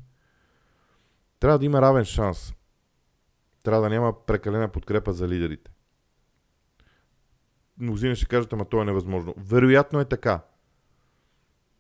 Трябва 1.40 1.60
да 1.60 1.66
има 1.66 1.82
равен 1.82 2.06
шанс. 2.06 2.54
Трябва 3.64 3.82
да 3.82 3.90
няма 3.90 4.26
прекалена 4.26 4.68
подкрепа 4.68 5.14
за 5.14 5.28
лидерите. 5.28 5.72
Мнозина 7.78 8.16
ще 8.16 8.26
кажат, 8.26 8.54
ама 8.54 8.66
то 8.66 8.82
е 8.82 8.86
невъзможно. 8.86 9.34
Вероятно 9.38 10.00
е 10.00 10.06
така. 10.06 10.46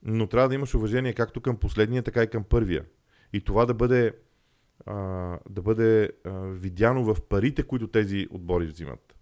Но 0.03 0.27
трябва 0.27 0.49
да 0.49 0.55
имаш 0.55 0.75
уважение 0.75 1.13
както 1.13 1.41
към 1.41 1.57
последния, 1.57 2.03
така 2.03 2.23
и 2.23 2.29
към 2.29 2.43
първия. 2.43 2.85
И 3.33 3.41
това 3.41 3.65
да 3.65 3.73
бъде, 3.73 4.13
а, 4.85 4.95
да 5.49 5.61
бъде 5.61 6.11
а, 6.25 6.31
видяно 6.39 7.03
в 7.03 7.21
парите, 7.21 7.63
които 7.63 7.87
тези 7.87 8.27
отбори 8.31 8.65
взимат. 8.65 9.15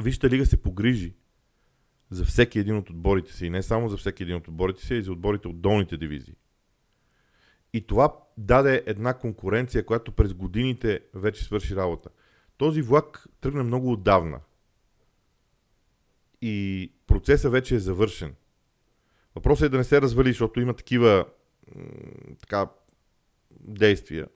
Вижте 0.00 0.30
лига 0.30 0.46
се 0.46 0.62
погрижи 0.62 1.14
за 2.12 2.24
всеки 2.24 2.58
един 2.58 2.76
от 2.76 2.90
отборите 2.90 3.32
си. 3.32 3.46
И 3.46 3.50
не 3.50 3.62
само 3.62 3.88
за 3.88 3.96
всеки 3.96 4.22
един 4.22 4.36
от 4.36 4.48
отборите 4.48 4.84
си, 4.84 4.94
а 4.94 4.96
и 4.96 5.02
за 5.02 5.12
отборите 5.12 5.48
от 5.48 5.60
долните 5.60 5.96
дивизии. 5.96 6.34
И 7.72 7.86
това 7.86 8.16
даде 8.38 8.82
една 8.86 9.14
конкуренция, 9.14 9.86
която 9.86 10.12
през 10.12 10.34
годините 10.34 11.00
вече 11.14 11.44
свърши 11.44 11.76
работа. 11.76 12.08
Този 12.56 12.82
влак 12.82 13.26
тръгна 13.40 13.64
много 13.64 13.92
отдавна. 13.92 14.40
И 16.42 16.92
процесът 17.06 17.52
вече 17.52 17.74
е 17.74 17.78
завършен. 17.78 18.34
Въпросът 19.34 19.66
е 19.66 19.68
да 19.68 19.76
не 19.78 19.84
се 19.84 20.00
развали, 20.02 20.28
защото 20.28 20.60
има 20.60 20.74
такива 20.74 21.26
така, 22.40 22.70
действия. 23.60 24.26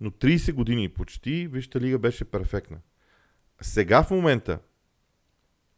Но 0.00 0.10
30 0.10 0.52
години 0.52 0.88
почти 0.88 1.46
Вижте 1.46 1.80
лига 1.80 1.98
беше 1.98 2.24
перфектна. 2.24 2.80
Сега 3.60 4.02
в 4.02 4.10
момента 4.10 4.58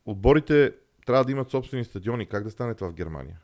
отборите 0.04 0.72
трябва 1.06 1.24
да 1.24 1.32
имат 1.32 1.50
собствени 1.50 1.84
стадиони. 1.84 2.26
Как 2.26 2.44
да 2.44 2.50
стане 2.50 2.74
това 2.74 2.90
в 2.90 2.94
Германия? 2.94 3.40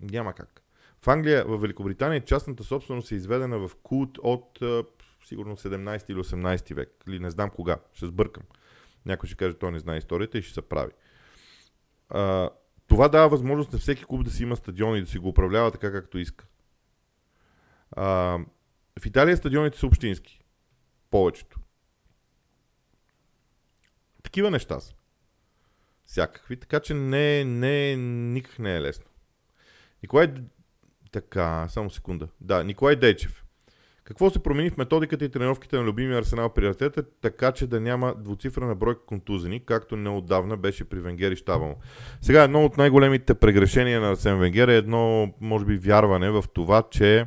Няма 0.00 0.32
как. 0.32 0.62
В 1.00 1.08
Англия, 1.08 1.44
в 1.44 1.58
Великобритания, 1.58 2.24
частната 2.24 2.64
собственост 2.64 3.12
е 3.12 3.14
изведена 3.14 3.58
в 3.58 3.70
култ 3.82 4.18
от 4.18 4.58
сигурно 5.24 5.56
17 5.56 6.10
или 6.10 6.18
18 6.18 6.74
век. 6.74 7.04
Или 7.08 7.18
не 7.18 7.30
знам 7.30 7.50
кога. 7.50 7.78
Ще 7.92 8.06
сбъркам. 8.06 8.42
Някой 9.06 9.26
ще 9.26 9.36
каже, 9.36 9.58
той 9.58 9.72
не 9.72 9.78
знае 9.78 9.98
историята 9.98 10.38
и 10.38 10.42
ще 10.42 10.54
се 10.54 10.62
прави. 10.62 10.92
А, 12.08 12.50
това 12.86 13.08
дава 13.08 13.28
възможност 13.28 13.72
на 13.72 13.78
всеки 13.78 14.04
клуб 14.04 14.24
да 14.24 14.30
си 14.30 14.42
има 14.42 14.56
стадион 14.56 14.96
и 14.96 15.00
да 15.00 15.06
си 15.06 15.18
го 15.18 15.28
управлява 15.28 15.70
така, 15.70 15.92
както 15.92 16.18
иска. 16.18 16.46
А, 17.90 18.38
в 19.00 19.06
Италия 19.06 19.36
стадионите 19.36 19.78
са 19.78 19.86
общински. 19.86 20.44
Повечето. 21.10 21.60
Такива 24.22 24.50
неща 24.50 24.80
са. 24.80 24.94
Всякакви. 26.08 26.56
Така 26.56 26.80
че 26.80 26.94
не, 26.94 27.44
не, 27.44 27.96
никак 28.32 28.58
не 28.58 28.76
е 28.76 28.80
лесно. 28.80 29.04
Николай 30.02 30.28
така, 31.12 31.66
само 31.68 31.90
секунда. 31.90 32.28
Да, 32.40 32.64
Николай 32.64 32.96
Дейчев. 32.96 33.44
Какво 34.04 34.30
се 34.30 34.42
промени 34.42 34.70
в 34.70 34.76
методиката 34.76 35.24
и 35.24 35.28
тренировките 35.28 35.76
на 35.76 35.82
любимия 35.82 36.18
арсенал 36.18 36.48
приоритета, 36.48 37.02
така 37.20 37.52
че 37.52 37.66
да 37.66 37.80
няма 37.80 38.14
двуцифрена 38.18 38.74
бройка 38.74 39.04
контузени, 39.06 39.64
както 39.64 39.96
неотдавна 39.96 40.56
беше 40.56 40.84
при 40.84 41.00
Венгер 41.00 41.32
и 41.32 41.36
щаба 41.36 41.64
му? 41.64 41.76
Сега 42.20 42.42
едно 42.42 42.64
от 42.64 42.76
най-големите 42.76 43.34
прегрешения 43.34 44.00
на 44.00 44.10
Арсен 44.10 44.38
Венгер 44.38 44.68
е 44.68 44.76
едно, 44.76 45.34
може 45.40 45.64
би, 45.64 45.76
вярване 45.76 46.30
в 46.30 46.44
това, 46.54 46.82
че 46.90 47.26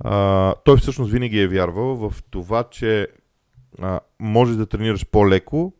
а, 0.00 0.54
той 0.64 0.76
всъщност 0.76 1.12
винаги 1.12 1.40
е 1.40 1.48
вярвал 1.48 1.96
в 1.96 2.22
това, 2.30 2.64
че 2.64 3.08
а, 3.78 4.00
можеш 4.20 4.56
да 4.56 4.66
тренираш 4.66 5.06
по-леко 5.06 5.72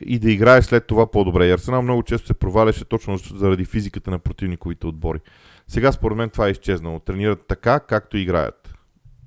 и 0.00 0.18
да 0.18 0.30
играеш 0.30 0.64
след 0.64 0.86
това 0.86 1.10
по-добре. 1.10 1.46
И 1.46 1.52
Арсенал 1.52 1.82
много 1.82 2.02
често 2.02 2.26
се 2.26 2.34
проваляше 2.34 2.84
точно 2.84 3.16
заради 3.16 3.64
физиката 3.64 4.10
на 4.10 4.18
противниковите 4.18 4.86
отбори. 4.86 5.20
Сега 5.68 5.92
според 5.92 6.18
мен 6.18 6.30
това 6.30 6.48
е 6.48 6.50
изчезнало. 6.50 7.00
Тренират 7.00 7.46
така, 7.48 7.80
както 7.80 8.16
играят. 8.16 8.74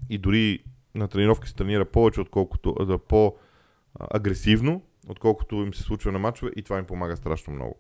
И 0.10 0.18
дори 0.18 0.64
на 0.96 1.08
тренировки 1.08 1.50
се 1.50 1.56
тренира 1.56 1.86
повече, 1.86 2.22
отколкото 2.22 2.74
да 2.86 2.98
по-агресивно, 2.98 4.82
отколкото 5.08 5.56
им 5.56 5.74
се 5.74 5.84
случва 5.84 6.12
на 6.12 6.20
мачове 6.20 6.52
и 6.56 6.64
това 6.64 6.78
им 6.78 6.86
помага 6.86 7.18
страшно 7.18 7.54
много. 7.54 7.76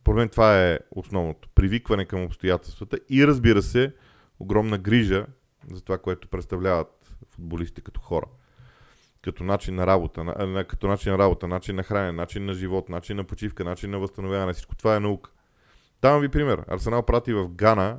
Според 0.00 0.16
мен 0.16 0.28
това 0.28 0.64
е 0.64 0.78
основното. 0.90 1.48
Привикване 1.54 2.04
към 2.04 2.24
обстоятелствата 2.24 2.98
и 3.10 3.26
разбира 3.26 3.62
се, 3.62 3.92
огромна 4.40 4.78
грижа 4.78 5.26
за 5.72 5.80
това, 5.80 5.98
което 5.98 6.28
представляват 6.28 7.14
футболистите 7.30 7.80
като 7.80 8.00
хора 8.00 8.26
като 9.28 9.44
начин 9.44 9.74
на 9.74 9.86
работа, 9.86 10.24
на, 10.24 10.64
като 10.64 10.86
начин 10.86 11.12
на 11.12 11.18
работа, 11.18 11.48
начин 11.48 11.76
на 11.76 11.82
хранене, 11.82 12.12
начин 12.12 12.44
на 12.44 12.54
живот, 12.54 12.88
начин 12.88 13.16
на 13.16 13.24
почивка, 13.24 13.64
начин 13.64 13.90
на 13.90 13.98
възстановяване. 13.98 14.52
Всичко 14.52 14.76
това 14.76 14.96
е 14.96 15.00
наука. 15.00 15.30
Давам 16.02 16.20
ви 16.20 16.28
пример. 16.28 16.64
Арсенал 16.68 17.02
прати 17.02 17.32
в 17.32 17.48
Гана 17.48 17.98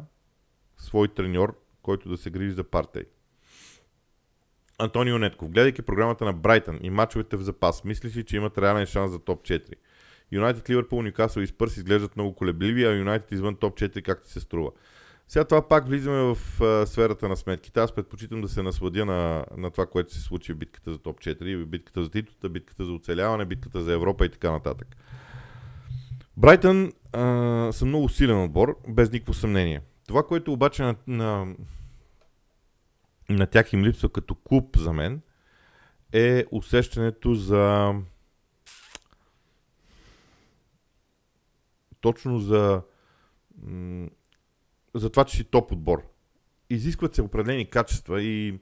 свой 0.77 1.07
треньор, 1.07 1.59
който 1.81 2.09
да 2.09 2.17
се 2.17 2.29
грижи 2.29 2.51
за 2.51 2.63
партей. 2.63 3.03
Антонио 4.79 5.17
Нетков, 5.17 5.49
гледайки 5.49 5.81
програмата 5.81 6.25
на 6.25 6.33
Брайтън 6.33 6.79
и 6.81 6.89
мачовете 6.89 7.37
в 7.37 7.41
запас, 7.41 7.83
мислиш 7.83 8.15
ли, 8.15 8.23
че 8.23 8.37
имат 8.37 8.57
реален 8.57 8.85
шанс 8.85 9.11
за 9.11 9.19
топ 9.19 9.43
4? 9.43 9.73
Юнайтед, 10.31 10.69
Ливърпул, 10.69 11.01
Ньюкасъл 11.01 11.41
и 11.41 11.47
Спърс 11.47 11.77
изглеждат 11.77 12.15
много 12.15 12.35
колебливи, 12.35 12.85
а 12.85 12.95
Юнайтед 12.95 13.31
извън 13.31 13.55
топ 13.55 13.79
4 13.79 14.01
както 14.01 14.29
се 14.29 14.39
струва. 14.39 14.71
Сега 15.29 15.45
това 15.45 15.67
пак 15.67 15.87
влизаме 15.87 16.35
в 16.35 16.61
а, 16.61 16.85
сферата 16.85 17.29
на 17.29 17.37
сметките. 17.37 17.79
Аз 17.79 17.91
предпочитам 17.91 18.41
да 18.41 18.47
се 18.47 18.61
насладя 18.61 19.05
на, 19.05 19.45
на 19.57 19.71
това, 19.71 19.85
което 19.85 20.13
се 20.13 20.21
случи 20.21 20.53
в 20.53 20.57
битката 20.57 20.91
за 20.91 20.97
топ 20.99 21.19
4, 21.19 21.65
битката 21.65 22.03
за 22.03 22.09
титлата, 22.09 22.49
битката 22.49 22.85
за 22.85 22.91
оцеляване, 22.91 23.45
битката 23.45 23.81
за 23.81 23.93
Европа 23.93 24.25
и 24.25 24.29
така 24.29 24.51
нататък. 24.51 24.95
Брайтън 26.37 26.91
а, 27.13 27.71
са 27.71 27.85
много 27.85 28.09
силен 28.09 28.43
отбор, 28.43 28.79
без 28.87 29.11
никакво 29.11 29.33
съмнение. 29.33 29.81
Това, 30.07 30.23
което 30.23 30.53
обаче 30.53 30.83
на, 30.83 30.95
на, 31.07 31.55
на 33.29 33.47
тях 33.47 33.73
им 33.73 33.83
липсва 33.83 34.09
като 34.09 34.35
клуб 34.35 34.77
за 34.77 34.93
мен, 34.93 35.21
е 36.13 36.45
усещането 36.51 37.33
за 37.35 37.93
точно 42.01 42.39
за 42.39 42.81
за 44.95 45.09
това, 45.09 45.25
че 45.25 45.37
си 45.37 45.43
топ 45.43 45.71
отбор. 45.71 46.03
Изискват 46.69 47.15
се 47.15 47.21
определени 47.21 47.69
качества 47.69 48.21
и 48.21 48.59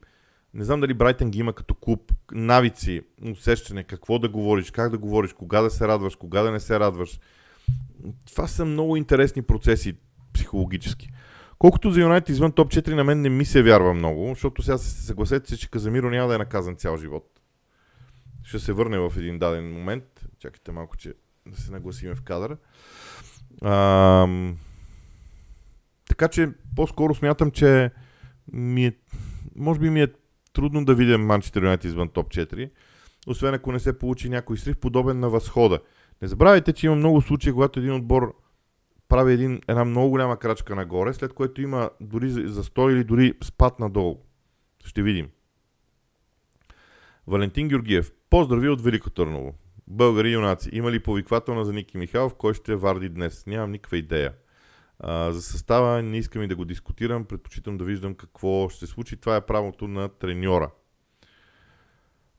не 0.54 0.64
знам 0.64 0.80
дали 0.80 0.94
Брайтън 0.94 1.32
ги 1.32 1.40
има 1.40 1.54
като 1.54 1.74
клуб, 1.74 2.14
навици, 2.32 3.02
усещане, 3.32 3.84
какво 3.84 4.20
да 4.20 4.30
говориш, 4.30 4.72
как 4.72 4.92
да 4.92 4.98
говориш, 4.98 5.34
кога 5.34 5.62
да 5.62 5.70
се 5.70 5.88
радваш, 5.88 6.16
кога 6.16 6.42
да 6.42 6.52
не 6.52 6.60
се 6.60 6.80
радваш. 6.80 7.20
Това 8.26 8.48
са 8.48 8.66
много 8.66 8.96
интересни 8.96 9.42
процеси 9.42 9.98
психологически. 10.34 11.10
Колкото 11.60 11.92
за 11.92 12.02
Юнайтед 12.02 12.30
извън 12.30 12.52
топ 12.52 12.72
4 12.72 12.96
на 12.96 13.04
мен 13.04 13.22
не 13.22 13.30
ми 13.30 13.46
се 13.46 13.64
вярва 13.64 13.94
много, 13.94 14.30
защото 14.30 14.62
сега 14.62 14.78
се 14.78 15.06
съгласете 15.06 15.50
се, 15.50 15.58
че 15.58 15.72
Казамиро 15.72 16.10
няма 16.10 16.28
да 16.28 16.36
е 16.36 16.38
наказан 16.38 16.76
цял 16.76 16.98
живот. 16.98 17.40
Ще 18.44 18.60
се 18.60 18.74
върне 18.74 19.00
в 19.00 19.14
един 19.18 19.40
даден 19.40 19.74
момент. 19.74 20.28
Чакайте 20.40 20.72
малко, 20.72 20.98
че 20.98 21.14
да 21.48 21.62
се 21.62 21.72
нагласиме 21.72 22.16
в 22.16 22.22
кадъра. 22.22 22.58
Ам... 23.64 24.58
Така 26.18 26.28
че 26.28 26.50
по-скоро 26.76 27.16
смятам, 27.16 27.52
че 27.52 27.92
ми 28.54 28.86
е, 28.86 28.94
може 29.56 29.80
би 29.80 29.90
ми 29.90 30.02
е 30.02 30.08
трудно 30.54 30.86
да 30.86 30.96
видя 30.96 31.18
Манчестър 31.18 31.62
Юнайтед 31.62 31.86
извън 31.86 32.10
топ 32.10 32.30
4, 32.30 32.70
освен 33.28 33.54
ако 33.54 33.72
не 33.72 33.80
се 33.80 34.00
получи 34.00 34.30
някой 34.30 34.58
срив, 34.58 34.78
подобен 34.78 35.20
на 35.20 35.30
възхода. 35.30 35.80
Не 36.22 36.28
забравяйте, 36.28 36.74
че 36.74 36.86
има 36.86 36.96
много 36.96 37.22
случаи, 37.22 37.54
когато 37.54 37.80
един 37.80 37.94
отбор 37.94 38.36
прави 39.10 39.34
един, 39.34 39.62
една 39.68 39.86
много 39.86 40.10
голяма 40.10 40.38
крачка 40.38 40.76
нагоре, 40.76 41.14
след 41.14 41.34
което 41.34 41.62
има 41.62 41.90
дори 42.02 42.30
застой 42.30 42.94
или 42.94 43.04
дори 43.04 43.34
спад 43.44 43.80
надолу. 43.80 44.18
Ще 44.86 45.02
видим. 45.02 45.30
Валентин 47.28 47.68
Георгиев. 47.68 48.12
Поздрави 48.30 48.70
от 48.70 48.82
Велико 48.82 49.10
Търново. 49.10 49.54
Българи 49.88 50.32
юнаци. 50.32 50.70
Има 50.74 50.92
ли 50.92 51.00
повиквателна 51.00 51.66
за 51.66 51.74
Ники 51.74 51.98
Михайлов? 51.98 52.36
Кой 52.36 52.54
ще 52.54 52.76
варди 52.76 53.10
днес? 53.10 53.46
Нямам 53.48 53.72
никаква 53.72 53.98
идея. 53.98 54.34
За 55.06 55.42
състава 55.42 56.02
не 56.02 56.18
искам 56.18 56.44
и 56.44 56.48
да 56.48 56.56
го 56.56 56.66
дискутирам, 56.66 57.26
предпочитам 57.26 57.78
да 57.78 57.84
виждам 57.84 58.16
какво 58.16 58.70
ще 58.70 58.86
се 58.86 58.92
случи. 58.92 59.18
Това 59.18 59.36
е 59.36 59.46
правото 59.46 59.88
на 59.88 60.10
треньора. 60.10 60.72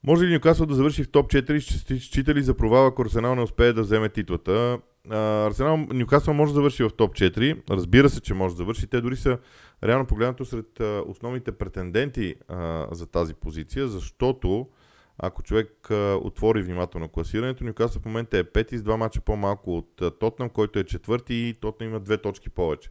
Може 0.03 0.25
ли 0.25 0.33
Нюкасъл 0.33 0.65
да 0.65 0.75
завърши 0.75 1.03
в 1.03 1.11
топ 1.11 1.31
4? 1.31 1.59
Ще 1.59 1.99
счита 1.99 2.33
ли 2.33 2.43
за 2.43 2.53
провал, 2.53 2.87
ако 2.87 3.01
Арсенал 3.01 3.35
не 3.35 3.41
успее 3.41 3.73
да 3.73 3.81
вземе 3.81 4.09
титлата? 4.09 4.79
Арсенал, 5.09 5.77
Нюкасъл 5.77 6.33
може 6.33 6.51
да 6.51 6.55
завърши 6.55 6.83
в 6.83 6.89
топ 6.89 7.15
4. 7.15 7.61
Разбира 7.69 8.09
се, 8.09 8.21
че 8.21 8.33
може 8.33 8.53
да 8.53 8.57
завърши. 8.57 8.87
Те 8.87 9.01
дори 9.01 9.15
са 9.15 9.37
реално 9.83 10.05
погледнато 10.05 10.45
сред 10.45 10.79
основните 11.07 11.51
претенденти 11.51 12.35
за 12.91 13.07
тази 13.11 13.33
позиция, 13.33 13.87
защото 13.87 14.67
ако 15.19 15.43
човек 15.43 15.91
а, 15.91 16.19
отвори 16.23 16.61
внимателно 16.61 17.09
класирането, 17.09 17.63
Нюкасъл 17.63 18.01
в 18.01 18.05
момента 18.05 18.37
е 18.37 18.43
пети 18.43 18.77
с 18.77 18.83
два 18.83 18.97
мача 18.97 19.21
по-малко 19.21 19.77
от 19.77 20.01
Тотнам, 20.19 20.49
който 20.49 20.79
е 20.79 20.83
четвърти 20.83 21.33
и 21.33 21.53
Тотнам 21.53 21.89
има 21.89 21.99
две 21.99 22.17
точки 22.17 22.49
повече. 22.49 22.89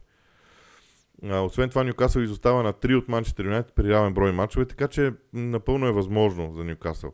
А, 1.23 1.41
освен 1.41 1.69
това, 1.69 1.83
Нюкасъл 1.83 2.21
изостава 2.21 2.63
на 2.63 2.73
3 2.73 2.97
от 2.97 3.07
Манчестър 3.07 3.45
Юнайтед 3.45 3.75
при 3.75 3.89
равен 3.89 4.13
брой 4.13 4.31
мачове, 4.31 4.65
така 4.65 4.87
че 4.87 5.13
напълно 5.33 5.87
е 5.87 5.91
възможно 5.91 6.53
за 6.53 6.63
Нюкасъл. 6.63 7.13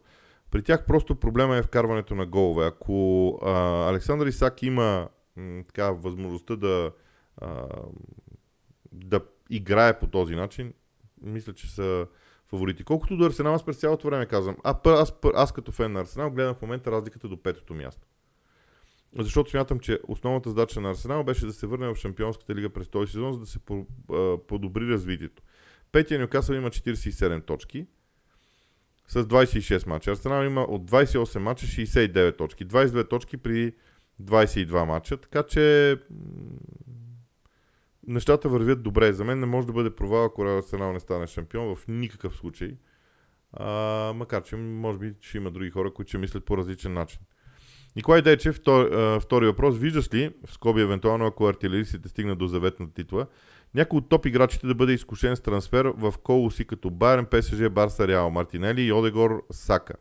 При 0.52 0.64
тях 0.64 0.86
просто 0.86 1.16
проблема 1.16 1.58
е 1.58 1.64
вкарването 1.64 2.16
на 2.16 2.26
голове. 2.26 2.66
Ако 2.66 3.30
а, 3.42 3.52
Александър 3.90 4.28
Исак 4.28 4.64
има 4.64 5.10
м, 5.36 5.64
така, 5.64 5.92
възможността 5.92 6.56
да, 6.56 6.92
а, 7.38 7.68
да 8.92 9.20
играе 9.50 10.00
по 10.00 10.08
този 10.08 10.36
начин, 10.36 10.74
мисля, 11.22 11.54
че 11.54 11.72
са 11.72 12.08
фаворити. 12.56 12.84
Колкото 12.84 13.18
до 13.18 13.26
Арсенал, 13.26 13.54
аз 13.54 13.66
през 13.66 13.78
цялото 13.78 14.08
време 14.08 14.26
казвам, 14.26 14.58
а, 14.64 14.76
аз, 14.86 15.12
аз, 15.12 15.14
аз 15.36 15.52
като 15.52 15.72
фен 15.72 15.92
на 15.92 16.00
Арсенал 16.00 16.32
гледам 16.32 16.56
в 16.56 16.62
момента 16.62 16.92
разликата 16.92 17.28
до 17.28 17.44
петото 17.44 17.74
място. 17.74 18.08
Защото 19.20 19.50
смятам, 19.50 19.80
че 19.80 20.00
основната 20.08 20.50
задача 20.50 20.82
на 20.82 20.90
Арсенал 20.90 21.24
беше 21.24 21.46
да 21.46 21.54
се 21.54 21.68
върне 21.68 21.88
в 21.88 21.96
Шампионската 21.96 22.56
лига 22.56 22.70
през 22.70 22.88
този 22.88 23.12
сезон, 23.12 23.34
за 23.34 23.40
да 23.40 23.46
се 23.46 23.60
подобри 24.48 24.88
развитието. 24.88 25.44
Петия 25.92 26.20
Нюкасъл 26.20 26.54
има 26.56 26.70
47 26.70 27.46
точки 27.46 27.86
с 29.08 29.24
26 29.24 29.88
мача. 29.88 30.12
Арсенал 30.12 30.46
има 30.46 30.62
от 30.62 30.92
28 30.92 31.40
мача 31.40 31.66
69 31.66 32.38
точки. 32.38 32.68
22 32.68 33.10
точки 33.10 33.38
при 33.38 33.74
22 34.22 34.86
мача. 34.86 35.18
Така 35.18 35.44
че 35.44 35.96
нещата 38.08 38.50
вървят 38.50 38.84
добре. 38.84 39.14
За 39.14 39.24
мен 39.24 39.40
не 39.40 39.46
може 39.46 39.68
да 39.68 39.74
бъде 39.74 39.96
провал, 39.96 40.26
ако 40.26 40.42
Арсенал 40.42 40.94
не 40.94 41.00
стане 41.00 41.28
шампион 41.28 41.76
в 41.76 41.88
никакъв 41.88 42.36
случай. 42.36 42.78
А, 43.54 44.14
макар, 44.16 44.44
че 44.44 44.56
може 44.56 44.98
би 44.98 45.14
ще 45.22 45.38
има 45.38 45.52
други 45.52 45.70
хора, 45.70 45.94
които 45.94 46.10
ще 46.10 46.18
мислят 46.18 46.46
по 46.46 46.58
различен 46.58 46.94
начин. 46.94 47.20
Николай 47.96 48.22
Дече, 48.22 48.52
втори, 48.52 49.20
втори 49.20 49.46
въпрос. 49.46 49.78
Виждаш 49.78 50.14
ли, 50.14 50.34
в 50.48 50.54
скоби 50.54 50.82
евентуално, 50.82 51.26
ако 51.26 51.48
артилеристите 51.48 52.10
стигнат 52.10 52.38
до 52.38 52.48
заветната 52.48 52.94
титла, 52.94 53.28
някой 53.76 53.98
от 53.98 54.10
топ 54.10 54.26
играчите 54.26 54.68
да 54.68 54.76
бъде 54.76 54.94
изкушен 54.94 55.36
с 55.36 55.42
трансфер 55.42 55.86
в 55.86 56.14
колоси 56.24 56.66
като 56.66 56.90
Байрен, 56.90 57.26
ПСЖ, 57.26 57.70
Барса, 57.70 58.08
Реал, 58.08 58.30
Мартинели 58.30 58.82
и 58.82 58.92
Одегор, 58.92 59.46
Сака. 59.52 59.94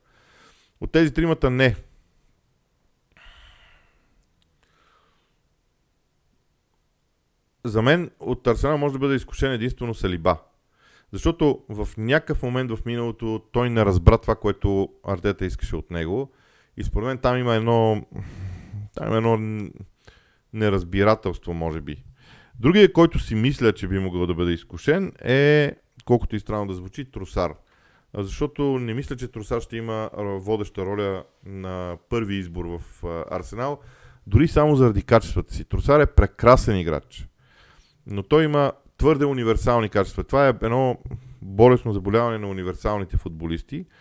От 0.81 0.93
тези 0.93 1.15
тримата 1.15 1.51
не. 1.51 1.77
За 7.65 7.83
мен 7.83 8.11
от 8.21 8.47
Арсенал 8.47 8.79
може 8.79 8.93
да 8.93 8.99
бъде 8.99 9.15
изкушен 9.15 9.53
единствено 9.53 9.95
Салиба. 9.95 10.37
Защото 11.13 11.63
в 11.69 11.89
някакъв 11.99 12.43
момент 12.43 12.71
в 12.71 12.79
миналото 12.87 13.43
той 13.53 13.71
не 13.71 13.85
разбра 13.85 14.19
това, 14.19 14.35
което 14.35 14.89
Артета 15.05 15.47
искаше 15.47 15.77
от 15.77 15.91
него– 15.91 16.33
и 16.77 16.85
според 16.85 17.07
мен 17.07 17.19
там 17.19 17.39
има 17.39 17.55
едно, 17.55 18.07
там 18.95 19.07
има 19.07 19.17
едно 19.17 19.69
неразбирателство, 20.53 21.55
може 21.55 21.81
би. 21.81 22.05
Другия, 22.61 22.93
който 22.93 23.19
си 23.19 23.35
мисля, 23.35 23.73
че 23.73 23.89
би 23.89 23.99
могъл 23.99 24.27
да 24.27 24.35
бъде 24.35 24.53
изкушен 24.53 25.13
е, 25.25 25.73
колкото 26.05 26.37
и 26.37 26.41
странно 26.41 26.67
да 26.67 26.75
звучи, 26.75 27.11
Трусар. 27.11 27.55
Защото 28.17 28.63
не 28.63 28.95
мисля, 28.95 29.17
че 29.17 29.29
Трусар 29.29 29.61
ще 29.61 29.77
има 29.77 30.11
водеща 30.17 30.87
роля 30.87 31.25
на 31.47 31.97
първи 32.09 32.35
избор 32.35 32.65
в 32.65 33.05
Арсенал, 33.31 33.81
дори 34.27 34.49
само 34.49 34.77
заради 34.77 35.03
качествата 35.03 35.55
си. 35.55 35.65
Трусар 35.65 36.01
е 36.01 36.07
прекрасен 36.07 36.79
играч, 36.79 37.29
но 38.07 38.23
той 38.23 38.45
има 38.45 38.73
твърде 38.99 39.25
универсални 39.25 39.89
качества. 39.89 40.25
Това 40.25 40.49
е 40.49 40.55
едно 40.63 40.99
болесно 41.43 41.93
заболяване 41.93 42.39
на 42.39 42.49
универсалните 42.49 43.17
футболисти– 43.17 43.87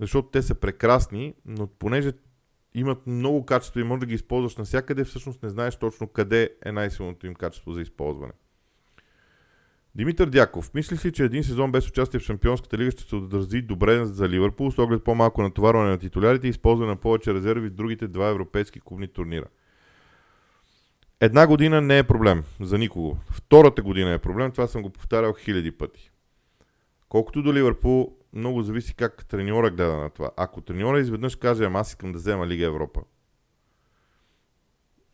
защото 0.00 0.28
те 0.28 0.42
са 0.42 0.54
прекрасни, 0.54 1.34
но 1.46 1.66
понеже 1.66 2.12
имат 2.74 3.06
много 3.06 3.46
качество 3.46 3.80
и 3.80 3.84
може 3.84 4.00
да 4.00 4.06
ги 4.06 4.14
използваш 4.14 4.56
навсякъде, 4.56 5.04
всъщност 5.04 5.42
не 5.42 5.48
знаеш 5.48 5.76
точно 5.76 6.06
къде 6.08 6.50
е 6.64 6.72
най-силното 6.72 7.26
им 7.26 7.34
качество 7.34 7.72
за 7.72 7.80
използване. 7.80 8.32
Димитър 9.94 10.26
Дяков, 10.28 10.74
мисли 10.74 10.96
си, 10.96 11.12
че 11.12 11.24
един 11.24 11.44
сезон 11.44 11.72
без 11.72 11.88
участие 11.88 12.20
в 12.20 12.22
Шампионската 12.22 12.78
лига 12.78 12.90
ще 12.90 13.02
се 13.02 13.16
отрази 13.16 13.62
добре 13.62 14.04
за 14.04 14.28
Ливърпул 14.28 14.70
с 14.70 14.78
оглед 14.78 15.04
по-малко 15.04 15.42
натоварване 15.42 15.90
на 15.90 15.98
титулярите 15.98 16.46
и 16.46 16.50
използване 16.50 16.90
на 16.90 16.96
повече 16.96 17.34
резерви 17.34 17.68
в 17.68 17.74
другите 17.74 18.08
два 18.08 18.28
европейски 18.28 18.80
клубни 18.80 19.08
турнира? 19.08 19.46
Една 21.20 21.46
година 21.46 21.80
не 21.80 21.98
е 21.98 22.04
проблем 22.04 22.44
за 22.60 22.78
никого. 22.78 23.18
Втората 23.30 23.82
година 23.82 24.12
е 24.12 24.18
проблем, 24.18 24.52
това 24.52 24.66
съм 24.66 24.82
го 24.82 24.90
повтарял 24.90 25.32
хиляди 25.32 25.72
пъти. 25.72 26.10
Колкото 27.08 27.42
до 27.42 27.54
Ливърпул, 27.54 28.16
много 28.32 28.62
зависи 28.62 28.94
как 28.94 29.26
треньора 29.26 29.70
гледа 29.70 29.96
на 29.96 30.10
това. 30.10 30.30
Ако 30.36 30.60
треньора 30.60 31.00
изведнъж 31.00 31.36
каже, 31.36 31.64
ама 31.64 31.78
аз 31.80 31.88
искам 31.88 32.12
да 32.12 32.18
взема 32.18 32.46
Лига 32.46 32.64
Европа. 32.64 33.00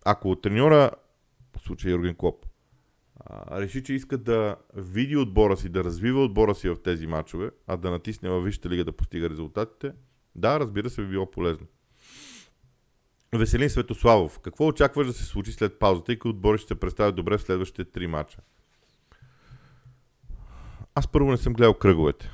Ако 0.05 0.36
треньора, 0.36 0.90
по 1.53 1.61
случай 1.61 1.92
Юрген 1.92 2.14
Клоп, 2.14 2.46
реши, 3.53 3.84
че 3.84 3.94
иска 3.94 4.18
да 4.18 4.57
види 4.74 5.16
отбора 5.16 5.57
си, 5.57 5.68
да 5.68 5.84
развива 5.84 6.24
отбора 6.24 6.55
си 6.55 6.68
в 6.68 6.76
тези 6.84 7.07
матчове, 7.07 7.51
а 7.66 7.76
да 7.76 7.90
натисне 7.90 8.28
във 8.28 8.44
Висшата 8.44 8.68
лига 8.68 8.84
да 8.84 8.92
постига 8.92 9.30
резултатите, 9.30 9.92
да, 10.34 10.61
разбира 10.61 10.90
се, 10.90 11.03
би 11.03 11.09
било 11.09 11.30
полезно. 11.30 11.66
Веселин 13.35 13.70
Светославов. 13.70 14.39
Какво 14.39 14.66
очакваш 14.66 15.07
да 15.07 15.12
се 15.12 15.24
случи 15.24 15.53
след 15.53 15.78
паузата 15.78 16.12
и 16.12 16.18
като 16.18 16.28
отбори 16.28 16.59
ще 16.59 16.68
се 16.68 16.81
представят 16.81 17.16
добре 17.16 17.39
в 17.39 17.43
следващите 17.43 17.85
три 17.85 18.07
мача? 18.07 18.39
Аз 20.95 21.09
първо 21.09 21.31
не 21.31 21.37
съм 21.37 21.53
гледал 21.53 21.74
кръговете. 21.74 22.31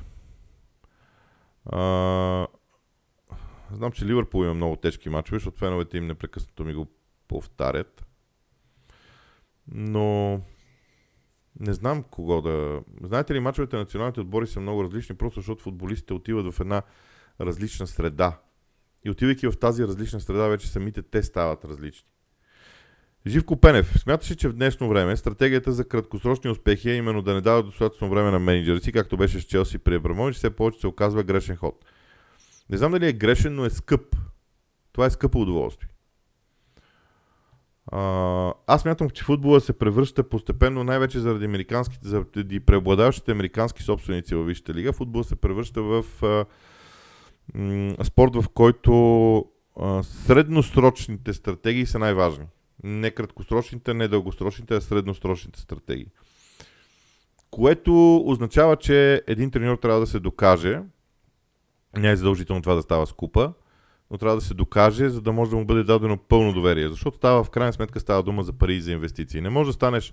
А, 1.66 2.46
знам, 3.70 3.92
че 3.92 4.06
Ливърпул 4.06 4.44
има 4.44 4.54
много 4.54 4.76
тежки 4.76 5.08
мачове, 5.08 5.38
защото 5.38 5.58
феновете 5.58 5.98
им 5.98 6.06
непрекъснато 6.06 6.64
ми 6.64 6.74
го 6.74 6.86
повтарят. 7.28 8.06
Но 9.68 10.40
не 11.60 11.72
знам 11.72 12.02
кого 12.02 12.40
да... 12.42 12.82
Знаете 13.02 13.34
ли, 13.34 13.40
мачовете 13.40 13.76
на 13.76 13.82
националните 13.82 14.20
отбори 14.20 14.46
са 14.46 14.60
много 14.60 14.84
различни, 14.84 15.16
просто 15.16 15.40
защото 15.40 15.62
футболистите 15.62 16.14
отиват 16.14 16.54
в 16.54 16.60
една 16.60 16.82
различна 17.40 17.86
среда. 17.86 18.40
И 19.06 19.10
отивайки 19.10 19.46
в 19.46 19.58
тази 19.58 19.84
различна 19.84 20.20
среда, 20.20 20.48
вече 20.48 20.68
самите 20.68 21.02
те 21.02 21.22
стават 21.22 21.64
различни. 21.64 22.08
Живко 23.26 23.60
Пенев, 23.60 23.98
смяташе, 23.98 24.36
че 24.36 24.48
в 24.48 24.52
днешно 24.52 24.88
време 24.88 25.16
стратегията 25.16 25.72
за 25.72 25.88
краткосрочни 25.88 26.50
успехи 26.50 26.90
е 26.90 26.94
именно 26.94 27.22
да 27.22 27.34
не 27.34 27.40
дава 27.40 27.62
достатъчно 27.62 28.10
време 28.10 28.30
на 28.30 28.38
менеджери 28.38 28.80
си, 28.80 28.92
както 28.92 29.16
беше 29.16 29.40
с 29.40 29.44
Челси 29.44 29.78
при 29.78 29.94
Абрамович, 29.94 30.36
все 30.36 30.50
повече 30.50 30.80
се 30.80 30.86
оказва 30.86 31.22
грешен 31.22 31.56
ход. 31.56 31.84
Не 32.70 32.76
знам 32.76 32.92
дали 32.92 33.08
е 33.08 33.12
грешен, 33.12 33.54
но 33.54 33.64
е 33.64 33.70
скъп. 33.70 34.16
Това 34.92 35.06
е 35.06 35.10
скъпо 35.10 35.40
удоволствие. 35.40 35.88
А, 37.92 38.52
аз 38.66 38.84
мятам, 38.84 39.10
че 39.10 39.24
футбола 39.24 39.60
се 39.60 39.78
превръща 39.78 40.28
постепенно, 40.28 40.84
най-вече 40.84 41.20
заради, 41.20 41.44
американските, 41.44 42.08
заради 42.08 42.60
преобладаващите 42.60 43.32
американски 43.32 43.82
собственици 43.82 44.34
във 44.34 44.46
Висшата 44.46 44.74
лига. 44.74 44.92
Футбол 44.92 45.24
се 45.24 45.36
превръща 45.36 45.82
в 45.82 46.04
а, 46.22 46.44
спорт, 48.02 48.34
в 48.34 48.44
който 48.54 49.44
средносрочните 50.02 51.32
стратегии 51.32 51.86
са 51.86 51.98
най-важни 51.98 52.46
не 52.84 53.10
краткосрочните, 53.10 53.94
не 53.94 54.08
дългосрочните, 54.08 54.74
а 54.74 54.80
средносрочните 54.80 55.60
стратегии. 55.60 56.10
Което 57.50 58.16
означава, 58.26 58.76
че 58.76 59.22
един 59.26 59.50
треньор 59.50 59.76
трябва 59.76 60.00
да 60.00 60.06
се 60.06 60.20
докаже, 60.20 60.80
не 61.96 62.10
е 62.10 62.16
задължително 62.16 62.62
това 62.62 62.74
да 62.74 62.82
става 62.82 63.06
скупа, 63.06 63.52
но 64.10 64.18
трябва 64.18 64.36
да 64.36 64.42
се 64.42 64.54
докаже, 64.54 65.08
за 65.08 65.20
да 65.20 65.32
може 65.32 65.50
да 65.50 65.56
му 65.56 65.64
бъде 65.64 65.84
дадено 65.84 66.16
пълно 66.16 66.52
доверие. 66.52 66.88
Защото 66.88 67.16
става, 67.16 67.44
в 67.44 67.50
крайна 67.50 67.72
сметка 67.72 68.00
става 68.00 68.22
дума 68.22 68.42
за 68.42 68.52
пари 68.52 68.74
и 68.74 68.80
за 68.80 68.92
инвестиции. 68.92 69.40
Не 69.40 69.50
може 69.50 69.68
да 69.68 69.72
станеш 69.72 70.12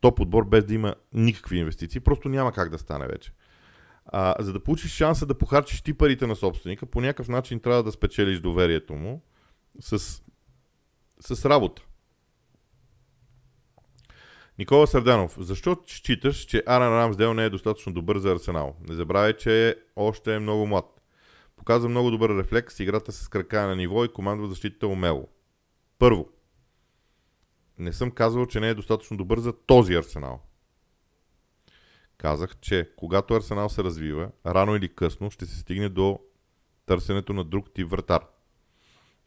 топ 0.00 0.20
отбор 0.20 0.44
без 0.44 0.64
да 0.64 0.74
има 0.74 0.94
никакви 1.12 1.58
инвестиции. 1.58 2.00
Просто 2.00 2.28
няма 2.28 2.52
как 2.52 2.70
да 2.70 2.78
стане 2.78 3.06
вече. 3.06 3.32
А, 4.06 4.34
за 4.38 4.52
да 4.52 4.60
получиш 4.60 4.92
шанса 4.92 5.26
да 5.26 5.38
похарчиш 5.38 5.82
ти 5.82 5.94
парите 5.94 6.26
на 6.26 6.36
собственика, 6.36 6.86
по 6.86 7.00
някакъв 7.00 7.28
начин 7.28 7.60
трябва 7.60 7.82
да 7.82 7.92
спечелиш 7.92 8.40
доверието 8.40 8.94
му 8.94 9.22
с, 9.80 10.22
с 11.20 11.44
работа. 11.44 11.82
Никола 14.58 14.86
Сърданов, 14.86 15.36
защо 15.38 15.76
считаш, 15.86 16.36
че 16.36 16.62
Аран 16.66 16.92
Рамсдел 16.92 17.34
не 17.34 17.44
е 17.44 17.50
достатъчно 17.50 17.92
добър 17.92 18.18
за 18.18 18.32
Арсенал? 18.32 18.76
Не 18.88 18.94
забравяй, 18.94 19.36
че 19.36 19.76
още 19.96 20.34
е 20.34 20.38
много 20.38 20.66
млад. 20.66 21.00
Показва 21.56 21.88
много 21.88 22.10
добър 22.10 22.38
рефлекс, 22.38 22.80
играта 22.80 23.12
с 23.12 23.28
крака 23.28 23.66
на 23.66 23.76
ниво 23.76 24.04
и 24.04 24.12
командва 24.12 24.48
защитата 24.48 24.86
умело. 24.86 25.28
Първо, 25.98 26.28
Не 27.78 27.92
съм 27.92 28.10
казал, 28.10 28.46
че 28.46 28.60
не 28.60 28.68
е 28.68 28.74
достатъчно 28.74 29.16
добър 29.16 29.38
за 29.38 29.52
този 29.52 29.94
Арсенал. 29.94 30.40
Казах, 32.24 32.56
че 32.60 32.90
когато 32.96 33.34
Арсенал 33.34 33.68
се 33.68 33.84
развива, 33.84 34.30
рано 34.46 34.76
или 34.76 34.94
късно 34.94 35.30
ще 35.30 35.46
се 35.46 35.58
стигне 35.58 35.88
до 35.88 36.18
търсенето 36.86 37.32
на 37.32 37.44
друг 37.44 37.74
тип 37.74 37.90
вратар. 37.90 38.20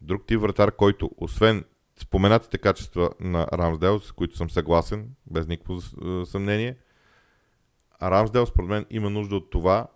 Друг 0.02 0.28
тип 0.28 0.42
вратар, 0.42 0.72
който 0.72 1.12
освен 1.18 1.64
споменатите 2.00 2.58
качества 2.58 3.10
на 3.20 3.48
Рамсдел, 3.54 4.00
с 4.00 4.12
които 4.12 4.38
съм 4.38 4.50
съгласен, 4.50 5.10
без 5.32 5.48
никакво 5.48 5.82
съмнение, 6.26 6.78
а 8.00 8.12
Рамсдел 8.12 8.46
според 8.46 8.70
мен 8.70 8.86
има 8.90 9.10
нужда 9.10 9.36
от 9.36 9.50
това, 9.50 9.88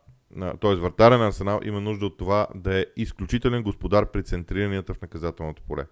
т.е. 0.62 0.76
вратаря 0.76 1.18
на 1.18 1.28
Арсенал 1.28 1.60
има 1.64 1.82
нужда 1.82 2.06
от 2.06 2.18
това 2.18 2.48
да 2.56 2.80
е 2.80 2.86
изключителен 2.98 3.64
господар 3.64 4.12
при 4.12 4.24
центриранията 4.24 4.94
в 4.94 5.02
наказателното 5.02 5.62
поле. 5.62 5.86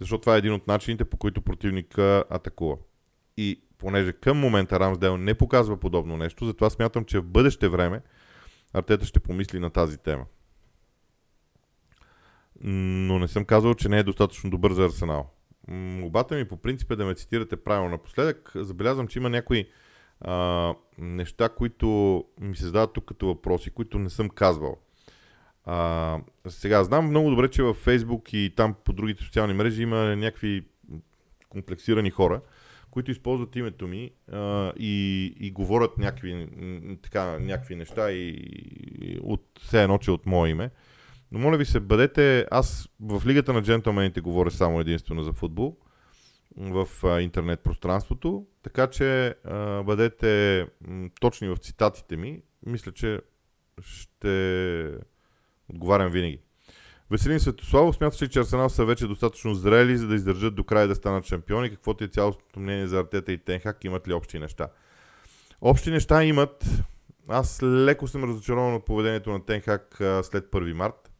Защото 0.00 0.20
това 0.20 0.34
е 0.34 0.38
един 0.38 0.52
от 0.52 0.66
начините, 0.66 1.04
по 1.04 1.16
които 1.16 1.42
противника 1.42 2.24
атакува. 2.30 2.76
И 3.36 3.62
понеже 3.78 4.12
към 4.12 4.38
момента 4.38 4.80
Рамсдел 4.80 5.16
не 5.16 5.34
показва 5.34 5.76
подобно 5.76 6.16
нещо, 6.16 6.46
затова 6.46 6.70
смятам, 6.70 7.04
че 7.04 7.18
в 7.18 7.24
бъдеще 7.24 7.68
време 7.68 8.00
Артета 8.72 9.06
ще 9.06 9.20
помисли 9.20 9.58
на 9.58 9.70
тази 9.70 9.98
тема. 9.98 10.24
Но 12.60 13.18
не 13.18 13.28
съм 13.28 13.44
казал, 13.44 13.74
че 13.74 13.88
не 13.88 13.98
е 13.98 14.02
достатъчно 14.02 14.50
добър 14.50 14.72
за 14.72 14.84
Арсенал. 14.84 15.30
Молбата 15.68 16.34
ми 16.34 16.48
по 16.48 16.56
принцип 16.56 16.90
е 16.90 16.96
да 16.96 17.04
ме 17.04 17.14
цитирате 17.14 17.56
правилно. 17.56 17.90
Напоследък 17.90 18.52
забелязвам, 18.54 19.08
че 19.08 19.18
има 19.18 19.30
някои 19.30 19.68
а, 20.20 20.74
неща, 20.98 21.48
които 21.48 22.24
ми 22.40 22.56
се 22.56 22.64
задават 22.64 22.92
тук 22.92 23.04
като 23.04 23.26
въпроси, 23.26 23.70
които 23.70 23.98
не 23.98 24.10
съм 24.10 24.28
казвал. 24.28 24.78
А, 25.64 26.18
сега, 26.48 26.84
знам 26.84 27.06
много 27.06 27.30
добре, 27.30 27.50
че 27.50 27.62
във 27.62 27.76
Фейсбук 27.76 28.32
и 28.32 28.52
там 28.56 28.74
по 28.84 28.92
другите 28.92 29.24
социални 29.24 29.54
мрежи 29.54 29.82
има 29.82 30.16
някакви 30.16 30.64
комплексирани 31.48 32.10
хора, 32.10 32.40
които 32.94 33.10
използват 33.10 33.56
името 33.56 33.86
ми 33.88 34.10
а, 34.32 34.72
и, 34.78 35.24
и 35.40 35.50
говорят 35.50 35.98
някакви, 35.98 36.48
така, 37.02 37.38
някакви 37.38 37.76
неща 37.76 38.12
и, 38.12 38.28
и 39.00 39.18
от 39.22 39.44
все 39.60 39.82
едно, 39.82 39.98
че 39.98 40.10
от 40.10 40.26
мое 40.26 40.50
име. 40.50 40.70
Но 41.32 41.38
моля 41.38 41.56
ви 41.56 41.64
се, 41.64 41.80
бъдете... 41.80 42.46
Аз 42.50 42.88
в 43.00 43.22
Лигата 43.26 43.52
на 43.52 43.62
джентълмените 43.62 44.20
говоря 44.20 44.50
само 44.50 44.80
единствено 44.80 45.22
за 45.22 45.32
футбол 45.32 45.76
в 46.56 46.88
интернет 47.20 47.60
пространството, 47.60 48.46
така 48.62 48.86
че 48.86 49.34
а, 49.44 49.82
бъдете 49.82 50.66
точни 51.20 51.48
в 51.48 51.56
цитатите 51.56 52.16
ми. 52.16 52.42
Мисля, 52.66 52.92
че 52.92 53.20
ще 53.82 54.92
отговарям 55.68 56.12
винаги. 56.12 56.40
Веселин 57.10 57.40
Светославов 57.40 57.96
смята, 57.96 58.28
че 58.28 58.40
Арсенал 58.40 58.68
са 58.68 58.84
вече 58.84 59.06
достатъчно 59.06 59.54
зрели, 59.54 59.96
за 59.96 60.06
да 60.06 60.14
издържат 60.14 60.54
до 60.54 60.64
края 60.64 60.88
да 60.88 60.94
станат 60.94 61.26
шампиони. 61.26 61.70
Каквото 61.70 62.04
е 62.04 62.08
цялото 62.08 62.60
мнение 62.60 62.86
за 62.86 63.00
Артета 63.00 63.32
и 63.32 63.38
Тенхак? 63.38 63.84
Имат 63.84 64.08
ли 64.08 64.12
общи 64.12 64.38
неща? 64.38 64.68
Общи 65.60 65.90
неща 65.90 66.24
имат. 66.24 66.64
Аз 67.28 67.62
леко 67.62 68.06
съм 68.06 68.24
разочарован 68.24 68.74
от 68.74 68.84
поведението 68.84 69.30
на 69.30 69.44
Тенхак 69.44 69.94
след 69.98 70.44
1 70.44 70.72
март. 70.72 71.12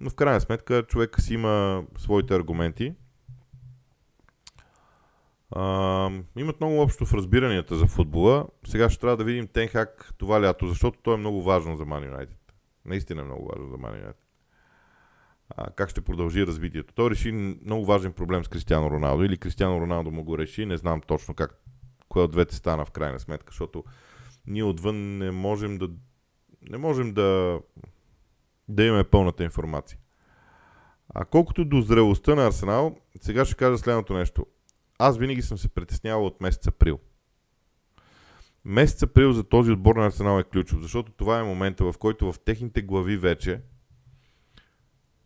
Но 0.00 0.10
в 0.10 0.14
крайна 0.14 0.40
сметка 0.40 0.82
човек 0.82 1.20
си 1.20 1.34
има 1.34 1.84
своите 1.98 2.34
аргументи. 2.34 2.94
А, 5.50 6.10
имат 6.36 6.60
много 6.60 6.80
общо 6.80 7.06
в 7.06 7.14
разбиранията 7.14 7.76
за 7.76 7.86
футбола. 7.86 8.46
Сега 8.66 8.90
ще 8.90 9.00
трябва 9.00 9.16
да 9.16 9.24
видим 9.24 9.46
Тенхак 9.46 10.14
това 10.18 10.42
лято, 10.42 10.68
защото 10.68 10.98
то 11.02 11.14
е 11.14 11.16
много 11.16 11.42
важно 11.42 11.76
за 11.76 11.84
Man 11.84 12.12
United. 12.12 12.36
Наистина 12.84 13.22
е 13.22 13.24
много 13.24 13.48
важно 13.48 13.68
за 13.68 13.76
Man 13.76 14.04
United. 14.04 14.25
А, 15.50 15.70
как 15.70 15.90
ще 15.90 16.00
продължи 16.00 16.46
развитието. 16.46 16.94
Той 16.94 17.10
реши 17.10 17.32
много 17.32 17.84
важен 17.84 18.12
проблем 18.12 18.44
с 18.44 18.48
Кристиано 18.48 18.90
Роналдо 18.90 19.24
или 19.24 19.36
Кристиано 19.36 19.80
Роналдо 19.80 20.10
му 20.10 20.24
го 20.24 20.38
реши. 20.38 20.66
Не 20.66 20.76
знам 20.76 21.00
точно 21.00 21.34
как, 21.34 21.62
кое 22.08 22.22
от 22.22 22.30
двете 22.30 22.54
стана 22.54 22.84
в 22.84 22.90
крайна 22.90 23.20
сметка, 23.20 23.50
защото 23.50 23.84
ние 24.46 24.64
отвън 24.64 25.18
не 25.18 25.30
можем 25.30 25.78
да 25.78 25.88
не 26.70 26.78
можем 26.78 27.14
да 27.14 27.60
да 28.68 28.84
имаме 28.84 29.04
пълната 29.04 29.44
информация. 29.44 29.98
А 31.14 31.24
колкото 31.24 31.64
до 31.64 31.80
зрелостта 31.80 32.34
на 32.34 32.46
Арсенал, 32.46 32.96
сега 33.20 33.44
ще 33.44 33.54
кажа 33.54 33.78
следното 33.78 34.14
нещо. 34.14 34.46
Аз 34.98 35.18
винаги 35.18 35.42
съм 35.42 35.58
се 35.58 35.68
притеснявал 35.68 36.26
от 36.26 36.40
месец 36.40 36.66
април. 36.66 36.98
Месец 38.64 39.02
април 39.02 39.32
за 39.32 39.44
този 39.44 39.70
отбор 39.70 39.96
на 39.96 40.06
Арсенал 40.06 40.38
е 40.38 40.44
ключов, 40.44 40.80
защото 40.82 41.12
това 41.12 41.38
е 41.38 41.44
момента, 41.44 41.92
в 41.92 41.98
който 41.98 42.32
в 42.32 42.38
техните 42.38 42.82
глави 42.82 43.16
вече 43.16 43.60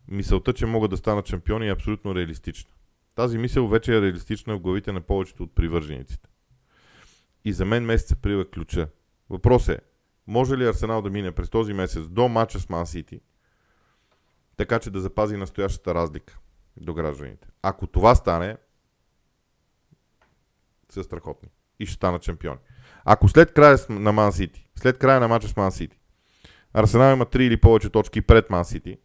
мисълта, 0.07 0.53
че 0.53 0.65
могат 0.65 0.91
да 0.91 0.97
станат 0.97 1.27
шампиони 1.27 1.67
е 1.67 1.71
абсолютно 1.71 2.15
реалистична. 2.15 2.71
Тази 3.15 3.37
мисъл 3.37 3.67
вече 3.67 3.97
е 3.97 4.01
реалистична 4.01 4.57
в 4.57 4.59
главите 4.59 4.91
на 4.91 5.01
повечето 5.01 5.43
от 5.43 5.55
привържениците. 5.55 6.29
И 7.45 7.53
за 7.53 7.65
мен 7.65 7.85
месец 7.85 8.11
април 8.11 8.37
е 8.37 8.49
ключа. 8.49 8.87
Въпрос 9.29 9.69
е, 9.69 9.79
може 10.27 10.57
ли 10.57 10.67
Арсенал 10.67 11.01
да 11.01 11.09
мине 11.09 11.31
през 11.31 11.49
този 11.49 11.73
месец 11.73 12.07
до 12.07 12.27
матча 12.27 12.59
с 12.59 12.69
Ман 12.69 12.87
Сити, 12.87 13.21
така 14.57 14.79
че 14.79 14.91
да 14.91 15.01
запази 15.01 15.37
настоящата 15.37 15.95
разлика 15.95 16.39
до 16.77 16.93
гражданите? 16.93 17.47
Ако 17.61 17.87
това 17.87 18.15
стане, 18.15 18.57
са 20.89 21.03
страхотни 21.03 21.49
и 21.79 21.85
ще 21.85 21.95
станат 21.95 22.21
чемпиони. 22.21 22.59
Ако 23.05 23.27
след 23.27 23.53
края 23.53 23.77
на 23.89 24.11
Ман 24.11 24.33
Сити, 24.33 24.67
след 24.75 24.97
края 24.97 25.19
на 25.19 25.27
матча 25.27 25.47
с 25.47 25.55
Ман 25.55 25.71
Сити, 25.71 25.99
Арсенал 26.73 27.13
има 27.13 27.25
3 27.25 27.39
или 27.39 27.57
повече 27.57 27.89
точки 27.89 28.21
пред 28.21 28.49
Ман 28.49 28.65
Сити, 28.65 28.97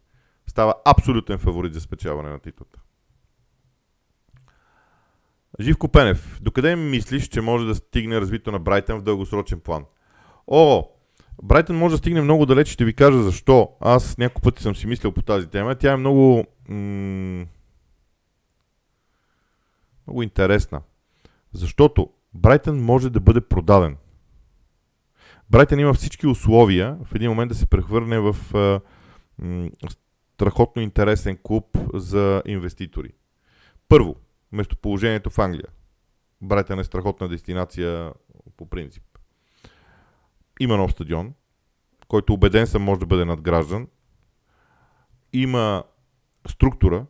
става 0.47 0.73
абсолютен 0.85 1.37
фаворит 1.37 1.73
за 1.73 1.81
спечелване 1.81 2.29
на 2.29 2.39
титлата. 2.39 2.79
Живко 5.59 5.87
Пенев, 5.87 6.39
докъде 6.41 6.75
мислиш, 6.75 7.27
че 7.27 7.41
може 7.41 7.65
да 7.65 7.75
стигне 7.75 8.21
развито 8.21 8.51
на 8.51 8.59
Брайтън 8.59 8.99
в 8.99 9.03
дългосрочен 9.03 9.59
план? 9.59 9.85
О, 10.47 10.83
Брайтън 11.43 11.77
може 11.77 11.93
да 11.93 11.97
стигне 11.97 12.21
много 12.21 12.45
далеч, 12.45 12.67
ще 12.67 12.85
ви 12.85 12.93
кажа 12.93 13.23
защо. 13.23 13.69
Аз 13.81 14.17
няколко 14.17 14.41
пъти 14.41 14.63
съм 14.63 14.75
си 14.75 14.87
мислил 14.87 15.11
по 15.11 15.21
тази 15.21 15.47
тема. 15.47 15.75
Тя 15.75 15.91
е 15.91 15.97
много... 15.97 16.45
М- 16.69 17.45
много 20.07 20.23
интересна. 20.23 20.81
Защото 21.53 22.09
Брайтън 22.33 22.79
може 22.79 23.09
да 23.09 23.19
бъде 23.19 23.41
продаден. 23.41 23.97
Брайтън 25.49 25.79
има 25.79 25.93
всички 25.93 26.27
условия 26.27 26.97
в 27.05 27.15
един 27.15 27.29
момент 27.29 27.49
да 27.49 27.55
се 27.55 27.65
прехвърне 27.65 28.19
в 28.19 28.35
а, 28.55 28.81
страхотно 30.37 30.81
интересен 30.81 31.37
клуб 31.43 31.77
за 31.93 32.43
инвеститори. 32.45 33.09
Първо, 33.87 34.15
местоположението 34.51 35.29
в 35.29 35.39
Англия. 35.39 35.67
Брайтън 36.41 36.79
е 36.79 36.83
страхотна 36.83 37.29
дестинация 37.29 38.13
по 38.57 38.69
принцип. 38.69 39.03
Има 40.59 40.77
нов 40.77 40.91
стадион, 40.91 41.33
който 42.07 42.33
убеден 42.33 42.67
съм 42.67 42.83
може 42.83 42.99
да 42.99 43.05
бъде 43.05 43.25
надграждан. 43.25 43.87
Има 45.33 45.83
структура, 46.47 47.05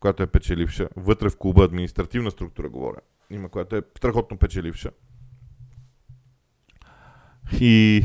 която 0.00 0.22
е 0.22 0.26
печеливша. 0.26 0.88
Вътре 0.96 1.30
в 1.30 1.36
клуба 1.36 1.64
административна 1.64 2.30
структура 2.30 2.68
говоря. 2.68 3.00
Има, 3.30 3.48
която 3.48 3.76
е 3.76 3.82
страхотно 3.96 4.38
печеливша. 4.38 4.90
И 7.60 8.04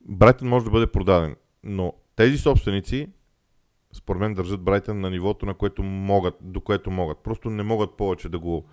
Брайтън 0.00 0.48
може 0.48 0.64
да 0.64 0.70
бъде 0.70 0.86
продаден. 0.86 1.36
Но 1.62 1.92
тези 2.16 2.38
собственици 2.38 3.08
според 3.94 4.20
мен 4.20 4.34
държат 4.34 4.62
Брайтън 4.62 5.00
на 5.00 5.10
нивото, 5.10 5.46
на 5.46 5.54
което 5.54 5.82
могат, 5.82 6.34
до 6.40 6.60
което 6.60 6.90
могат. 6.90 7.18
Просто 7.18 7.50
не 7.50 7.62
могат 7.62 7.96
повече 7.96 8.28
да 8.28 8.38
го... 8.38 8.66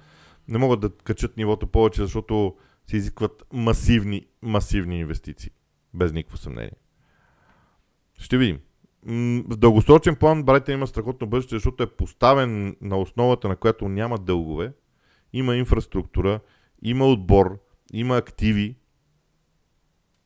Не 0.47 0.57
могат 0.57 0.79
да 0.79 0.89
качат 0.89 1.37
нивото 1.37 1.67
повече, 1.67 2.01
защото 2.01 2.55
се 2.87 2.97
изискват 2.97 3.43
масивни, 3.53 4.25
масивни 4.41 4.99
инвестиции. 4.99 5.51
Без 5.93 6.13
никакво 6.13 6.37
съмнение. 6.37 6.71
Ще 8.17 8.37
видим. 8.37 8.59
В 9.49 9.57
дългосрочен 9.57 10.15
план 10.15 10.43
Брайтън 10.43 10.73
има 10.75 10.87
страхотно 10.87 11.27
бъдеще, 11.27 11.55
защото 11.55 11.83
е 11.83 11.95
поставен 11.95 12.75
на 12.81 12.97
основата, 12.97 13.47
на 13.47 13.55
която 13.55 13.89
няма 13.89 14.17
дългове, 14.17 14.73
има 15.33 15.55
инфраструктура, 15.55 16.39
има 16.83 17.05
отбор, 17.05 17.59
има 17.93 18.17
активи. 18.17 18.75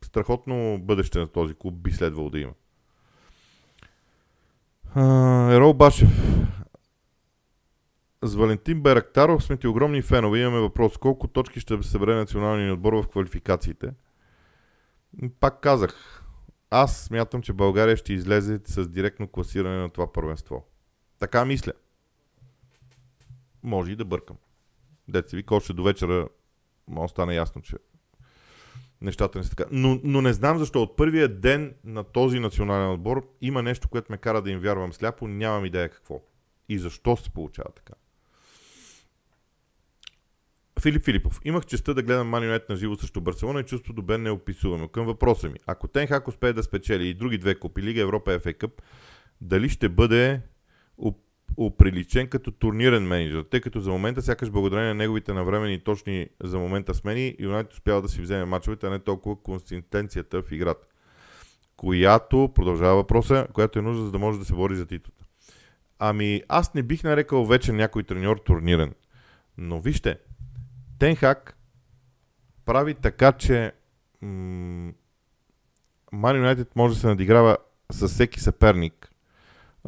Страхотно 0.04 0.80
бъдеще 0.82 1.20
на 1.20 1.28
този 1.28 1.54
клуб 1.54 1.76
би 1.76 1.92
следвало 1.92 2.30
да 2.30 2.40
има. 2.40 2.54
Ерол 4.98 5.74
Башев. 5.74 6.10
С 8.22 8.36
Валентин 8.36 8.82
Байрактаров 8.82 9.44
сме 9.44 9.58
ти 9.58 9.68
огромни 9.68 10.02
фенове. 10.02 10.40
Имаме 10.40 10.60
въпрос. 10.60 10.98
Колко 10.98 11.28
точки 11.28 11.60
ще 11.60 11.84
събере 11.84 12.16
националния 12.16 12.74
отбор 12.74 12.94
в 12.94 13.08
квалификациите? 13.08 13.94
Пак 15.40 15.62
казах. 15.62 16.24
Аз 16.70 17.04
смятам, 17.04 17.42
че 17.42 17.54
България 17.54 17.98
ще 17.98 18.14
излезе 18.14 18.60
с 18.66 18.90
директно 18.90 19.28
класиране 19.28 19.78
на 19.78 19.90
това 19.90 20.14
първенство. 20.14 20.66
Така 21.20 21.46
мисля. 21.46 21.72
Може 23.64 23.92
и 23.92 23.96
да 23.96 24.06
бъркам. 24.06 24.38
Деца 25.08 25.38
вика, 25.38 25.56
още 25.56 25.74
до 25.74 25.84
вечера 25.84 26.28
може 26.88 27.12
стане 27.12 27.36
ясно, 27.36 27.62
че 27.62 27.76
нещата 29.06 29.38
не 29.38 29.44
са 29.44 29.50
така. 29.50 29.70
Но, 29.72 30.00
но 30.04 30.22
не 30.22 30.34
знам 30.34 30.58
защо. 30.60 30.82
От 30.82 30.98
първия 30.98 31.28
ден 31.28 31.74
на 31.84 32.04
този 32.04 32.40
национален 32.40 32.92
отбор 32.92 33.30
има 33.42 33.64
нещо, 33.64 33.88
което 33.88 34.12
ме 34.12 34.18
кара 34.18 34.42
да 34.42 34.52
им 34.52 34.60
вярвам 34.60 34.94
сляпо. 34.94 35.28
Нямам 35.28 35.66
идея 35.66 35.90
какво. 35.90 36.22
И 36.70 36.80
защо 36.80 37.18
се 37.18 37.30
получава 37.30 37.70
така. 37.76 37.94
Филип 40.82 41.06
Филипов. 41.06 41.40
Имах 41.46 41.66
честа 41.66 41.94
да 41.94 42.04
гледам 42.04 42.28
Ман 42.28 42.44
Юнайтед 42.44 42.70
на 42.70 42.76
живо 42.76 42.96
срещу 42.96 43.22
Барселона 43.22 43.60
и 43.60 43.64
чувството 43.64 44.04
бе 44.04 44.18
неописуемо. 44.18 44.88
Към 44.88 45.06
въпроса 45.06 45.50
ми. 45.50 45.60
Ако 45.68 45.88
Тенхак 45.88 46.28
успее 46.28 46.54
да 46.54 46.64
спечели 46.64 47.08
и 47.08 47.14
други 47.14 47.38
две 47.38 47.56
купи, 47.56 47.82
Лига 47.82 48.02
Европа 48.02 48.34
и 48.34 48.38
FA 48.38 48.58
Cup, 48.58 48.72
дали 49.42 49.70
ще 49.70 49.90
бъде 49.90 50.42
оприличен 51.58 52.28
като 52.28 52.52
турнирен 52.52 53.08
менеджер, 53.08 53.46
тъй 53.52 53.62
като 53.62 53.80
за 53.80 53.92
момента 53.92 54.22
сякаш 54.22 54.50
благодарение 54.50 54.88
на 54.88 54.96
неговите 54.96 55.34
навремени 55.34 55.74
и 55.74 55.84
точни 55.84 56.28
за 56.44 56.60
момента 56.60 56.94
смени, 56.94 57.36
Юнайтед 57.40 57.74
успява 57.74 58.02
да 58.02 58.10
си 58.10 58.22
вземе 58.22 58.46
мачовете, 58.46 58.88
а 58.88 58.90
не 58.90 59.00
толкова 59.00 59.42
консистенцията 59.42 60.42
в 60.42 60.52
играта. 60.52 60.88
Която, 61.78 62.52
продължава 62.56 62.96
въпроса, 62.96 63.48
която 63.54 63.80
е 63.80 63.82
нужда 63.82 64.06
за 64.06 64.12
да 64.12 64.20
може 64.20 64.40
да 64.40 64.46
се 64.46 64.54
бори 64.54 64.76
за 64.76 64.86
титлата. 64.86 65.26
Ами, 66.00 66.44
аз 66.50 66.74
не 66.74 66.84
бих 66.84 67.04
нарекал 67.04 67.46
вече 67.46 67.72
някой 67.72 68.04
треньор 68.04 68.38
турнирен. 68.38 68.94
Но 69.58 69.82
вижте, 69.82 70.18
Тенхак 71.00 71.58
прави 72.66 72.94
така, 72.94 73.32
че 73.32 73.72
Ман 76.12 76.38
Юнайтед 76.38 76.76
може 76.76 76.94
да 76.94 77.00
се 77.00 77.08
надиграва 77.08 77.58
с 77.92 78.08
всеки 78.08 78.40
съперник, 78.40 79.12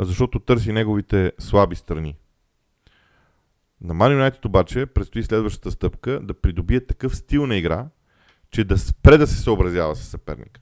защото 0.05 0.39
търси 0.39 0.71
неговите 0.71 1.31
слаби 1.39 1.75
страни. 1.75 2.17
На 3.81 3.93
Ман 3.93 4.11
Юнайтед 4.11 4.45
обаче 4.45 4.85
предстои 4.85 5.23
следващата 5.23 5.71
стъпка 5.71 6.19
да 6.23 6.33
придобие 6.33 6.85
такъв 6.85 7.15
стил 7.15 7.47
на 7.47 7.55
игра, 7.55 7.87
че 8.51 8.63
да 8.63 8.77
спре 8.77 9.17
да 9.17 9.27
се 9.27 9.41
съобразява 9.41 9.95
с 9.95 10.03
съперника. 10.03 10.61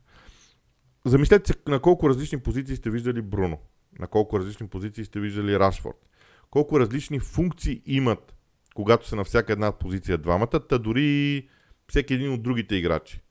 Замислете 1.06 1.54
се 1.54 1.60
на 1.68 1.80
колко 1.80 2.10
различни 2.10 2.40
позиции 2.40 2.76
сте 2.76 2.90
виждали 2.90 3.22
Бруно, 3.22 3.60
на 4.00 4.08
колко 4.08 4.40
различни 4.40 4.68
позиции 4.68 5.06
сте 5.06 5.20
виждали 5.20 5.60
Рашфорд, 5.60 6.10
колко 6.50 6.80
различни 6.80 7.20
функции 7.20 7.82
имат 7.86 8.36
когато 8.76 9.08
са 9.08 9.16
на 9.16 9.24
всяка 9.24 9.54
една 9.54 9.72
позиция 9.72 10.18
двамата, 10.18 10.60
та 10.70 10.78
дори 10.78 11.50
всеки 11.90 12.14
един 12.14 12.34
от 12.34 12.44
другите 12.44 12.76
играчи. 12.76 13.22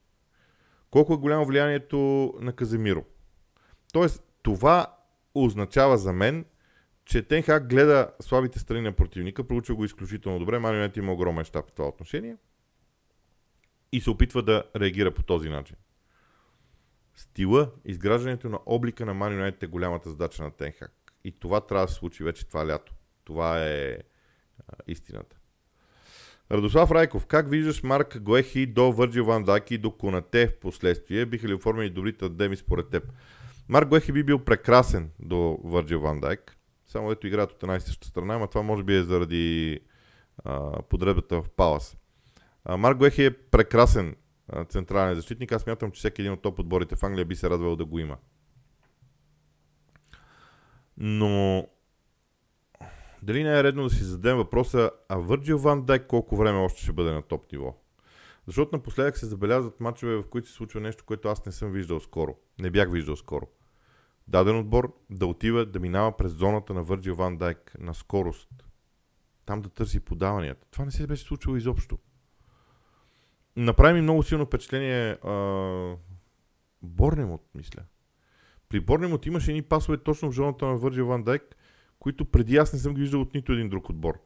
Колко 0.90 1.14
е 1.14 1.16
голямо 1.16 1.46
влиянието 1.46 2.32
на 2.40 2.52
Каземиро. 2.52 3.05
Тоест, 3.92 4.22
това 4.42 4.96
означава 5.35 5.99
за 5.99 6.12
мен, 6.12 6.45
че 7.05 7.22
Тенхак 7.22 7.68
гледа 7.68 8.11
слабите 8.20 8.59
страни 8.59 8.80
на 8.80 8.93
противника, 8.93 9.49
проучва 9.49 9.74
го 9.74 9.85
изключително 9.85 10.39
добре, 10.39 10.59
Марионет 10.59 10.97
има 10.97 11.12
огромен 11.12 11.45
щаб 11.45 11.68
в 11.68 11.72
това 11.72 11.89
отношение 11.89 12.37
и 13.93 14.01
се 14.01 14.11
опитва 14.11 14.43
да 14.43 14.64
реагира 14.76 15.11
по 15.11 15.22
този 15.22 15.49
начин. 15.49 15.76
Стила, 17.16 17.70
изграждането 17.85 18.49
на 18.49 18.59
облика 18.66 19.07
на 19.07 19.14
Марионет 19.14 19.62
е 19.62 19.66
голямата 19.66 20.11
задача 20.11 20.43
на 20.43 20.51
Тенхак. 20.51 20.93
И 21.24 21.32
това 21.32 21.61
трябва 21.61 21.87
да 21.87 21.93
се 21.93 21.99
случи 21.99 22.24
вече 22.24 22.47
това 22.47 22.66
лято. 22.66 22.95
Това 23.24 23.64
е 23.64 23.99
истината. 24.87 25.37
Радослав 26.51 26.91
Райков, 26.91 27.26
как 27.26 27.51
виждаш 27.51 27.82
Марк 27.82 28.18
Гоехи 28.20 28.66
до 28.66 28.93
Върджил 28.93 29.24
Ван 29.24 29.45
Дайк 29.45 29.70
и 29.70 29.78
до 29.78 29.91
Конате 29.91 30.49
в 30.49 30.61
последствие? 30.61 31.26
Биха 31.26 31.49
ли 31.49 31.55
оформили 31.55 31.91
добрите 31.91 32.28
деми 32.28 32.57
според 32.57 32.91
теб? 32.91 33.05
Марк 33.68 33.88
Гоехи 33.88 34.12
би 34.12 34.22
бил 34.22 34.38
прекрасен 34.38 35.10
до 35.20 35.58
Върджил 35.64 36.00
Ван 36.00 36.20
Дайк, 36.20 36.56
само 36.86 37.10
ето 37.10 37.26
играят 37.26 37.52
от 37.52 37.62
една 37.62 37.76
и 37.76 37.80
съща 37.80 38.08
страна, 38.08 38.38
но 38.38 38.46
това 38.46 38.62
може 38.62 38.82
би 38.82 38.96
е 38.96 39.02
заради 39.02 39.80
а, 40.44 40.82
подредбата 40.82 41.42
в 41.42 41.50
Палас. 41.50 41.96
А, 42.64 42.76
Марк 42.76 42.98
Гоехи 42.98 43.24
е 43.24 43.30
прекрасен 43.30 44.16
централен 44.68 45.14
защитник. 45.14 45.52
Аз 45.52 45.62
смятам, 45.62 45.90
че 45.90 45.98
всеки 45.98 46.22
един 46.22 46.32
от 46.32 46.42
топ 46.42 46.58
отборите 46.58 46.96
в 46.96 47.02
Англия 47.02 47.24
би 47.24 47.36
се 47.36 47.50
радвал 47.50 47.76
да 47.76 47.84
го 47.84 47.98
има. 47.98 48.16
Но 50.96 51.66
дали 53.22 53.42
не 53.42 53.58
е 53.58 53.62
редно 53.62 53.82
да 53.82 53.90
си 53.90 54.04
зададем 54.04 54.36
въпроса, 54.36 54.90
а 55.08 55.16
Върджил 55.16 55.58
Ван 55.58 55.84
Дайк 55.84 56.06
колко 56.06 56.36
време 56.36 56.58
още 56.58 56.82
ще 56.82 56.92
бъде 56.92 57.10
на 57.10 57.22
топ 57.22 57.52
ниво? 57.52 57.84
Защото 58.47 58.76
напоследък 58.76 59.18
се 59.18 59.26
забелязват 59.26 59.80
мачове, 59.80 60.16
в 60.16 60.28
които 60.28 60.49
се 60.49 60.55
случва 60.55 60.80
нещо, 60.80 61.05
което 61.05 61.28
аз 61.28 61.47
не 61.47 61.53
съм 61.53 61.70
виждал 61.70 62.01
скоро. 62.01 62.36
Не 62.59 62.70
бях 62.70 62.92
виждал 62.92 63.16
скоро. 63.16 63.49
Даден 64.28 64.59
отбор 64.59 64.97
да 65.11 65.26
отива 65.26 65.66
да 65.66 65.80
минава 65.80 66.16
през 66.16 66.32
зоната 66.32 66.74
на 66.74 66.82
Върджил 66.82 67.14
Ван 67.14 67.36
Дайк 67.36 67.74
на 67.78 67.95
скорост. 67.95 68.49
Там 69.47 69.62
да 69.62 69.68
търси 69.68 70.01
подаванията. 70.01 70.66
Това 70.70 70.84
не 70.84 70.90
се 70.90 71.07
беше 71.07 71.24
случило 71.24 71.57
изобщо. 71.57 71.99
Направи 73.57 73.95
ми 73.95 74.01
много 74.01 74.22
силно 74.22 74.47
впечатление 74.47 75.11
а... 75.11 75.97
Борнемот, 76.82 77.42
мисля. 77.55 77.82
При 78.68 78.80
Борнемот 78.80 79.26
имаше 79.26 79.51
едни 79.51 79.62
пасове 79.62 79.99
точно 79.99 80.30
в 80.30 80.34
зоната 80.34 80.66
на 80.66 80.76
Върджил 80.76 81.07
Ван 81.07 81.22
Дайк, 81.22 81.57
които 81.99 82.24
преди 82.24 82.57
аз 82.57 82.72
не 82.72 82.78
съм 82.78 82.95
ги 82.95 83.01
виждал 83.01 83.20
от 83.20 83.34
нито 83.34 83.53
един 83.53 83.68
друг 83.68 83.90
отбор. 83.90 84.20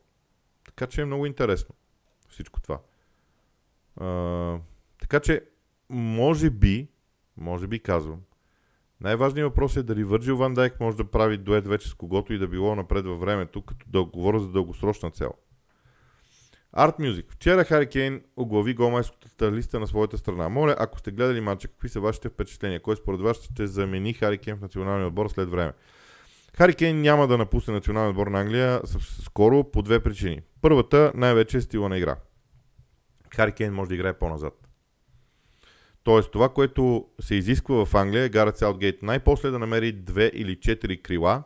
Така 0.65 0.87
че 0.87 1.01
е 1.01 1.05
много 1.05 1.27
интересно 1.27 1.75
всичко 2.29 2.61
това. 2.61 2.81
Така 5.01 5.21
че, 5.23 5.43
може 5.91 6.51
би, 6.51 6.89
може 7.37 7.67
би 7.67 7.79
казвам, 7.79 8.21
най-важният 9.01 9.49
въпрос 9.49 9.77
е 9.77 9.83
дали 9.83 10.05
Върджил 10.05 10.37
Ван 10.37 10.55
Дайк 10.55 10.81
може 10.81 10.97
да 10.97 11.05
прави 11.05 11.37
дует 11.37 11.67
вече 11.67 11.89
с 11.89 11.95
когото 11.95 12.33
и 12.33 12.39
да 12.39 12.49
било 12.49 12.75
напред 12.75 13.07
във 13.07 13.21
времето, 13.21 13.63
като 13.63 13.87
да 13.89 14.05
говоря 14.05 14.41
за 14.41 14.49
дългосрочна 14.49 15.11
цел. 15.11 15.33
Арт 16.73 16.97
Music. 16.99 17.33
Вчера 17.33 17.65
Хари 17.65 17.87
Кейн 17.87 18.23
оглави 18.37 18.75
голмайската 18.75 19.53
листа 19.53 19.81
на 19.81 19.87
своята 19.87 20.19
страна. 20.19 20.49
Моля, 20.49 20.77
ако 20.79 20.99
сте 20.99 21.11
гледали 21.11 21.41
матча, 21.41 21.69
какви 21.69 21.89
са 21.89 22.01
вашите 22.01 22.29
впечатления? 22.29 22.83
Кой 22.83 22.97
според 22.97 23.21
вас 23.21 23.43
ще 23.43 23.67
замени 23.67 24.13
Хари 24.13 24.39
Кейн 24.39 24.57
в 24.57 24.61
националния 24.61 25.07
отбор 25.07 25.29
след 25.29 25.51
време? 25.51 25.73
Хари 26.57 26.75
Кейн 26.75 27.01
няма 27.01 27.27
да 27.27 27.39
напусне 27.39 27.75
националния 27.75 28.11
отбор 28.11 28.27
на 28.27 28.41
Англия 28.41 28.81
скоро 29.25 29.65
по 29.65 29.83
две 29.83 30.03
причини. 30.03 30.41
Първата 30.61 31.13
най-вече 31.15 31.57
е 31.57 31.61
стила 31.61 31.89
на 31.89 31.99
игра. 31.99 32.17
Хари 33.35 33.53
Кейн 33.53 33.75
може 33.75 33.89
да 33.89 33.95
играе 33.95 34.19
по-назад. 34.19 34.69
Тоест, 36.03 36.33
това, 36.33 36.49
което 36.49 37.09
се 37.21 37.35
изисква 37.35 37.85
в 37.85 37.95
Англия 37.95 38.25
е 38.25 38.29
Гарет 38.29 38.57
Саутгейт 38.57 39.03
най-после 39.03 39.51
да 39.51 39.59
намери 39.59 39.93
две 39.93 40.31
или 40.35 40.61
четири 40.61 41.03
крила, 41.03 41.43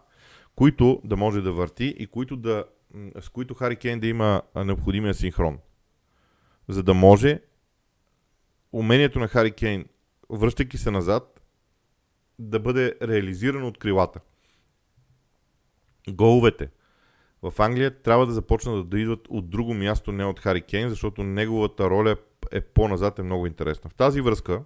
които 0.54 1.00
да 1.04 1.16
може 1.16 1.40
да 1.40 1.52
върти 1.52 1.94
и 1.98 2.06
които 2.06 2.36
да, 2.36 2.64
с 3.20 3.28
които 3.28 3.54
Хари 3.54 3.76
Кейн 3.76 4.00
да 4.00 4.06
има 4.06 4.42
необходимия 4.56 5.14
синхрон. 5.14 5.58
За 6.68 6.82
да 6.82 6.94
може 6.94 7.40
умението 8.72 9.18
на 9.18 9.28
Хари 9.28 9.52
Кейн, 9.52 9.84
връщайки 10.30 10.78
се 10.78 10.90
назад, 10.90 11.40
да 12.38 12.60
бъде 12.60 12.94
реализирано 13.02 13.66
от 13.66 13.78
крилата 13.78 14.20
головете 16.08 16.68
в 17.42 17.52
Англия 17.58 18.02
трябва 18.02 18.26
да 18.26 18.32
започнат 18.32 18.88
да 18.88 19.00
идват 19.00 19.26
от 19.28 19.50
друго 19.50 19.74
място, 19.74 20.12
не 20.12 20.24
от 20.24 20.40
Хари 20.40 20.62
Кейн, 20.62 20.88
защото 20.88 21.22
неговата 21.22 21.90
роля 21.90 22.16
е 22.52 22.60
по-назад 22.60 23.18
е 23.18 23.22
много 23.22 23.46
интересна. 23.46 23.90
В 23.90 23.94
тази 23.94 24.20
връзка, 24.20 24.62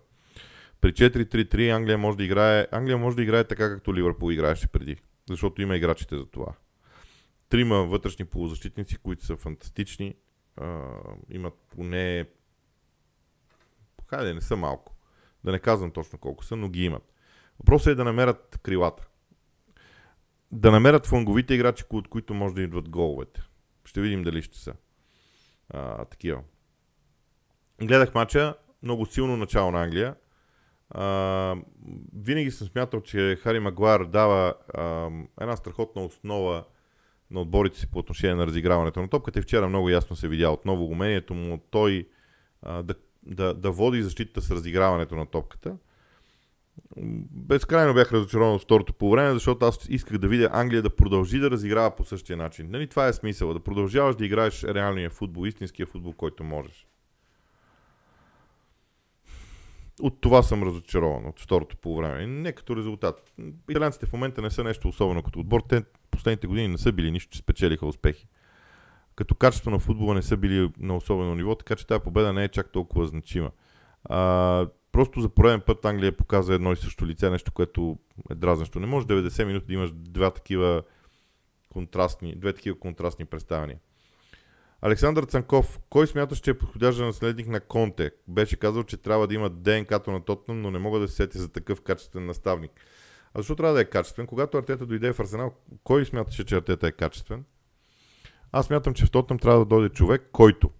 при 0.80 0.92
4-3-3 0.92 1.76
Англия 1.76 1.98
може 1.98 2.16
да 2.16 2.24
играе, 2.24 2.66
Англия 2.72 2.98
може 2.98 3.16
да 3.16 3.22
играе 3.22 3.44
така, 3.44 3.68
както 3.68 3.94
Ливърпул 3.94 4.32
играеше 4.32 4.68
преди, 4.68 4.96
защото 5.30 5.62
има 5.62 5.76
играчите 5.76 6.18
за 6.18 6.26
това. 6.26 6.52
Трима 7.48 7.84
вътрешни 7.84 8.24
полузащитници, 8.24 8.98
които 8.98 9.24
са 9.24 9.36
фантастични, 9.36 10.14
а, 10.56 10.90
имат 11.30 11.54
поне... 11.70 12.26
Хайде, 14.06 14.34
не 14.34 14.40
са 14.40 14.56
малко. 14.56 14.96
Да 15.44 15.52
не 15.52 15.58
казвам 15.58 15.90
точно 15.90 16.18
колко 16.18 16.44
са, 16.44 16.56
но 16.56 16.68
ги 16.68 16.84
имат. 16.84 17.12
Въпросът 17.60 17.86
е 17.86 17.94
да 17.94 18.04
намерят 18.04 18.58
крилата 18.62 19.08
да 20.52 20.70
намерят 20.70 21.06
фланговите 21.06 21.54
играчи, 21.54 21.84
от 21.90 22.08
които 22.08 22.34
може 22.34 22.54
да 22.54 22.62
идват 22.62 22.88
головете. 22.88 23.42
Ще 23.84 24.00
видим 24.00 24.22
дали 24.22 24.42
ще 24.42 24.58
са 24.58 24.74
а, 25.70 26.04
такива. 26.04 26.42
Гледах 27.82 28.14
матча, 28.14 28.54
много 28.82 29.06
силно 29.06 29.36
начало 29.36 29.70
на 29.70 29.82
Англия. 29.82 30.14
А, 30.90 31.56
винаги 32.14 32.50
съм 32.50 32.66
смятал, 32.66 33.00
че 33.00 33.38
Хари 33.42 33.60
Магуар 33.60 34.04
дава 34.04 34.54
а, 34.74 35.10
една 35.40 35.56
страхотна 35.56 36.04
основа 36.04 36.64
на 37.30 37.40
отборите 37.40 37.78
си 37.78 37.90
по 37.90 37.98
отношение 37.98 38.34
на 38.34 38.46
разиграването 38.46 39.00
на 39.00 39.08
топката 39.08 39.38
и 39.38 39.42
вчера 39.42 39.68
много 39.68 39.90
ясно 39.90 40.16
се 40.16 40.28
видя 40.28 40.50
отново 40.50 40.84
умението 40.84 41.34
му 41.34 41.58
той 41.70 42.08
а, 42.62 42.82
да, 42.82 42.94
да, 43.22 43.54
да 43.54 43.70
води 43.70 44.02
защитата 44.02 44.40
с 44.40 44.50
разиграването 44.50 45.16
на 45.16 45.26
топката 45.26 45.76
безкрайно 47.30 47.94
бях 47.94 48.12
разочарован 48.12 48.54
от 48.54 48.62
второто 48.62 48.92
по 48.94 49.10
време, 49.10 49.34
защото 49.34 49.66
аз 49.66 49.78
исках 49.88 50.18
да 50.18 50.28
видя 50.28 50.50
Англия 50.52 50.82
да 50.82 50.96
продължи 50.96 51.38
да 51.38 51.50
разиграва 51.50 51.96
по 51.96 52.04
същия 52.04 52.36
начин. 52.36 52.70
Нали, 52.70 52.86
това 52.86 53.06
е 53.06 53.12
смисъл, 53.12 53.54
да 53.54 53.60
продължаваш 53.60 54.16
да 54.16 54.26
играеш 54.26 54.64
реалния 54.64 55.10
футбол, 55.10 55.46
истинския 55.46 55.86
футбол, 55.86 56.12
който 56.12 56.44
можеш. 56.44 56.86
От 60.02 60.20
това 60.20 60.42
съм 60.42 60.62
разочарован, 60.62 61.26
от 61.26 61.40
второто 61.40 61.76
по 61.76 61.96
време. 61.96 62.26
Не 62.26 62.52
като 62.52 62.76
резултат. 62.76 63.32
Италианците 63.70 64.06
в 64.06 64.12
момента 64.12 64.42
не 64.42 64.50
са 64.50 64.64
нещо 64.64 64.88
особено 64.88 65.22
като 65.22 65.40
отбор. 65.40 65.60
Те 65.68 65.82
последните 66.10 66.46
години 66.46 66.68
не 66.68 66.78
са 66.78 66.92
били 66.92 67.10
нищо, 67.10 67.30
че 67.30 67.38
спечелиха 67.38 67.86
успехи. 67.86 68.28
Като 69.16 69.34
качество 69.34 69.70
на 69.70 69.78
футбола 69.78 70.14
не 70.14 70.22
са 70.22 70.36
били 70.36 70.70
на 70.78 70.96
особено 70.96 71.34
ниво, 71.34 71.54
така 71.54 71.76
че 71.76 71.86
тази 71.86 72.02
победа 72.02 72.32
не 72.32 72.44
е 72.44 72.48
чак 72.48 72.72
толкова 72.72 73.06
значима. 73.06 73.50
Просто 74.96 75.20
за 75.20 75.28
пореден 75.28 75.60
път 75.60 75.84
Англия 75.84 76.16
показва 76.16 76.54
едно 76.54 76.72
и 76.72 76.76
също 76.76 77.06
лице, 77.06 77.30
нещо, 77.30 77.52
което 77.52 77.98
е 78.30 78.34
дразнещо. 78.34 78.80
Не 78.80 78.86
може 78.86 79.06
90 79.06 79.44
минути 79.44 79.66
да 79.66 79.72
имаш 79.72 79.90
два 79.94 80.30
такива 80.30 80.82
контрастни, 81.72 82.36
две 82.36 82.52
такива 82.52 82.78
контрастни 82.78 83.24
представяния. 83.24 83.78
Александър 84.82 85.24
Цанков, 85.24 85.80
кой 85.90 86.06
смяташ, 86.06 86.38
че 86.38 86.50
е 86.50 86.58
подходящ 86.58 86.98
наследник 86.98 87.46
на 87.46 87.60
Конте? 87.60 88.10
Беше 88.28 88.56
казал, 88.56 88.84
че 88.84 88.96
трябва 88.96 89.26
да 89.26 89.34
има 89.34 89.50
ДНК-то 89.50 90.12
на 90.12 90.24
Тотнам, 90.24 90.62
но 90.62 90.70
не 90.70 90.78
мога 90.78 90.98
да 90.98 91.08
се 91.08 91.14
сети 91.14 91.38
за 91.38 91.48
такъв 91.48 91.80
качествен 91.80 92.26
наставник. 92.26 92.72
А 93.34 93.38
защо 93.38 93.56
трябва 93.56 93.74
да 93.74 93.80
е 93.80 93.84
качествен? 93.84 94.26
Когато 94.26 94.58
Артета 94.58 94.86
дойде 94.86 95.12
в 95.12 95.20
Арсенал, 95.20 95.54
кой 95.84 96.04
смяташе, 96.04 96.44
че 96.44 96.56
Артета 96.56 96.88
е 96.88 96.92
качествен? 96.92 97.44
Аз 98.52 98.66
смятам, 98.66 98.94
че 98.94 99.06
в 99.06 99.10
Тотнам 99.10 99.38
трябва 99.38 99.58
да 99.58 99.64
дойде 99.64 99.88
човек, 99.88 100.28
който 100.32 100.70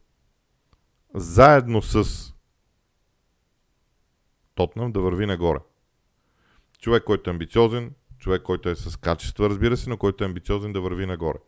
заедно 1.15 1.83
с 1.83 2.36
Тотнам 4.57 4.93
да 4.93 5.01
върви 5.01 5.27
нагоре. 5.27 5.59
Човек, 6.79 7.05
който 7.05 7.31
е 7.31 7.33
амбициозен, 7.33 7.95
човек, 8.19 8.43
който 8.43 8.69
е 8.69 8.75
с 8.75 8.97
качества, 8.97 9.51
разбира 9.51 9.77
се, 9.77 9.91
но 9.91 9.97
който 9.97 10.25
е 10.25 10.27
амбициозен 10.27 10.73
да 10.73 10.81
върви 10.81 11.07
нагоре. 11.07 11.39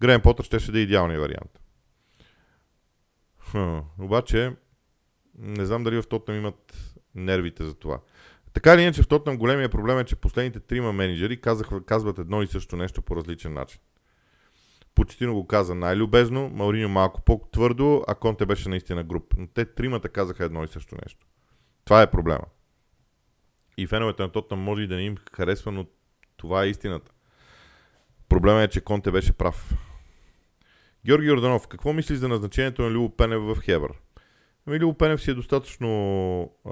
Грейн 0.00 0.20
Потър 0.20 0.44
ще 0.44 0.72
да 0.72 0.78
е 0.78 0.82
идеалният 0.82 1.22
вариант. 1.22 1.60
Хм, 3.50 3.78
обаче, 4.04 4.56
не 5.38 5.64
знам 5.64 5.84
дали 5.84 6.02
в 6.02 6.08
Тотнам 6.08 6.36
имат 6.36 6.90
нервите 7.14 7.64
за 7.64 7.74
това. 7.74 8.00
Така 8.52 8.74
или 8.74 8.82
иначе 8.82 9.02
в 9.02 9.08
Тотнам 9.08 9.38
големия 9.38 9.68
проблем 9.68 9.98
е, 9.98 10.04
че 10.04 10.16
последните 10.16 10.60
трима 10.60 10.92
менеджери 10.92 11.40
казах, 11.40 11.68
казват 11.86 12.18
едно 12.18 12.42
и 12.42 12.46
също 12.46 12.76
нещо 12.76 13.02
по 13.02 13.16
различен 13.16 13.52
начин. 13.52 13.80
Почтино 14.94 15.34
го 15.34 15.46
каза 15.46 15.74
най-любезно, 15.74 16.50
Мауриньо 16.54 16.88
малко 16.88 17.22
по-твърдо, 17.22 18.04
а 18.08 18.14
Конте 18.14 18.46
беше 18.46 18.68
наистина 18.68 19.04
груп. 19.04 19.34
Но 19.38 19.46
те 19.46 19.64
тримата 19.64 20.08
казаха 20.08 20.44
едно 20.44 20.64
и 20.64 20.68
също 20.68 20.96
нещо. 21.04 21.26
Това 21.90 22.02
е 22.02 22.10
проблема. 22.10 22.44
И 23.76 23.86
феновете 23.86 24.22
на 24.22 24.32
Тотнам 24.32 24.60
може 24.60 24.82
и 24.82 24.86
да 24.86 24.96
не 24.96 25.02
им 25.02 25.16
харесва, 25.32 25.72
но 25.72 25.86
това 26.36 26.64
е 26.64 26.68
истината. 26.68 27.12
Проблемът 28.28 28.62
е, 28.62 28.72
че 28.72 28.80
Конте 28.80 29.10
беше 29.10 29.32
прав. 29.32 29.74
Георги 31.06 31.26
Йорданов, 31.26 31.68
какво 31.68 31.92
мислиш 31.92 32.18
за 32.18 32.28
назначението 32.28 32.82
на 32.82 32.90
Любо 32.90 33.16
Пенев 33.16 33.42
в 33.42 33.60
Хебър? 33.60 33.92
Ами 34.66 34.80
Любо 34.80 34.98
Пенев 34.98 35.22
си 35.22 35.30
е 35.30 35.34
достатъчно... 35.34 35.90
А, 36.64 36.70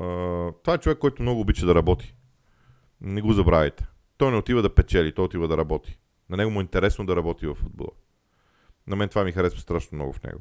това 0.63 0.75
е 0.75 0.79
човек, 0.79 0.99
който 0.99 1.23
много 1.23 1.41
обича 1.41 1.67
да 1.67 1.75
работи. 1.75 2.15
Не 3.01 3.21
го 3.21 3.33
забравяйте. 3.33 3.87
Той 4.19 4.31
не 4.31 4.37
отива 4.37 4.63
да 4.63 4.75
печели, 4.75 5.15
той 5.15 5.25
отива 5.25 5.49
да 5.49 5.57
работи. 5.57 5.99
На 6.29 6.37
него 6.37 6.51
му 6.51 6.61
е 6.61 6.63
интересно 6.63 7.07
да 7.07 7.17
работи 7.17 7.47
в 7.47 7.55
футбола. 7.55 7.93
На 8.87 8.97
мен 8.97 9.09
това 9.09 9.25
ми 9.25 9.33
харесва 9.33 9.61
страшно 9.61 9.97
много 9.97 10.13
в 10.13 10.23
него. 10.23 10.41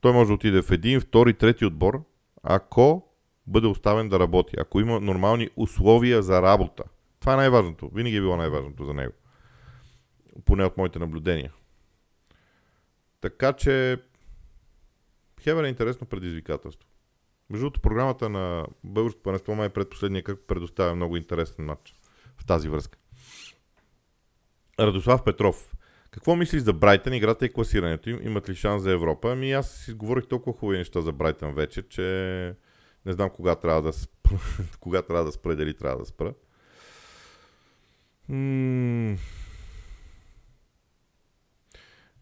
Той 0.00 0.12
може 0.12 0.28
да 0.28 0.34
отиде 0.34 0.62
в 0.62 0.70
един, 0.70 1.00
втори, 1.00 1.34
трети 1.34 1.64
отбор, 1.64 2.04
ако 2.42 3.09
бъде 3.50 3.66
оставен 3.66 4.08
да 4.08 4.20
работи, 4.20 4.56
ако 4.58 4.80
има 4.80 5.00
нормални 5.00 5.50
условия 5.56 6.22
за 6.22 6.42
работа. 6.42 6.84
Това 7.20 7.32
е 7.32 7.36
най-важното. 7.36 7.88
Винаги 7.88 8.16
е 8.16 8.20
било 8.20 8.36
най-важното 8.36 8.84
за 8.84 8.94
него. 8.94 9.12
Поне 10.44 10.64
от 10.64 10.76
моите 10.76 10.98
наблюдения. 10.98 11.52
Така 13.20 13.52
че 13.52 13.96
Хевер 15.40 15.64
е 15.64 15.68
интересно 15.68 16.06
предизвикателство. 16.06 16.88
Между 17.50 17.64
другото, 17.64 17.80
програмата 17.80 18.28
на 18.28 18.66
Българското 18.84 19.22
панество 19.22 19.54
май 19.54 19.68
предпоследния 19.68 20.22
кръг 20.22 20.40
предоставя 20.46 20.94
много 20.94 21.16
интересен 21.16 21.64
матч 21.64 21.94
в 22.36 22.46
тази 22.46 22.68
връзка. 22.68 22.98
Радослав 24.80 25.24
Петров. 25.24 25.74
Какво 26.10 26.36
мислиш 26.36 26.62
за 26.62 26.72
Брайтън, 26.72 27.14
играта 27.14 27.46
и 27.46 27.52
класирането 27.52 28.10
им? 28.10 28.20
Имат 28.22 28.48
ли 28.48 28.54
шанс 28.54 28.82
за 28.82 28.92
Европа? 28.92 29.32
Ами 29.32 29.52
аз 29.52 29.70
си 29.70 29.92
говорих 29.92 30.26
толкова 30.26 30.58
хубави 30.58 30.78
неща 30.78 31.00
за 31.00 31.12
Брайтън 31.12 31.54
вече, 31.54 31.88
че 31.88 32.54
не 33.06 33.12
знам 33.12 33.30
кога 33.30 33.54
трябва 33.54 33.82
да 33.82 33.92
спра, 33.92 34.38
кога 34.80 35.02
трябва 35.02 35.24
да 35.24 35.32
спра, 35.32 35.56
дали 35.56 35.74
трябва 35.74 35.98
да 35.98 36.06
спра. 36.06 36.34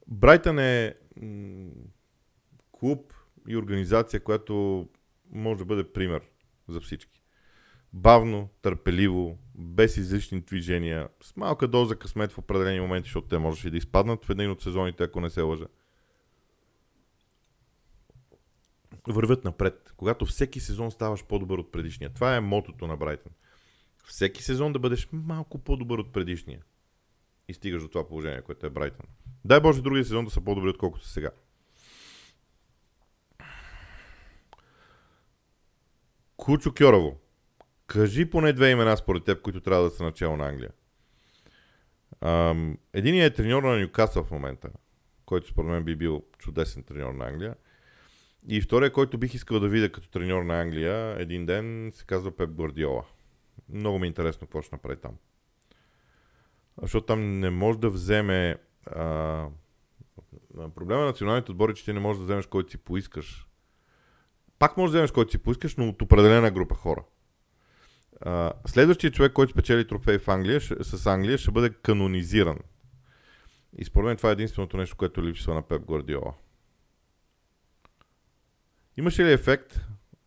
Брайтън 0.07 0.59
е 0.59 0.95
клуб 2.73 3.15
и 3.49 3.57
организация, 3.57 4.21
която 4.21 4.89
може 5.31 5.59
да 5.59 5.65
бъде 5.65 5.93
пример 5.93 6.23
за 6.69 6.81
всички. 6.81 7.23
Бавно, 7.93 8.49
търпеливо, 8.63 9.39
без 9.55 9.97
излишни 9.97 10.41
движения, 10.41 11.09
с 11.23 11.37
малка 11.37 11.69
доза 11.69 11.97
късмет 11.97 12.33
в 12.33 12.39
определени 12.39 12.81
моменти, 12.81 13.07
защото 13.07 13.29
те 13.29 13.39
можеше 13.39 13.71
да 13.71 13.77
изпаднат 13.77 14.25
в 14.25 14.31
един 14.31 14.51
от 14.51 14.63
сезоните, 14.63 15.05
ако 15.05 15.21
не 15.21 15.31
се 15.31 15.41
лъжа. 15.41 15.67
Вървят 19.13 19.45
напред. 19.45 19.93
Когато 19.97 20.27
всеки 20.27 20.61
сезон 20.61 20.91
ставаш 20.91 21.25
по-добър 21.25 21.59
от 21.59 21.73
предишния. 21.73 22.11
Това 22.11 22.37
е 22.37 22.41
мотото 22.41 22.87
на 22.87 22.97
Брайтън. 22.97 23.33
Всеки 24.05 24.43
сезон 24.43 24.73
да 24.73 24.79
бъдеш 24.79 25.09
малко 25.13 25.59
по-добър 25.59 25.99
от 25.99 26.13
предишния. 26.13 26.61
И 27.49 27.55
стигаш 27.55 27.83
до 27.83 27.89
това 27.89 28.09
положение, 28.09 28.43
което 28.43 28.67
е 28.67 28.71
Брайтън. 28.71 29.07
Дай 29.45 29.61
Боже 29.61 29.83
другия 29.83 30.05
сезон 30.05 30.25
да 30.25 30.31
са 30.31 30.41
по-добри, 30.41 30.69
отколкото 30.69 31.09
сега. 31.09 31.31
Кучо 36.37 36.75
Кьорово. 36.75 37.19
Кажи 37.87 38.31
поне 38.31 38.53
две 38.53 38.71
имена 38.71 38.97
според 38.97 39.25
теб, 39.25 39.43
които 39.43 39.61
трябва 39.61 39.85
да 39.85 39.91
са 39.91 40.05
начало 40.05 40.37
на 40.37 40.49
Англия. 40.49 40.71
Единият 42.93 43.33
е 43.33 43.37
треньор 43.37 43.63
на 43.63 43.81
Ньюкасъл 43.81 44.25
в 44.25 44.31
момента, 44.31 44.71
който 45.27 45.49
според 45.49 45.71
мен 45.71 45.85
би 45.85 45.97
бил 45.97 46.25
чудесен 46.39 46.83
треньор 46.83 47.15
на 47.15 47.27
Англия. 47.27 47.55
И 48.49 48.61
втория, 48.61 48.93
който 48.93 49.19
бих 49.19 49.35
искал 49.35 49.61
да 49.61 49.69
видя 49.69 49.93
като 49.93 50.11
треньор 50.11 50.43
на 50.43 50.61
Англия 50.61 51.17
един 51.19 51.47
ден, 51.47 51.93
се 51.95 52.05
казва 52.05 52.37
Пеп 52.37 52.51
Гвардиола. 52.51 53.05
Много 53.69 53.99
ми 53.99 54.07
е 54.07 54.09
интересно 54.09 54.47
какво 54.47 54.63
ще 54.63 54.75
направи 54.75 54.97
там. 54.97 55.13
Защото 56.83 57.07
там 57.07 57.41
не 57.41 57.51
може 57.51 57.79
да 57.79 57.91
вземе 57.91 58.57
а, 58.87 59.47
проблема 60.75 61.01
на 61.01 61.07
националните 61.07 61.51
отбори, 61.51 61.75
че 61.75 61.85
ти 61.85 61.93
не 61.93 62.01
можеш 62.01 62.19
да 62.19 62.25
вземеш 62.25 62.47
който 62.47 62.71
си 62.71 62.79
поискаш. 62.79 63.47
Пак 64.59 64.77
можеш 64.77 64.93
да 64.93 64.99
вземеш 64.99 65.11
който 65.11 65.31
си 65.31 65.39
поискаш, 65.39 65.77
но 65.77 65.89
от 65.89 66.03
определена 66.03 66.51
група 66.51 66.75
хора. 66.75 67.05
А, 68.21 68.53
следващия 68.67 69.11
човек, 69.11 69.33
който 69.33 69.53
спечели 69.53 69.87
трофей 69.87 70.19
в 70.19 70.29
Англия, 70.29 70.61
с 70.61 71.07
Англия, 71.07 71.39
ще 71.39 71.51
бъде 71.51 71.71
канонизиран. 71.71 72.59
И 73.79 73.85
според 73.85 74.07
мен 74.07 74.17
това 74.17 74.29
е 74.29 74.33
единственото 74.33 74.77
нещо, 74.77 74.97
което 74.97 75.25
липсва 75.25 75.55
на 75.55 75.63
Пеп 75.63 75.83
Гвардиола. 75.87 76.35
Имаше 78.99 79.25
ли 79.25 79.33
ефект 79.33 79.81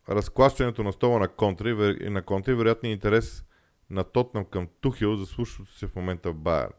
разклащането 0.09 0.83
на 0.83 0.93
стола 0.93 1.19
на 1.19 1.27
контри 1.27 1.97
и 2.01 2.09
на 2.09 2.21
контри, 2.21 2.53
вероятно 2.53 2.89
интерес 2.89 3.45
на 3.89 4.03
Тотнам 4.03 4.45
към 4.45 4.67
Тухил 4.81 5.15
за 5.15 5.25
случващото 5.25 5.77
се 5.77 5.87
в 5.87 5.95
момента 5.95 6.31
в 6.31 6.35
Байер? 6.35 6.69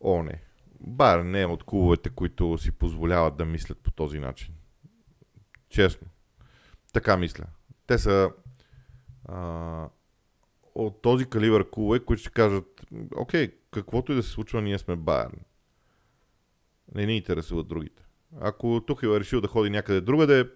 О, 0.00 0.22
не. 0.22 0.42
Байер 0.80 1.22
не 1.22 1.40
е 1.40 1.46
от 1.46 1.64
клубовете, 1.64 2.10
които 2.10 2.58
си 2.58 2.72
позволяват 2.72 3.36
да 3.36 3.44
мислят 3.44 3.78
по 3.78 3.90
този 3.90 4.18
начин. 4.18 4.54
Честно. 5.68 6.08
Така 6.92 7.16
мисля. 7.16 7.44
Те 7.86 7.98
са 7.98 8.30
а, 9.24 9.88
от 10.74 11.02
този 11.02 11.26
калибър 11.26 11.70
клубове, 11.70 12.00
които 12.00 12.20
ще 12.20 12.30
кажат, 12.30 12.86
окей, 13.16 13.52
каквото 13.70 14.12
и 14.12 14.14
да 14.14 14.22
се 14.22 14.30
случва, 14.30 14.62
ние 14.62 14.78
сме 14.78 14.96
Байерн. 14.96 15.38
Не 16.94 17.06
ни 17.06 17.16
интересуват 17.16 17.68
другите. 17.68 18.02
Ако 18.40 18.80
Тухил 18.86 19.08
е 19.08 19.20
решил 19.20 19.40
да 19.40 19.48
ходи 19.48 19.70
някъде 19.70 20.00
другаде, 20.00 20.50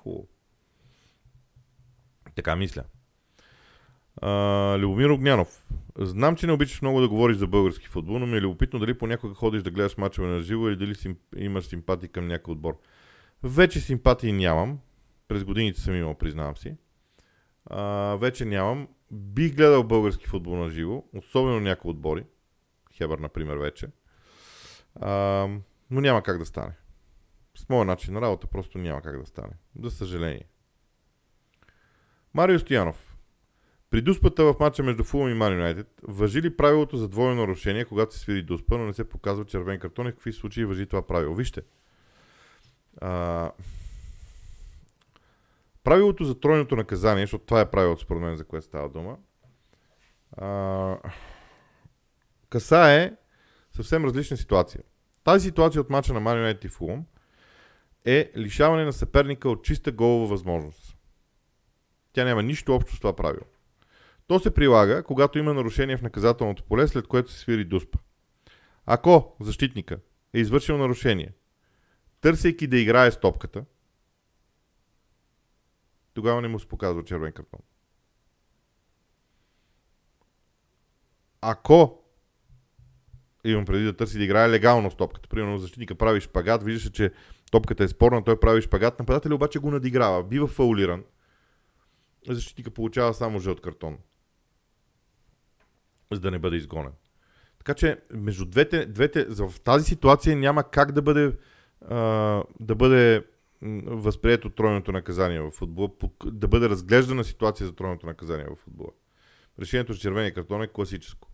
хубаво. 0.00 0.28
Така 2.34 2.56
мисля. 2.56 2.84
А, 4.16 4.76
Любомир 4.78 5.10
Огнянов. 5.10 5.66
Знам, 5.98 6.36
че 6.36 6.46
не 6.46 6.52
обичаш 6.52 6.82
много 6.82 7.00
да 7.00 7.08
говориш 7.08 7.36
за 7.36 7.46
български 7.46 7.88
футбол, 7.88 8.18
но 8.18 8.26
ми 8.26 8.36
е 8.36 8.40
любопитно 8.40 8.78
дали 8.78 8.98
понякога 8.98 9.34
ходиш 9.34 9.62
да 9.62 9.70
гледаш 9.70 9.96
мачове 9.96 10.28
на 10.28 10.40
живо 10.40 10.68
или 10.68 10.76
дали 10.76 10.94
си, 10.94 11.16
имаш 11.36 11.64
симпатии 11.64 12.08
към 12.08 12.26
някой 12.26 12.52
отбор. 12.52 12.80
Вече 13.42 13.80
симпатии 13.80 14.32
нямам. 14.32 14.78
През 15.28 15.44
годините 15.44 15.80
съм 15.80 15.94
имал, 15.94 16.14
признавам 16.14 16.56
си. 16.56 16.76
А, 17.66 18.16
вече 18.20 18.44
нямам. 18.44 18.88
Бих 19.10 19.56
гледал 19.56 19.84
български 19.84 20.26
футбол 20.26 20.56
на 20.56 20.70
живо, 20.70 21.04
особено 21.14 21.60
някои 21.60 21.90
отбори. 21.90 22.24
Хебър, 22.92 23.18
например, 23.18 23.56
вече. 23.56 23.86
А, 25.00 25.10
но 25.90 26.00
няма 26.00 26.22
как 26.22 26.38
да 26.38 26.46
стане. 26.46 26.72
С 27.60 27.68
моя 27.68 27.84
начин 27.84 28.14
на 28.14 28.20
работа 28.20 28.46
просто 28.46 28.78
няма 28.78 29.02
как 29.02 29.20
да 29.20 29.26
стане. 29.26 29.52
За 29.82 29.90
съжаление. 29.90 30.44
Марио 32.34 32.58
Стоянов. 32.58 33.16
При 33.90 34.02
дуспата 34.02 34.44
в 34.44 34.54
матча 34.60 34.82
между 34.82 35.04
Фулъм 35.04 35.30
и 35.30 35.34
Ман 35.34 35.52
Юнайтед, 35.52 36.00
въжи 36.02 36.42
ли 36.42 36.56
правилото 36.56 36.96
за 36.96 37.08
двойно 37.08 37.34
нарушение, 37.34 37.84
когато 37.84 38.14
се 38.14 38.20
свири 38.20 38.42
дуспа, 38.42 38.78
но 38.78 38.86
не 38.86 38.92
се 38.92 39.08
показва 39.08 39.44
червен 39.44 39.78
картон 39.78 40.06
и 40.06 40.10
в 40.10 40.14
какви 40.14 40.32
случаи 40.32 40.64
въжи 40.64 40.86
това 40.86 41.06
правило? 41.06 41.34
Вижте. 41.34 41.62
А... 43.00 43.50
Правилото 45.84 46.24
за 46.24 46.40
тройното 46.40 46.76
наказание, 46.76 47.22
защото 47.22 47.44
това 47.44 47.60
е 47.60 47.70
правилото 47.70 48.02
според 48.02 48.22
мен, 48.22 48.36
за 48.36 48.44
което 48.44 48.66
става 48.66 48.88
дума, 48.88 49.16
а... 50.36 50.98
касае 52.50 53.16
съвсем 53.72 54.04
различна 54.04 54.36
ситуация. 54.36 54.82
Тази 55.24 55.48
ситуация 55.48 55.80
от 55.80 55.90
мача 55.90 56.12
на 56.12 56.20
Ман 56.20 56.36
Юнайтед 56.36 56.64
и 56.64 56.68
Фулъм 56.68 57.04
е 58.04 58.32
лишаване 58.36 58.84
на 58.84 58.92
съперника 58.92 59.48
от 59.48 59.64
чиста 59.64 59.92
голова 59.92 60.26
възможност. 60.26 60.96
Тя 62.12 62.24
няма 62.24 62.42
нищо 62.42 62.74
общо 62.74 62.96
с 62.96 62.98
това 62.98 63.16
правило. 63.16 63.46
То 64.26 64.40
се 64.40 64.54
прилага, 64.54 65.02
когато 65.02 65.38
има 65.38 65.54
нарушение 65.54 65.96
в 65.96 66.02
наказателното 66.02 66.62
поле, 66.62 66.88
след 66.88 67.06
което 67.06 67.32
се 67.32 67.38
свири 67.38 67.64
дуспа. 67.64 67.98
Ако 68.86 69.36
защитника 69.40 69.98
е 70.34 70.40
извършил 70.40 70.78
нарушение 70.78 71.32
търсейки 72.20 72.66
да 72.66 72.78
играе 72.78 73.10
с 73.10 73.20
топката, 73.20 73.64
тогава 76.14 76.42
не 76.42 76.48
му 76.48 76.58
се 76.58 76.68
показва 76.68 77.04
червен 77.04 77.32
картон. 77.32 77.60
Ако 81.40 82.02
имам 83.44 83.64
преди 83.64 83.84
да 83.84 83.96
търси 83.96 84.18
да 84.18 84.24
играе 84.24 84.50
легално 84.50 84.90
с 84.90 84.96
топката. 84.96 85.28
Примерно 85.28 85.58
защитника 85.58 85.94
прави 85.94 86.20
шпагат, 86.20 86.62
виждаше, 86.62 86.92
че 86.92 87.12
топката 87.50 87.84
е 87.84 87.88
спорна, 87.88 88.24
той 88.24 88.40
прави 88.40 88.62
шпагат, 88.62 88.98
нападателя 88.98 89.34
обаче 89.34 89.58
го 89.58 89.70
надиграва, 89.70 90.24
бива 90.24 90.46
фаулиран. 90.46 91.04
Защитника 92.28 92.70
получава 92.70 93.14
само 93.14 93.38
жълт 93.38 93.60
картон. 93.60 93.98
За 96.12 96.20
да 96.20 96.30
не 96.30 96.38
бъде 96.38 96.56
изгонен. 96.56 96.92
Така 97.58 97.74
че 97.74 98.00
между 98.12 98.44
двете, 98.44 98.86
двете 98.86 99.24
в 99.24 99.60
тази 99.64 99.84
ситуация 99.84 100.36
няма 100.36 100.64
как 100.64 100.92
да 100.92 101.02
бъде, 101.02 101.36
а, 101.88 101.96
да 102.60 102.74
бъде 102.74 103.26
възприето 103.86 104.50
тройното 104.50 104.92
наказание 104.92 105.40
в 105.40 105.50
футбола, 105.50 105.90
да 106.24 106.48
бъде 106.48 106.68
разглеждана 106.68 107.24
ситуация 107.24 107.66
за 107.66 107.74
тройното 107.74 108.06
наказание 108.06 108.46
в 108.46 108.56
футбола. 108.56 108.90
Решението 109.58 109.94
с 109.94 109.98
червения 109.98 110.34
картон 110.34 110.62
е 110.62 110.68
класическо. 110.68 111.28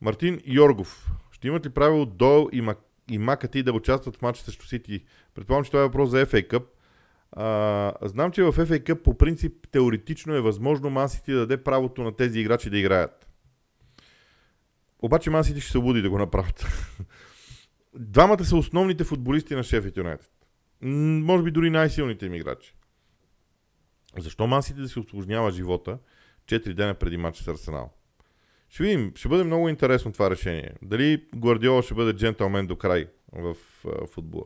Мартин 0.00 0.40
Йоргов. 0.46 1.10
Ще 1.30 1.48
имат 1.48 1.66
ли 1.66 1.70
правило 1.70 2.06
Дойл 2.06 2.48
и, 2.52 2.60
Мак... 2.60 2.78
и 3.10 3.18
Макати 3.18 3.62
да 3.62 3.72
участват 3.72 4.16
в 4.16 4.22
матча 4.22 4.42
срещу 4.42 4.66
Сити? 4.66 5.04
Предполагам, 5.34 5.64
че 5.64 5.70
това 5.70 5.82
е 5.82 5.86
въпрос 5.86 6.10
за 6.10 6.26
FA 6.26 6.48
Cup. 6.50 6.64
А, 7.32 8.08
знам, 8.08 8.32
че 8.32 8.42
в 8.42 8.52
FA 8.52 8.80
Cup 8.80 9.02
по 9.02 9.18
принцип 9.18 9.68
теоретично 9.70 10.34
е 10.34 10.40
възможно 10.40 10.90
Ман 10.90 11.08
Сити 11.08 11.32
да 11.32 11.38
даде 11.38 11.64
правото 11.64 12.02
на 12.02 12.16
тези 12.16 12.40
играчи 12.40 12.70
да 12.70 12.78
играят. 12.78 13.28
Обаче 14.98 15.30
Ман 15.30 15.44
Сити 15.44 15.60
ще 15.60 15.70
се 15.70 15.78
обуди 15.78 16.02
да 16.02 16.10
го 16.10 16.18
направят. 16.18 16.66
Двамата 17.94 18.44
са 18.44 18.56
основните 18.56 19.04
футболисти 19.04 19.54
на 19.54 19.62
Шефът 19.62 19.96
Юнайтед. 19.96 20.30
Може 20.82 21.42
би 21.42 21.50
дори 21.50 21.70
най-силните 21.70 22.26
им 22.26 22.34
играчи. 22.34 22.74
Защо 24.18 24.46
Ман 24.46 24.62
Сити 24.62 24.80
да 24.80 24.88
си 24.88 24.98
осложнява 24.98 25.50
живота 25.50 25.98
4 26.46 26.74
дена 26.74 26.94
преди 26.94 27.16
матч 27.16 27.38
с 27.38 27.48
Арсенал? 27.48 27.97
Ще 28.68 28.82
видим. 28.82 29.12
Ще 29.14 29.28
бъде 29.28 29.44
много 29.44 29.68
интересно 29.68 30.12
това 30.12 30.30
решение. 30.30 30.72
Дали 30.82 31.24
Гвардиола 31.36 31.82
ще 31.82 31.94
бъде 31.94 32.12
джентълмен 32.12 32.66
до 32.66 32.76
край 32.76 33.08
в 33.32 33.56
а, 33.86 34.06
футбола. 34.06 34.44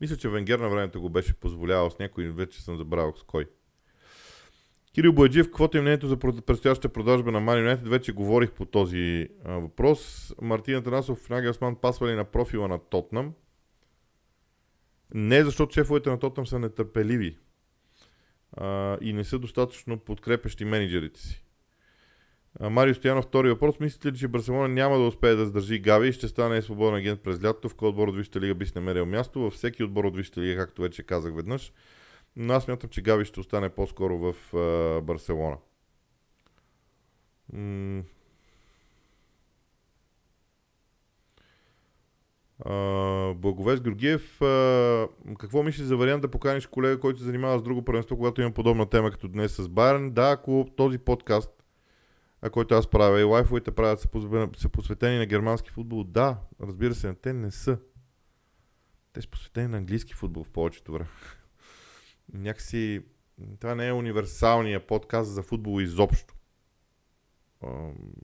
Мисля, 0.00 0.16
че 0.16 0.28
Венгер 0.28 0.58
на 0.58 0.68
времето 0.68 1.00
го 1.00 1.10
беше 1.10 1.34
позволявал 1.34 1.90
с 1.90 1.98
някой, 1.98 2.30
вече 2.30 2.62
съм 2.62 2.76
забравил 2.76 3.14
с 3.16 3.22
кой. 3.22 3.46
Кирил 4.94 5.12
Бояджиев, 5.12 5.46
каквото 5.46 5.78
е 5.78 5.80
мнението 5.80 6.08
за 6.08 6.16
предстоящата 6.16 6.88
продажба 6.88 7.32
на 7.32 7.40
Мани 7.40 7.60
Юнайтед, 7.60 7.88
вече 7.88 8.12
говорих 8.12 8.50
по 8.50 8.64
този 8.64 9.28
а, 9.44 9.52
въпрос. 9.52 10.32
Мартин 10.42 10.76
Атанасов 10.76 11.30
Нагелсман 11.30 11.76
пасва 11.76 12.08
ли 12.08 12.14
на 12.14 12.24
профила 12.24 12.68
на 12.68 12.78
Тотнам? 12.78 13.34
Не, 15.14 15.44
защото 15.44 15.74
шефовете 15.74 16.10
на 16.10 16.18
Тотнам 16.18 16.46
са 16.46 16.58
нетърпеливи 16.58 17.38
а, 18.52 18.98
и 19.00 19.12
не 19.12 19.24
са 19.24 19.38
достатъчно 19.38 19.98
подкрепещи 19.98 20.64
менеджерите 20.64 21.20
си. 21.20 21.44
Марио 22.60 22.94
Стоянов, 22.94 23.24
втори 23.24 23.48
въпрос. 23.48 23.80
Мислите 23.80 24.12
ли, 24.12 24.18
че 24.18 24.28
Барселона 24.28 24.68
няма 24.68 24.98
да 24.98 25.04
успее 25.04 25.34
да 25.34 25.46
задържи 25.46 25.78
Гави 25.78 26.08
и 26.08 26.12
ще 26.12 26.28
стане 26.28 26.62
свободен 26.62 26.94
агент 26.94 27.20
през 27.22 27.44
лятото? 27.44 27.68
В 27.68 27.74
кой 27.74 27.88
отбор 27.88 28.08
от 28.08 28.16
Висшата 28.16 28.40
лига 28.40 28.54
би 28.54 28.66
си 28.66 28.72
намерил 28.74 29.06
място? 29.06 29.40
Във 29.40 29.52
всеки 29.52 29.84
отбор 29.84 30.04
от 30.04 30.16
Висшата 30.16 30.40
лига, 30.40 30.60
както 30.60 30.82
вече 30.82 31.02
казах 31.02 31.34
веднъж. 31.34 31.72
Но 32.36 32.54
аз 32.54 32.68
мятам, 32.68 32.90
че 32.90 33.02
Гави 33.02 33.24
ще 33.24 33.40
остане 33.40 33.68
по-скоро 33.68 34.18
в 34.18 34.54
а, 34.54 35.00
Барселона. 35.00 35.56
М- 37.52 38.02
Uh, 42.66 43.34
Благовест 43.34 43.82
Георгиев, 43.82 44.38
uh, 44.40 45.08
какво 45.38 45.62
мислиш 45.62 45.86
за 45.86 45.96
вариант 45.96 46.22
да 46.22 46.28
поканиш 46.28 46.66
колега, 46.66 47.00
който 47.00 47.18
се 47.18 47.24
занимава 47.24 47.58
с 47.58 47.62
друго 47.62 47.84
първенство, 47.84 48.16
когато 48.16 48.40
има 48.40 48.50
подобна 48.50 48.86
тема 48.86 49.10
като 49.10 49.28
днес 49.28 49.56
с 49.56 49.68
Байерн? 49.68 50.10
Да, 50.10 50.30
ако 50.30 50.66
този 50.76 50.98
подкаст 50.98 51.59
а 52.42 52.50
който 52.50 52.74
аз 52.74 52.86
правя 52.86 53.20
и 53.20 53.24
лайфовете 53.24 53.70
правят 53.70 54.00
са 54.56 54.68
посветени 54.68 55.18
на 55.18 55.26
германски 55.26 55.70
футбол. 55.70 56.04
Да, 56.04 56.38
разбира 56.60 56.94
се, 56.94 57.14
те 57.14 57.32
не 57.32 57.50
са. 57.50 57.78
Те 59.12 59.22
са 59.22 59.28
посветени 59.28 59.68
на 59.68 59.76
английски 59.76 60.14
футбол 60.14 60.44
в 60.44 60.50
повечето 60.50 60.92
време. 60.92 61.10
Някакси 62.32 63.02
това 63.60 63.74
не 63.74 63.88
е 63.88 63.92
универсалния 63.92 64.86
подкаст 64.86 65.30
за 65.30 65.42
футбол 65.42 65.80
изобщо. 65.80 66.34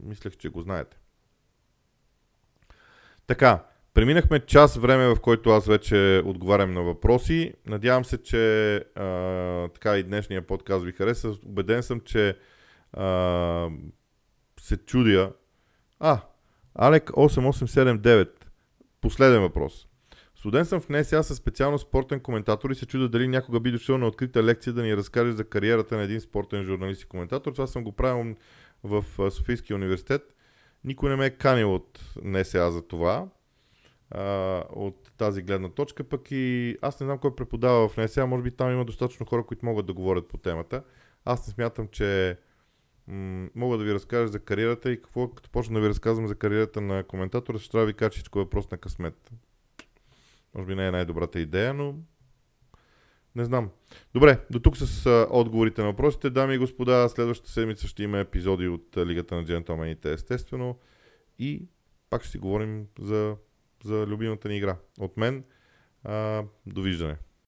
мислех, 0.03 0.37
че 0.37 0.49
го 0.49 0.61
знаете. 0.61 0.97
Така, 3.27 3.64
преминахме 3.95 4.47
час 4.47 4.77
време, 4.77 5.14
в 5.14 5.21
който 5.21 5.51
аз 5.51 5.67
вече 5.67 6.23
отговарям 6.25 6.73
на 6.73 6.83
въпроси. 6.83 7.55
Надявам 7.67 8.05
се, 8.05 8.23
че 8.23 8.77
а, 8.77 9.69
така 9.69 9.99
и 9.99 10.03
днешния 10.03 10.47
подкаст 10.47 10.85
ви 10.85 10.93
хареса. 10.93 11.35
Убеден 11.47 11.83
съм, 11.83 12.01
че 12.01 12.39
а, 12.93 13.71
се 14.67 14.77
чудя. 14.77 15.33
А, 16.01 16.21
Алек 16.75 17.11
8879. 17.11 18.29
Последен 19.01 19.41
въпрос. 19.41 19.89
Студен 20.37 20.64
съм 20.64 20.81
в 20.81 20.89
НСА 20.89 21.23
със 21.23 21.39
специално 21.39 21.79
спортен 21.79 22.21
коментатор 22.21 22.71
и 22.71 22.75
се 22.75 22.87
чудя 22.87 23.09
дали 23.09 23.29
някога 23.29 23.61
би 23.61 23.73
дошъл 23.73 23.99
на 23.99 24.07
открита 24.07 24.43
лекция 24.43 24.73
да 24.73 24.83
ни 24.83 24.97
разкаже 24.97 25.33
за 25.33 25.45
кариерата 25.45 25.97
на 25.97 26.03
един 26.03 26.21
спортен 26.21 26.64
журналист 26.64 27.03
и 27.03 27.07
коментатор. 27.07 27.53
Това 27.53 27.67
съм 27.67 27.85
го 27.85 27.93
правил 27.93 28.35
в 28.85 29.05
Софийския 29.31 29.77
университет. 29.77 30.35
Никой 30.85 31.11
не 31.11 31.17
ме 31.17 31.27
е 31.27 31.31
канил 31.31 31.75
от 31.75 32.01
НСА 32.23 32.71
за 32.71 32.83
това. 32.83 33.29
А, 34.11 34.62
от 34.71 35.12
тази 35.19 35.43
гледна 35.43 35.69
точка, 35.69 36.05
пък 36.05 36.31
и 36.31 36.77
аз 36.83 37.01
не 37.01 37.05
знам 37.05 37.19
кой 37.19 37.37
преподава 37.37 37.89
в 37.89 37.97
НСА, 37.97 38.27
може 38.27 38.43
би 38.43 38.51
там 38.51 38.73
има 38.73 38.85
достатъчно 38.85 39.27
хора, 39.27 39.47
които 39.47 39.67
могат 39.67 39.87
да 39.87 39.93
говорят 39.93 40.29
по 40.29 40.37
темата. 40.37 40.83
Аз 41.25 41.47
не 41.47 41.53
смятам, 41.53 41.89
че 41.89 42.39
мога 43.54 43.78
да 43.78 43.84
ви 43.84 43.94
разкажа 43.94 44.28
за 44.28 44.40
кариерата 44.40 44.92
и 44.92 45.00
какво, 45.00 45.28
като 45.28 45.50
почна 45.50 45.74
да 45.74 45.80
ви 45.80 45.88
разказвам 45.88 46.26
за 46.26 46.34
кариерата 46.34 46.80
на 46.80 47.04
коментатора, 47.04 47.59
ще 47.59 47.70
трябва 47.70 47.86
да 47.86 47.92
ви 47.92 47.96
кажа, 47.96 48.11
че 48.11 48.20
е 48.20 48.38
въпрос 48.38 48.70
на 48.70 48.78
късмет. 48.78 49.30
Може 50.54 50.66
би 50.66 50.74
не 50.74 50.86
е 50.86 50.90
най-добрата 50.90 51.40
идея, 51.40 51.74
но 51.74 51.94
не 53.34 53.44
знам. 53.44 53.70
Добре, 54.14 54.40
до 54.50 54.61
тук 54.61 54.76
с 54.76 55.07
а, 55.07 55.26
отговорите 55.30 55.80
на 55.80 55.86
въпросите. 55.86 56.30
Дами 56.30 56.54
и 56.54 56.59
господа, 56.59 57.09
следващата 57.09 57.50
седмица 57.50 57.86
ще 57.86 58.02
има 58.02 58.18
епизоди 58.18 58.68
от 58.68 58.96
Лигата 58.96 59.34
на 59.34 59.44
джентълмените, 59.44 60.12
естествено. 60.12 60.78
И 61.38 61.68
пак 62.11 62.22
ще 62.22 62.30
си 62.30 62.38
говорим 62.38 62.86
за, 62.98 63.36
за 63.84 64.07
любимата 64.07 64.48
ни 64.48 64.57
игра. 64.57 64.76
От 64.98 65.16
мен, 65.16 65.44
а, 66.04 66.44
довиждане. 66.66 67.16